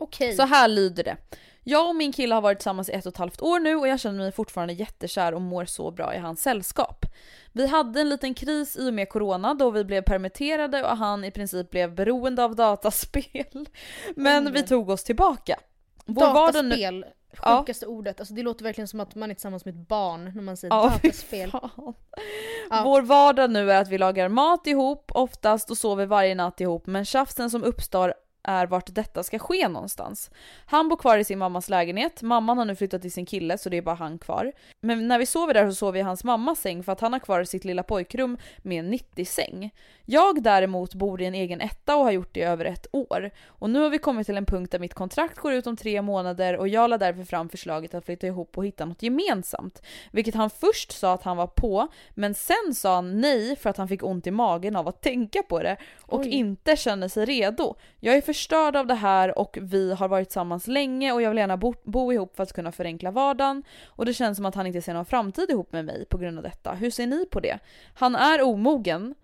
Okej. 0.00 0.32
Så 0.36 0.42
här 0.42 0.68
lyder 0.68 1.04
det. 1.04 1.16
Jag 1.64 1.88
och 1.88 1.96
min 1.96 2.12
kille 2.12 2.34
har 2.34 2.42
varit 2.42 2.58
tillsammans 2.58 2.88
i 2.88 2.92
ett 2.92 3.06
och 3.06 3.12
ett 3.12 3.18
halvt 3.18 3.42
år 3.42 3.58
nu 3.60 3.76
och 3.76 3.88
jag 3.88 4.00
känner 4.00 4.18
mig 4.18 4.32
fortfarande 4.32 4.74
jättekär 4.74 5.34
och 5.34 5.40
mår 5.40 5.64
så 5.64 5.90
bra 5.90 6.14
i 6.14 6.18
hans 6.18 6.42
sällskap. 6.42 7.06
Vi 7.52 7.66
hade 7.66 8.00
en 8.00 8.08
liten 8.08 8.34
kris 8.34 8.76
i 8.76 8.88
och 8.90 8.94
med 8.94 9.08
corona 9.08 9.54
då 9.54 9.70
vi 9.70 9.84
blev 9.84 10.02
permitterade 10.02 10.82
och 10.84 10.96
han 10.96 11.24
i 11.24 11.30
princip 11.30 11.70
blev 11.70 11.94
beroende 11.94 12.44
av 12.44 12.56
dataspel. 12.56 13.68
Men 14.16 14.46
Oj. 14.46 14.52
vi 14.52 14.62
tog 14.62 14.90
oss 14.90 15.04
tillbaka. 15.04 15.58
Vår 16.06 16.32
vardag 16.34 16.64
nu- 16.64 16.68
Dataspel, 16.70 17.04
Ja. 17.42 17.58
sjukaste 17.58 17.86
ordet. 17.86 18.20
Alltså 18.20 18.34
det 18.34 18.42
låter 18.42 18.64
verkligen 18.64 18.88
som 18.88 19.00
att 19.00 19.14
man 19.14 19.30
är 19.30 19.34
tillsammans 19.34 19.64
med 19.64 19.74
ett 19.74 19.88
barn 19.88 20.32
när 20.34 20.42
man 20.42 20.56
säger 20.56 20.74
Ja, 20.74 20.82
dataspel. 21.02 21.50
Ja. 21.52 22.82
Vår 22.84 23.02
vardag 23.02 23.50
nu 23.50 23.72
är 23.72 23.80
att 23.80 23.88
vi 23.88 23.98
lagar 23.98 24.28
mat 24.28 24.66
ihop 24.66 25.10
oftast 25.14 25.70
och 25.70 25.78
sover 25.78 26.06
varje 26.06 26.34
natt 26.34 26.60
ihop 26.60 26.86
men 26.86 27.04
tjafsen 27.04 27.50
som 27.50 27.64
uppstår 27.64 28.14
är 28.42 28.66
vart 28.66 28.94
detta 28.94 29.22
ska 29.22 29.38
ske 29.38 29.68
någonstans. 29.68 30.30
Han 30.66 30.88
bor 30.88 30.96
kvar 30.96 31.18
i 31.18 31.24
sin 31.24 31.38
mammas 31.38 31.68
lägenhet, 31.68 32.22
mamman 32.22 32.58
har 32.58 32.64
nu 32.64 32.76
flyttat 32.76 33.02
till 33.02 33.12
sin 33.12 33.26
kille 33.26 33.58
så 33.58 33.68
det 33.68 33.76
är 33.76 33.82
bara 33.82 33.94
han 33.94 34.18
kvar. 34.18 34.52
Men 34.80 35.08
när 35.08 35.18
vi 35.18 35.26
sover 35.26 35.54
där 35.54 35.70
så 35.70 35.74
sover 35.74 35.92
vi 35.92 35.98
i 35.98 36.02
hans 36.02 36.24
mammas 36.24 36.60
säng 36.60 36.82
för 36.82 36.92
att 36.92 37.00
han 37.00 37.12
har 37.12 37.20
kvar 37.20 37.44
sitt 37.44 37.64
lilla 37.64 37.82
pojkrum 37.82 38.38
med 38.58 38.78
en 38.78 38.94
90-säng. 38.94 39.70
Jag 40.04 40.42
däremot 40.42 40.94
bor 40.94 41.22
i 41.22 41.26
en 41.26 41.34
egen 41.34 41.60
etta 41.60 41.96
och 41.96 42.04
har 42.04 42.10
gjort 42.10 42.34
det 42.34 42.40
i 42.40 42.42
över 42.42 42.64
ett 42.64 42.86
år. 42.92 43.30
Och 43.46 43.70
nu 43.70 43.78
har 43.80 43.90
vi 43.90 43.98
kommit 43.98 44.26
till 44.26 44.36
en 44.36 44.46
punkt 44.46 44.72
där 44.72 44.78
mitt 44.78 44.94
kontrakt 44.94 45.38
går 45.38 45.52
ut 45.52 45.66
om 45.66 45.76
tre 45.76 46.02
månader 46.02 46.56
och 46.56 46.68
jag 46.68 46.90
la 46.90 46.98
därför 46.98 47.24
fram 47.24 47.48
förslaget 47.48 47.94
att 47.94 48.04
flytta 48.04 48.26
ihop 48.26 48.58
och 48.58 48.66
hitta 48.66 48.84
något 48.84 49.02
gemensamt. 49.02 49.82
Vilket 50.12 50.34
han 50.34 50.50
först 50.50 50.92
sa 50.92 51.12
att 51.12 51.22
han 51.22 51.36
var 51.36 51.46
på, 51.46 51.88
men 52.10 52.34
sen 52.34 52.74
sa 52.74 52.94
han 52.94 53.20
nej 53.20 53.56
för 53.56 53.70
att 53.70 53.76
han 53.76 53.88
fick 53.88 54.02
ont 54.02 54.26
i 54.26 54.30
magen 54.30 54.76
av 54.76 54.88
att 54.88 55.00
tänka 55.00 55.42
på 55.42 55.62
det 55.62 55.76
och 56.02 56.20
Oj. 56.20 56.28
inte 56.28 56.76
känner 56.76 57.08
sig 57.08 57.24
redo. 57.24 57.74
Jag 58.00 58.16
är 58.16 58.20
förstörd 58.40 58.76
av 58.76 58.86
det 58.86 58.94
här 58.94 59.38
och 59.38 59.58
vi 59.60 59.92
har 59.92 60.08
varit 60.08 60.28
tillsammans 60.28 60.66
länge 60.66 61.12
och 61.12 61.22
jag 61.22 61.30
vill 61.30 61.38
gärna 61.38 61.56
bo, 61.56 61.74
bo 61.82 62.12
ihop 62.12 62.36
för 62.36 62.42
att 62.42 62.52
kunna 62.52 62.72
förenkla 62.72 63.10
vardagen 63.10 63.62
och 63.86 64.06
det 64.06 64.14
känns 64.14 64.36
som 64.36 64.46
att 64.46 64.54
han 64.54 64.66
inte 64.66 64.82
ser 64.82 64.94
någon 64.94 65.04
framtid 65.04 65.50
ihop 65.50 65.72
med 65.72 65.84
mig 65.84 66.04
på 66.04 66.18
grund 66.18 66.38
av 66.38 66.42
detta. 66.44 66.72
Hur 66.72 66.90
ser 66.90 67.06
ni 67.06 67.26
på 67.26 67.40
det? 67.40 67.58
Han 67.94 68.16
är 68.16 68.42
omogen 68.42 69.14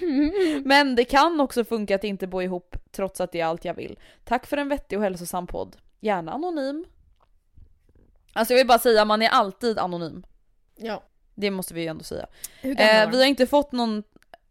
men 0.64 0.94
det 0.94 1.04
kan 1.04 1.40
också 1.40 1.64
funka 1.64 1.94
att 1.94 2.04
inte 2.04 2.26
bo 2.26 2.42
ihop 2.42 2.76
trots 2.92 3.20
att 3.20 3.32
det 3.32 3.40
är 3.40 3.44
allt 3.44 3.64
jag 3.64 3.74
vill. 3.74 3.98
Tack 4.24 4.46
för 4.46 4.56
en 4.56 4.68
vettig 4.68 4.98
och 4.98 5.04
hälsosam 5.04 5.46
podd. 5.46 5.76
Gärna 6.00 6.32
anonym. 6.32 6.84
Alltså 8.32 8.54
jag 8.54 8.58
vill 8.58 8.66
bara 8.66 8.78
säga, 8.78 9.04
man 9.04 9.22
är 9.22 9.28
alltid 9.28 9.78
anonym. 9.78 10.26
Ja. 10.76 11.02
Det 11.34 11.50
måste 11.50 11.74
vi 11.74 11.80
ju 11.80 11.86
ändå 11.86 12.04
säga. 12.04 12.26
Eh, 12.62 13.10
vi 13.10 13.18
har 13.18 13.26
inte 13.26 13.46
fått 13.46 13.72
någon 13.72 14.02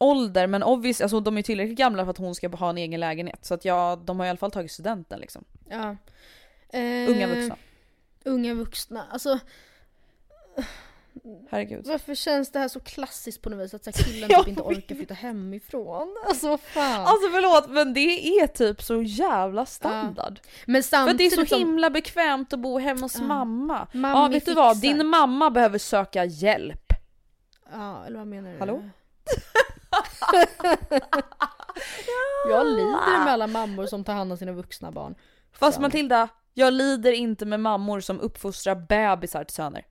ålder 0.10 0.48
men 0.48 0.64
obvious, 0.64 1.02
alltså 1.02 1.20
de 1.20 1.38
är 1.38 1.42
tillräckligt 1.42 1.78
gamla 1.78 2.04
för 2.04 2.12
att 2.12 2.18
hon 2.18 2.36
ska 2.36 2.50
ha 2.50 2.70
en 2.70 2.78
egen 2.78 3.00
lägenhet. 3.00 3.46
Så 3.46 3.54
att 3.54 3.66
ja, 3.66 4.00
de 4.06 4.20
har 4.20 4.26
i 4.26 4.30
alla 4.30 4.38
fall 4.38 4.52
tagit 4.52 4.72
studenten 4.72 5.20
liksom. 5.20 5.44
Ja. 5.70 5.96
Eh, 6.70 7.10
Unga 7.10 7.28
vuxna. 7.28 7.56
Unga 8.26 8.54
vuxna. 8.54 9.06
Alltså 9.12 9.40
Herregud. 11.50 11.88
varför 11.88 12.16
känns 12.16 12.52
det 12.52 12.60
här 12.60 12.68
så 12.68 12.80
klassiskt 12.80 13.42
på 13.42 13.50
något 13.50 13.60
vis? 13.66 13.74
Att 13.74 13.84
så 13.84 13.92
killen 14.04 14.30
typ 14.30 14.48
inte 14.48 14.62
orkar 14.62 14.96
flytta 14.96 15.14
hemifrån. 15.14 16.16
Alltså 16.28 16.48
vad 16.50 16.60
fan. 16.62 17.02
Alltså 17.06 17.30
förlåt 17.32 17.70
men 17.70 17.94
det 17.94 18.00
är 18.40 18.48
typ 18.48 18.82
så 18.82 19.02
jävla 19.02 19.66
standard. 19.66 20.40
men 20.66 20.84
För 20.84 20.98
att 20.98 21.18
det 21.18 21.26
är 21.26 21.30
samtidigt 21.30 21.50
så 21.50 21.58
himla 21.58 21.90
bekvämt 21.90 22.54
att 22.54 22.60
bo 22.60 22.80
hemma 22.80 23.02
hos 23.02 23.16
Ja. 23.16 23.22
mamma. 23.24 23.88
Mamma 23.94 24.20
Ja 24.24 24.28
vet 24.28 24.46
du 24.46 24.54
vad, 24.54 24.82
fixar. 24.82 24.98
din 24.98 25.08
mamma 25.08 25.50
behöver 25.50 25.78
söka 25.78 26.26
hjälp. 26.26 26.94
Ja, 27.72 28.04
eller 28.06 28.18
vad 28.18 28.28
menar 28.28 28.52
du? 28.54 28.60
Hallå? 28.60 28.84
Jag 32.50 32.68
lider 32.68 33.24
med 33.24 33.34
alla 33.34 33.48
mammor 33.48 33.86
som 33.86 34.04
tar 34.04 34.14
hand 34.14 34.32
om 34.32 34.38
sina 34.38 34.52
vuxna 34.52 34.92
barn. 34.92 35.16
Fast. 35.52 35.80
Matilda, 35.80 36.30
jag 36.54 36.74
lider 36.74 37.12
inte 37.12 37.46
med 37.46 37.60
mammor 37.60 38.00
som 38.00 38.20
uppfostrar 38.20 38.76
bebisar 38.76 39.44
till 39.44 39.56
söner. 39.56 39.86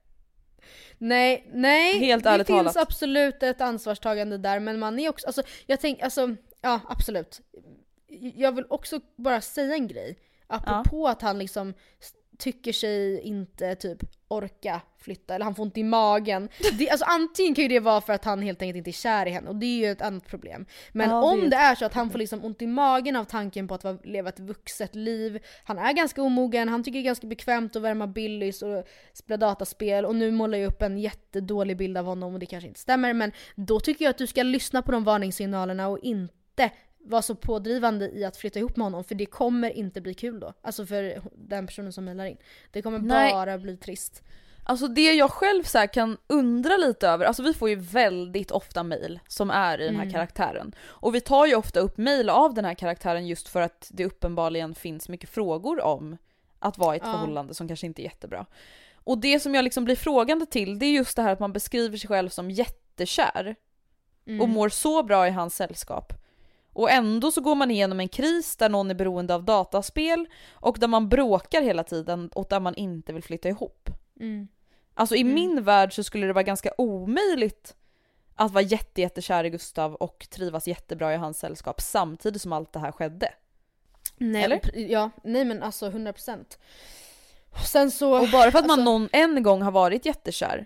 Nej, 0.97 1.49
nej. 1.53 1.99
Helt 1.99 2.23
det 2.23 2.29
ärligt 2.29 2.47
finns 2.47 2.73
talat. 2.73 2.77
absolut 2.77 3.43
ett 3.43 3.61
ansvarstagande 3.61 4.37
där 4.37 4.59
men 4.59 4.79
man 4.79 4.99
är 4.99 5.09
också, 5.09 5.27
alltså 5.27 5.43
jag 5.65 5.79
tänker, 5.79 6.03
alltså 6.03 6.35
ja 6.61 6.79
absolut. 6.87 7.41
Jag 8.35 8.51
vill 8.51 8.65
också 8.69 8.99
bara 9.15 9.41
säga 9.41 9.73
en 9.73 9.87
grej. 9.87 10.19
Apropå 10.47 11.07
att 11.07 11.21
han 11.21 11.39
liksom 11.39 11.73
tycker 12.37 12.73
sig 12.73 13.21
inte 13.21 13.75
typ 13.75 14.03
orka 14.27 14.81
flytta 14.97 15.35
eller 15.35 15.45
han 15.45 15.55
får 15.55 15.63
ont 15.63 15.77
i 15.77 15.83
magen. 15.83 16.49
Det, 16.79 16.89
alltså 16.89 17.05
antingen 17.05 17.55
kan 17.55 17.61
ju 17.61 17.67
det 17.67 17.79
vara 17.79 18.01
för 18.01 18.13
att 18.13 18.25
han 18.25 18.41
helt 18.41 18.61
enkelt 18.61 18.77
inte 18.77 18.89
är 18.89 18.91
kär 18.91 19.25
i 19.25 19.29
henne 19.29 19.49
och 19.49 19.55
det 19.55 19.65
är 19.65 19.77
ju 19.77 19.91
ett 19.91 20.01
annat 20.01 20.27
problem. 20.27 20.65
Men 20.91 21.09
Ja, 21.09 21.15
det 21.15 21.27
om 21.27 21.43
ett 21.43 21.51
det 21.51 21.57
är 21.57 21.75
så 21.75 21.85
att 21.85 21.93
han 21.93 22.09
får 22.09 22.19
liksom 22.19 22.45
ont 22.45 22.61
i 22.61 22.67
magen 22.67 23.15
av 23.15 23.23
tanken 23.23 23.67
på 23.67 23.75
att 23.75 24.05
leva 24.05 24.29
ett 24.29 24.39
vuxet 24.39 24.95
liv. 24.95 25.39
Han 25.63 25.77
är 25.77 25.93
ganska 25.93 26.21
omogen, 26.21 26.69
han 26.69 26.83
tycker 26.83 26.99
det 26.99 27.03
är 27.03 27.05
ganska 27.05 27.27
bekvämt 27.27 27.75
att 27.75 27.81
värma 27.81 28.07
Billys 28.07 28.61
och 28.61 28.87
spela 29.13 29.37
dataspel 29.37 30.05
och 30.05 30.15
nu 30.15 30.31
målar 30.31 30.57
jag 30.57 30.67
upp 30.67 30.81
en 30.81 30.97
jättedålig 30.97 31.77
bild 31.77 31.97
av 31.97 32.05
honom 32.05 32.33
och 32.33 32.39
det 32.39 32.45
kanske 32.45 32.67
inte 32.67 32.79
stämmer 32.79 33.13
men 33.13 33.31
då 33.55 33.79
tycker 33.79 34.05
jag 34.05 34.09
att 34.09 34.17
du 34.17 34.27
ska 34.27 34.43
lyssna 34.43 34.81
på 34.81 34.91
de 34.91 35.03
varningssignalerna 35.03 35.87
och 35.87 35.99
inte 35.99 36.71
vara 37.05 37.21
så 37.21 37.35
pådrivande 37.35 38.09
i 38.11 38.25
att 38.25 38.37
flytta 38.37 38.59
ihop 38.59 38.75
med 38.77 38.85
honom 38.85 39.03
för 39.03 39.15
det 39.15 39.25
kommer 39.25 39.69
inte 39.69 40.01
bli 40.01 40.13
kul 40.13 40.39
då. 40.39 40.53
Alltså 40.61 40.85
för 40.85 41.21
den 41.35 41.67
personen 41.67 41.93
som 41.93 42.05
mejlar 42.05 42.25
in. 42.25 42.37
Det 42.71 42.81
kommer 42.81 42.99
Nej. 42.99 43.31
bara 43.33 43.57
bli 43.57 43.77
trist. 43.77 44.23
Alltså 44.67 44.87
det 44.87 45.13
jag 45.13 45.31
själv 45.31 45.63
så 45.63 45.77
här 45.77 45.87
kan 45.93 46.17
undra 46.27 46.77
lite 46.77 47.07
över, 47.07 47.25
alltså 47.25 47.43
vi 47.43 47.53
får 47.53 47.69
ju 47.69 47.75
väldigt 47.75 48.51
ofta 48.51 48.83
mail 48.83 49.19
som 49.27 49.51
är 49.51 49.81
i 49.81 49.85
den 49.85 49.95
här 49.95 50.01
Mm. 50.01 50.13
karaktären. 50.13 50.75
Och 50.81 51.15
vi 51.15 51.21
tar 51.21 51.45
ju 51.45 51.55
ofta 51.55 51.79
upp 51.79 51.97
mail 51.97 52.29
av 52.29 52.53
den 52.53 52.65
här 52.65 52.73
karaktären 52.73 53.27
just 53.27 53.47
för 53.47 53.61
att 53.61 53.89
det 53.93 54.05
uppenbarligen 54.05 54.75
finns 54.75 55.09
mycket 55.09 55.29
frågor 55.29 55.81
om 55.81 56.17
att 56.59 56.77
vara 56.77 56.95
i 56.95 56.97
ett 56.97 57.03
Ja. 57.05 57.11
förhållande 57.11 57.53
som 57.53 57.67
kanske 57.67 57.85
inte 57.85 58.01
är 58.01 58.03
jättebra. 58.03 58.45
Och 58.95 59.17
det 59.17 59.39
som 59.39 59.55
jag 59.55 59.63
liksom 59.63 59.85
blir 59.85 59.95
frågande 59.95 60.45
till 60.45 60.79
det 60.79 60.85
är 60.85 60.91
just 60.91 61.15
det 61.15 61.21
här 61.21 61.33
att 61.33 61.39
man 61.39 61.53
beskriver 61.53 61.97
sig 61.97 62.07
själv 62.07 62.29
som 62.29 62.51
jättekär 62.51 63.55
Mm. 64.27 64.41
och 64.41 64.49
mår 64.49 64.69
så 64.69 65.03
bra 65.03 65.27
i 65.27 65.31
hans 65.31 65.55
sällskap. 65.55 66.13
Och 66.75 66.91
ändå 66.91 67.31
så 67.31 67.41
går 67.41 67.55
man 67.55 67.71
igenom 67.71 67.99
en 67.99 68.07
kris 68.07 68.55
där 68.55 68.69
någon 68.69 68.91
är 68.91 68.95
beroende 68.95 69.35
av 69.35 69.43
dataspel 69.43 70.25
och 70.51 70.77
där 70.79 70.87
man 70.87 71.09
bråkar 71.09 71.61
hela 71.61 71.83
tiden 71.83 72.29
och 72.33 72.47
där 72.49 72.59
man 72.59 72.75
inte 72.75 73.13
vill 73.13 73.23
flytta 73.23 73.49
ihop. 73.49 73.89
Mm. 74.19 74.47
Alltså 74.93 75.15
i 75.15 75.21
Mm. 75.21 75.33
min 75.33 75.63
värld 75.63 75.93
så 75.95 76.03
skulle 76.03 76.27
det 76.27 76.33
vara 76.33 76.43
ganska 76.43 76.71
omöjligt 76.77 77.75
att 78.35 78.51
vara 78.51 78.63
jätte, 78.63 79.01
jättekär 79.01 79.43
i 79.43 79.49
Gustav 79.49 79.95
och 79.95 80.27
trivas 80.29 80.67
jättebra 80.67 81.13
i 81.13 81.17
hans 81.17 81.39
sällskap 81.39 81.81
samtidigt 81.81 82.41
som 82.41 82.53
allt 82.53 82.73
det 82.73 82.79
här 82.79 82.91
skedde. 82.91 83.33
Nej, 84.17 84.43
Eller? 84.43 84.59
Ja, 84.73 85.09
nej 85.23 85.45
men 85.45 85.63
alltså 85.63 85.89
100%. 85.89 86.57
Sen 87.65 87.91
så... 87.91 88.21
Och 88.21 88.29
bara 88.31 88.51
för 88.51 88.59
att 88.59 88.65
man 88.67 88.79
alltså- 88.79 88.83
någon 88.91 89.09
en 89.11 89.43
gång 89.43 89.61
har 89.61 89.71
varit 89.71 90.05
jättekär 90.05 90.65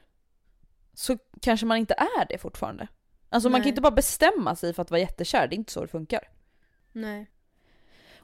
så 0.93 1.17
kanske 1.41 1.65
man 1.65 1.77
inte 1.77 1.93
är 1.93 2.25
det 2.29 2.37
fortfarande. 2.37 2.87
Alltså 3.29 3.49
man 3.49 3.59
kan 3.59 3.63
Nej. 3.63 3.69
inte 3.69 3.81
bara 3.81 3.91
bestämma 3.91 4.55
sig 4.55 4.73
för 4.73 4.81
att 4.81 4.91
vara 4.91 5.01
jättekär, 5.01 5.47
det 5.47 5.55
är 5.55 5.57
inte 5.57 5.71
så 5.71 5.81
det 5.81 5.87
funkar. 5.87 6.29
Nej. 6.91 7.29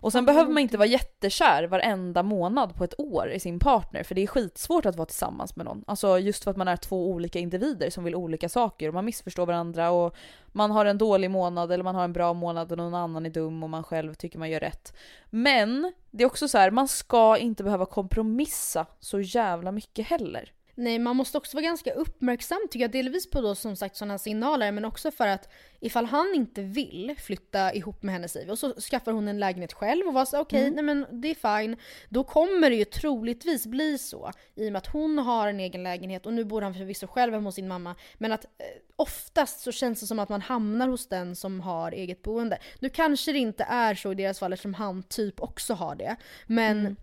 Och 0.05 0.11
sen 0.11 0.25
behöver 0.25 0.51
man 0.51 0.63
inte 0.63 0.77
vara 0.77 0.87
jättekär 0.87 1.63
varenda 1.63 2.23
månad 2.23 2.75
på 2.75 2.83
ett 2.83 2.99
år 2.99 3.31
i 3.31 3.39
sin 3.39 3.59
partner 3.59 4.03
för 4.03 4.15
det 4.15 4.23
är 4.23 4.27
skitsvårt 4.27 4.85
att 4.85 4.95
vara 4.95 5.05
tillsammans 5.05 5.55
med 5.55 5.65
någon. 5.65 5.83
Alltså 5.87 6.19
just 6.19 6.43
för 6.43 6.51
att 6.51 6.57
man 6.57 6.67
är 6.67 6.75
två 6.75 7.09
olika 7.09 7.39
individer 7.39 7.89
som 7.89 8.03
vill 8.03 8.15
olika 8.15 8.49
saker 8.49 8.87
och 8.87 8.93
man 8.93 9.05
missförstår 9.05 9.45
varandra 9.45 9.91
och 9.91 10.15
man 10.47 10.71
har 10.71 10.85
en 10.85 10.97
dålig 10.97 11.31
månad 11.31 11.71
eller 11.71 11.83
man 11.83 11.95
har 11.95 12.03
en 12.03 12.13
bra 12.13 12.33
månad 12.33 12.71
och 12.71 12.77
någon 12.77 12.93
annan 12.93 13.25
är 13.25 13.29
dum 13.29 13.63
och 13.63 13.69
man 13.69 13.83
själv 13.83 14.13
tycker 14.13 14.39
man 14.39 14.49
gör 14.49 14.59
rätt. 14.59 14.93
Men 15.29 15.91
det 16.11 16.23
är 16.23 16.27
också 16.27 16.47
så 16.47 16.57
här, 16.57 16.71
man 16.71 16.87
ska 16.87 17.37
inte 17.37 17.63
behöva 17.63 17.85
kompromissa 17.85 18.85
så 18.99 19.19
jävla 19.19 19.71
mycket 19.71 20.07
heller. 20.07 20.51
Nej, 20.78 20.99
man 20.99 21.15
måste 21.15 21.38
också 21.38 21.57
vara 21.57 21.63
ganska 21.63 21.93
uppmärksam 21.93 22.59
tycker 22.71 22.84
jag. 22.84 22.91
Delvis 22.91 23.30
på 23.30 23.41
då 23.41 23.55
som 23.55 23.76
sagt 23.76 23.95
sådana 23.95 24.17
signaler 24.17 24.71
men 24.71 24.86
också 24.86 25.11
för 25.11 25.28
att 25.28 25.49
ifall 25.80 26.05
han 26.05 26.34
inte 26.36 26.61
vill 26.61 27.15
flytta 27.17 27.73
ihop 27.73 28.03
med 28.03 28.13
henne 28.13 28.28
säger 28.28 28.51
och 28.51 28.59
så 28.59 28.73
skaffar 28.73 29.11
hon 29.11 29.28
en 29.28 29.39
lägenhet 29.39 29.73
själv 29.73 30.07
och 30.07 30.13
var 30.13 30.26
så 30.26 30.39
okej, 30.39 30.71
nej 30.71 30.84
men 30.84 31.05
det 31.11 31.28
är 31.28 31.61
fine. 31.61 31.78
Då 32.09 32.23
kommer 32.23 32.69
det 32.69 32.76
ju 32.76 32.86
troligtvis 32.86 33.67
bli 33.67 33.97
så 33.97 34.32
i 34.55 34.67
och 34.67 34.71
med 34.71 34.78
att 34.78 34.88
hon 34.88 35.17
har 35.17 35.47
en 35.47 35.59
egen 35.59 35.84
lägenhet 35.84 36.26
och 36.26 36.34
nu 36.34 36.43
bor 36.43 36.61
han 36.61 36.73
förvisso 36.73 37.07
själv 37.07 37.34
hemma 37.34 37.47
hos 37.47 37.55
sin 37.55 37.67
mamma. 37.67 37.95
Men 38.17 38.32
att 38.32 38.45
eh, 38.45 38.49
oftast 38.95 39.59
så 39.59 39.71
känns 39.71 39.99
det 39.99 40.07
som 40.07 40.19
att 40.19 40.30
man 40.30 40.41
hamnar 40.41 40.88
hos 40.88 41.07
den 41.07 41.36
som 41.36 41.59
har 41.59 41.91
eget 41.91 42.21
boende. 42.21 42.57
Nu 42.80 42.89
kanske 42.89 43.32
det 43.32 43.39
inte 43.39 43.63
är 43.63 43.95
så 43.95 44.11
i 44.11 44.15
deras 44.15 44.39
fall 44.39 44.53
eftersom 44.53 44.73
han 44.73 45.03
typ 45.03 45.41
också 45.41 45.73
har 45.73 45.95
det. 45.95 46.15
Men 46.47 46.95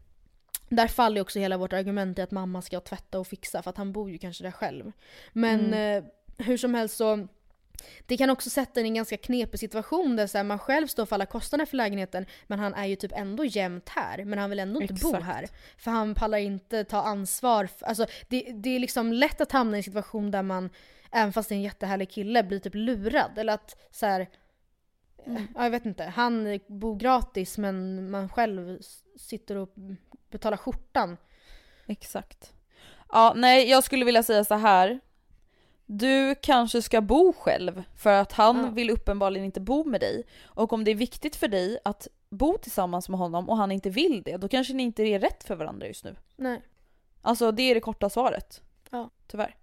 där 0.77 0.89
faller 0.89 1.21
också 1.21 1.39
hela 1.39 1.57
vårt 1.57 1.73
argument 1.73 2.19
i 2.19 2.23
att 2.23 2.31
mamma 2.31 2.63
ska 2.63 2.81
tvätta 2.81 3.19
och 3.19 3.27
fixa 3.27 3.63
för 3.63 3.71
att 3.71 3.77
han 3.77 3.93
bor 3.93 4.11
ju 4.11 4.19
kanske 4.19 4.45
där 4.45 4.51
själv. 4.51 4.93
Men 5.33 5.75
eh, 5.75 6.05
hur 6.39 6.57
som 6.57 6.75
helst 6.75 6.97
så 6.97 7.29
det 8.07 8.17
kan 8.17 8.31
också 8.31 8.51
sätta 8.51 8.81
en 8.81 8.87
i 8.87 8.89
en 8.89 8.95
ganska 8.95 9.17
knepig 9.17 9.61
situation 9.61 10.17
där 10.17 10.27
så 10.27 10.39
här, 10.39 10.45
man 10.45 10.59
själv 10.59 10.87
står 10.87 11.07
för 11.07 11.17
alla 11.17 11.27
kostnader 11.27 11.67
för 11.67 11.77
lägenheten 11.77 12.27
men 12.47 12.59
han 12.59 12.75
är 12.75 12.87
ju 12.87 12.97
typ 12.97 13.13
ändå 13.15 13.45
jämt 13.45 13.89
här 13.89 14.25
men 14.25 14.39
han 14.39 14.51
vill 14.51 14.59
ändå 14.59 14.83
inte 14.83 14.95
bo 14.95 15.09
Exakt. 15.09 15.25
här. 15.25 15.47
För 15.77 15.91
han 15.91 16.15
pallar 16.15 16.39
inte 16.39 16.85
ta 16.85 17.03
ansvar. 17.03 17.67
För, 17.67 17.87
alltså, 17.87 18.07
det, 18.29 18.53
det 18.53 18.71
är 18.71 18.79
liksom 18.79 19.13
lätt 19.13 19.41
att 19.41 19.53
hamna 19.53 19.77
i 19.77 19.79
en 19.79 19.85
situation 19.85 20.31
där 20.31 20.43
man, 20.43 20.71
även 21.11 21.33
fast 21.33 21.49
det 21.49 21.55
är 21.55 21.57
en 21.57 21.63
jättehärlig 21.63 22.11
kille, 22.11 22.43
blir 22.43 22.59
typ 22.59 22.75
lurad. 22.75 23.39
Eller 23.39 23.53
att 23.53 23.89
så 23.91 24.07
här, 24.07 24.29
ja, 25.55 25.65
jag 25.65 25.71
vet 25.71 25.87
inte, 25.87 26.05
han 26.05 26.61
bor 26.67 26.97
gratis 26.97 27.59
men 27.59 28.11
man 28.11 28.29
själv 28.29 28.79
sitter 29.17 29.57
och 29.57 29.75
betalar 30.33 30.57
skjortan. 30.57 31.17
Exakt. 31.87 32.53
Ja, 33.09 33.33
nej 33.37 33.71
jag 33.71 33.85
skulle 33.85 34.05
vilja 34.05 34.23
säga 34.23 34.45
så 34.45 34.55
här. 34.55 35.01
Du 35.87 36.35
kanske 36.43 36.83
ska 36.83 37.01
bo 37.01 37.33
själv 37.33 37.83
för 37.97 38.13
att 38.13 38.33
han 38.33 38.57
Ja. 38.65 38.71
vill 38.71 38.91
uppenbarligen 38.91 39.45
inte 39.45 39.61
bo 39.61 39.85
med 39.85 40.01
dig. 40.01 40.25
Och 40.45 40.73
om 40.73 40.85
det 40.85 40.91
är 40.91 40.95
viktigt 40.95 41.37
för 41.37 41.49
dig 41.49 41.79
att 41.85 42.09
bo 42.31 42.59
tillsammans 42.59 43.09
med 43.09 43.19
honom 43.19 43.49
och 43.49 43.57
han 43.57 43.73
inte 43.73 43.91
vill 43.91 44.23
det, 44.23 44.37
då 44.37 44.49
kanske 44.49 44.75
ni 44.75 44.83
inte 44.83 45.03
är 45.03 45.19
rätt 45.19 45.45
för 45.45 45.57
varandra 45.57 45.87
just 45.87 46.05
nu. 46.05 46.17
Nej. 46.37 46.63
Alltså 47.23 47.53
det 47.53 47.63
är 47.63 47.75
det 47.75 47.81
korta 47.81 48.11
svaret. 48.11 48.61
Ja. 48.91 49.11
Tyvärr. 49.27 49.57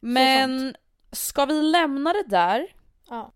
Men 0.00 0.76
ska 1.12 1.44
vi 1.44 1.62
lämna 1.62 2.12
det 2.12 2.24
där 2.26 2.66
Ja. 3.08 3.32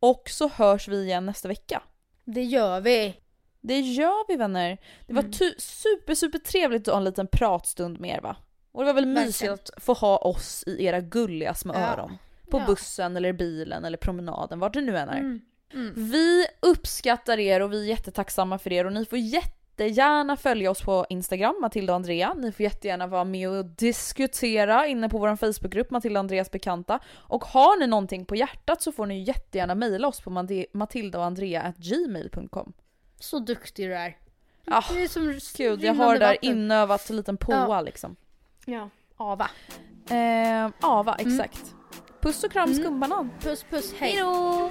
och 0.00 0.22
så 0.30 0.48
hörs 0.48 0.88
vi 0.88 1.02
igen 1.02 1.26
nästa 1.26 1.48
vecka? 1.48 1.82
Det 2.24 2.42
gör 2.44 2.80
vi. 2.80 3.14
Det 3.62 3.80
gör 3.80 4.28
vi 4.28 4.36
vänner. 4.36 4.78
Det 5.06 5.12
var 5.12 5.20
Mm. 5.22 5.32
tu- 5.32 5.54
super 5.58 6.14
super 6.14 6.38
trevligt 6.38 6.88
att 6.88 6.94
ha 6.94 6.98
en 6.98 7.04
liten 7.04 7.26
pratstund 7.26 8.00
med 8.00 8.16
er 8.16 8.20
va? 8.20 8.36
Och 8.72 8.82
det 8.82 8.86
var 8.86 8.94
väl 8.94 9.04
Verkligen. 9.06 9.26
mysigt 9.26 9.50
att 9.52 9.70
få 9.84 9.92
ha 9.92 10.16
oss 10.18 10.64
i 10.66 10.84
era 10.84 11.00
gulliga 11.00 11.54
små 11.54 11.74
Ja. 11.74 11.80
öron. 11.80 12.18
På 12.50 12.58
Ja. 12.58 12.64
bussen 12.66 13.16
eller 13.16 13.32
bilen 13.32 13.84
eller 13.84 13.98
promenaden, 13.98 14.58
vart 14.58 14.74
det 14.74 14.80
nu 14.80 14.98
än 14.98 15.08
är. 15.08 15.18
Mm. 15.18 15.40
Mm. 15.74 15.92
Vi 15.96 16.46
uppskattar 16.60 17.38
er 17.38 17.60
och 17.62 17.72
vi 17.72 17.82
är 17.82 17.86
jättetacksamma 17.88 18.58
för 18.58 18.72
er 18.72 18.84
och 18.86 18.92
ni 18.92 19.04
får 19.04 19.18
jättegärna 19.18 20.36
följa 20.36 20.70
oss 20.70 20.82
på 20.82 21.06
Instagram, 21.10 21.54
Matilda 21.60 21.92
och 21.92 21.96
Andrea. 21.96 22.34
Ni 22.34 22.52
får 22.52 22.64
jättegärna 22.64 23.06
vara 23.06 23.24
med 23.24 23.48
och 23.48 23.64
diskutera 23.64 24.86
inne 24.86 25.08
på 25.08 25.18
vår 25.18 25.36
Facebookgrupp 25.36 25.90
Matilda 25.90 26.20
och 26.20 26.24
Andreas 26.24 26.50
bekanta. 26.50 26.98
Och 27.14 27.44
har 27.44 27.78
ni 27.80 27.86
någonting 27.86 28.24
på 28.24 28.36
hjärtat 28.36 28.82
så 28.82 28.92
får 28.92 29.06
ni 29.06 29.22
jättegärna 29.22 29.74
mejla 29.74 30.08
oss 30.08 30.20
på 30.20 30.30
mate- 30.30 30.66
matildaoandrea.gmail.com. 30.72 32.72
Så 33.22 33.38
duktig 33.38 33.88
du 33.88 33.94
är. 33.94 34.16
Ah, 34.66 34.82
Du 34.92 35.02
är 35.02 35.08
som 35.08 35.40
Gud, 35.56 35.82
jag 35.84 35.94
har 35.94 36.18
där 36.18 36.26
vatten. 36.34 36.50
inövat 36.50 37.10
liten 37.16 37.36
påa 37.36 37.56
Ja. 37.56 37.80
liksom. 37.80 38.16
Ja, 38.66 38.88
Ava. 39.16 39.50
Eh, 40.10 40.70
Ava, 40.80 41.14
Mm. 41.14 41.32
exakt. 41.40 41.74
Puss 42.20 42.44
och 42.44 42.52
kram 42.52 42.74
skumbanan. 42.74 43.30
Puss 43.40 43.62
puss, 43.70 43.94
hej. 43.98 44.10
Hejdå! 44.10 44.70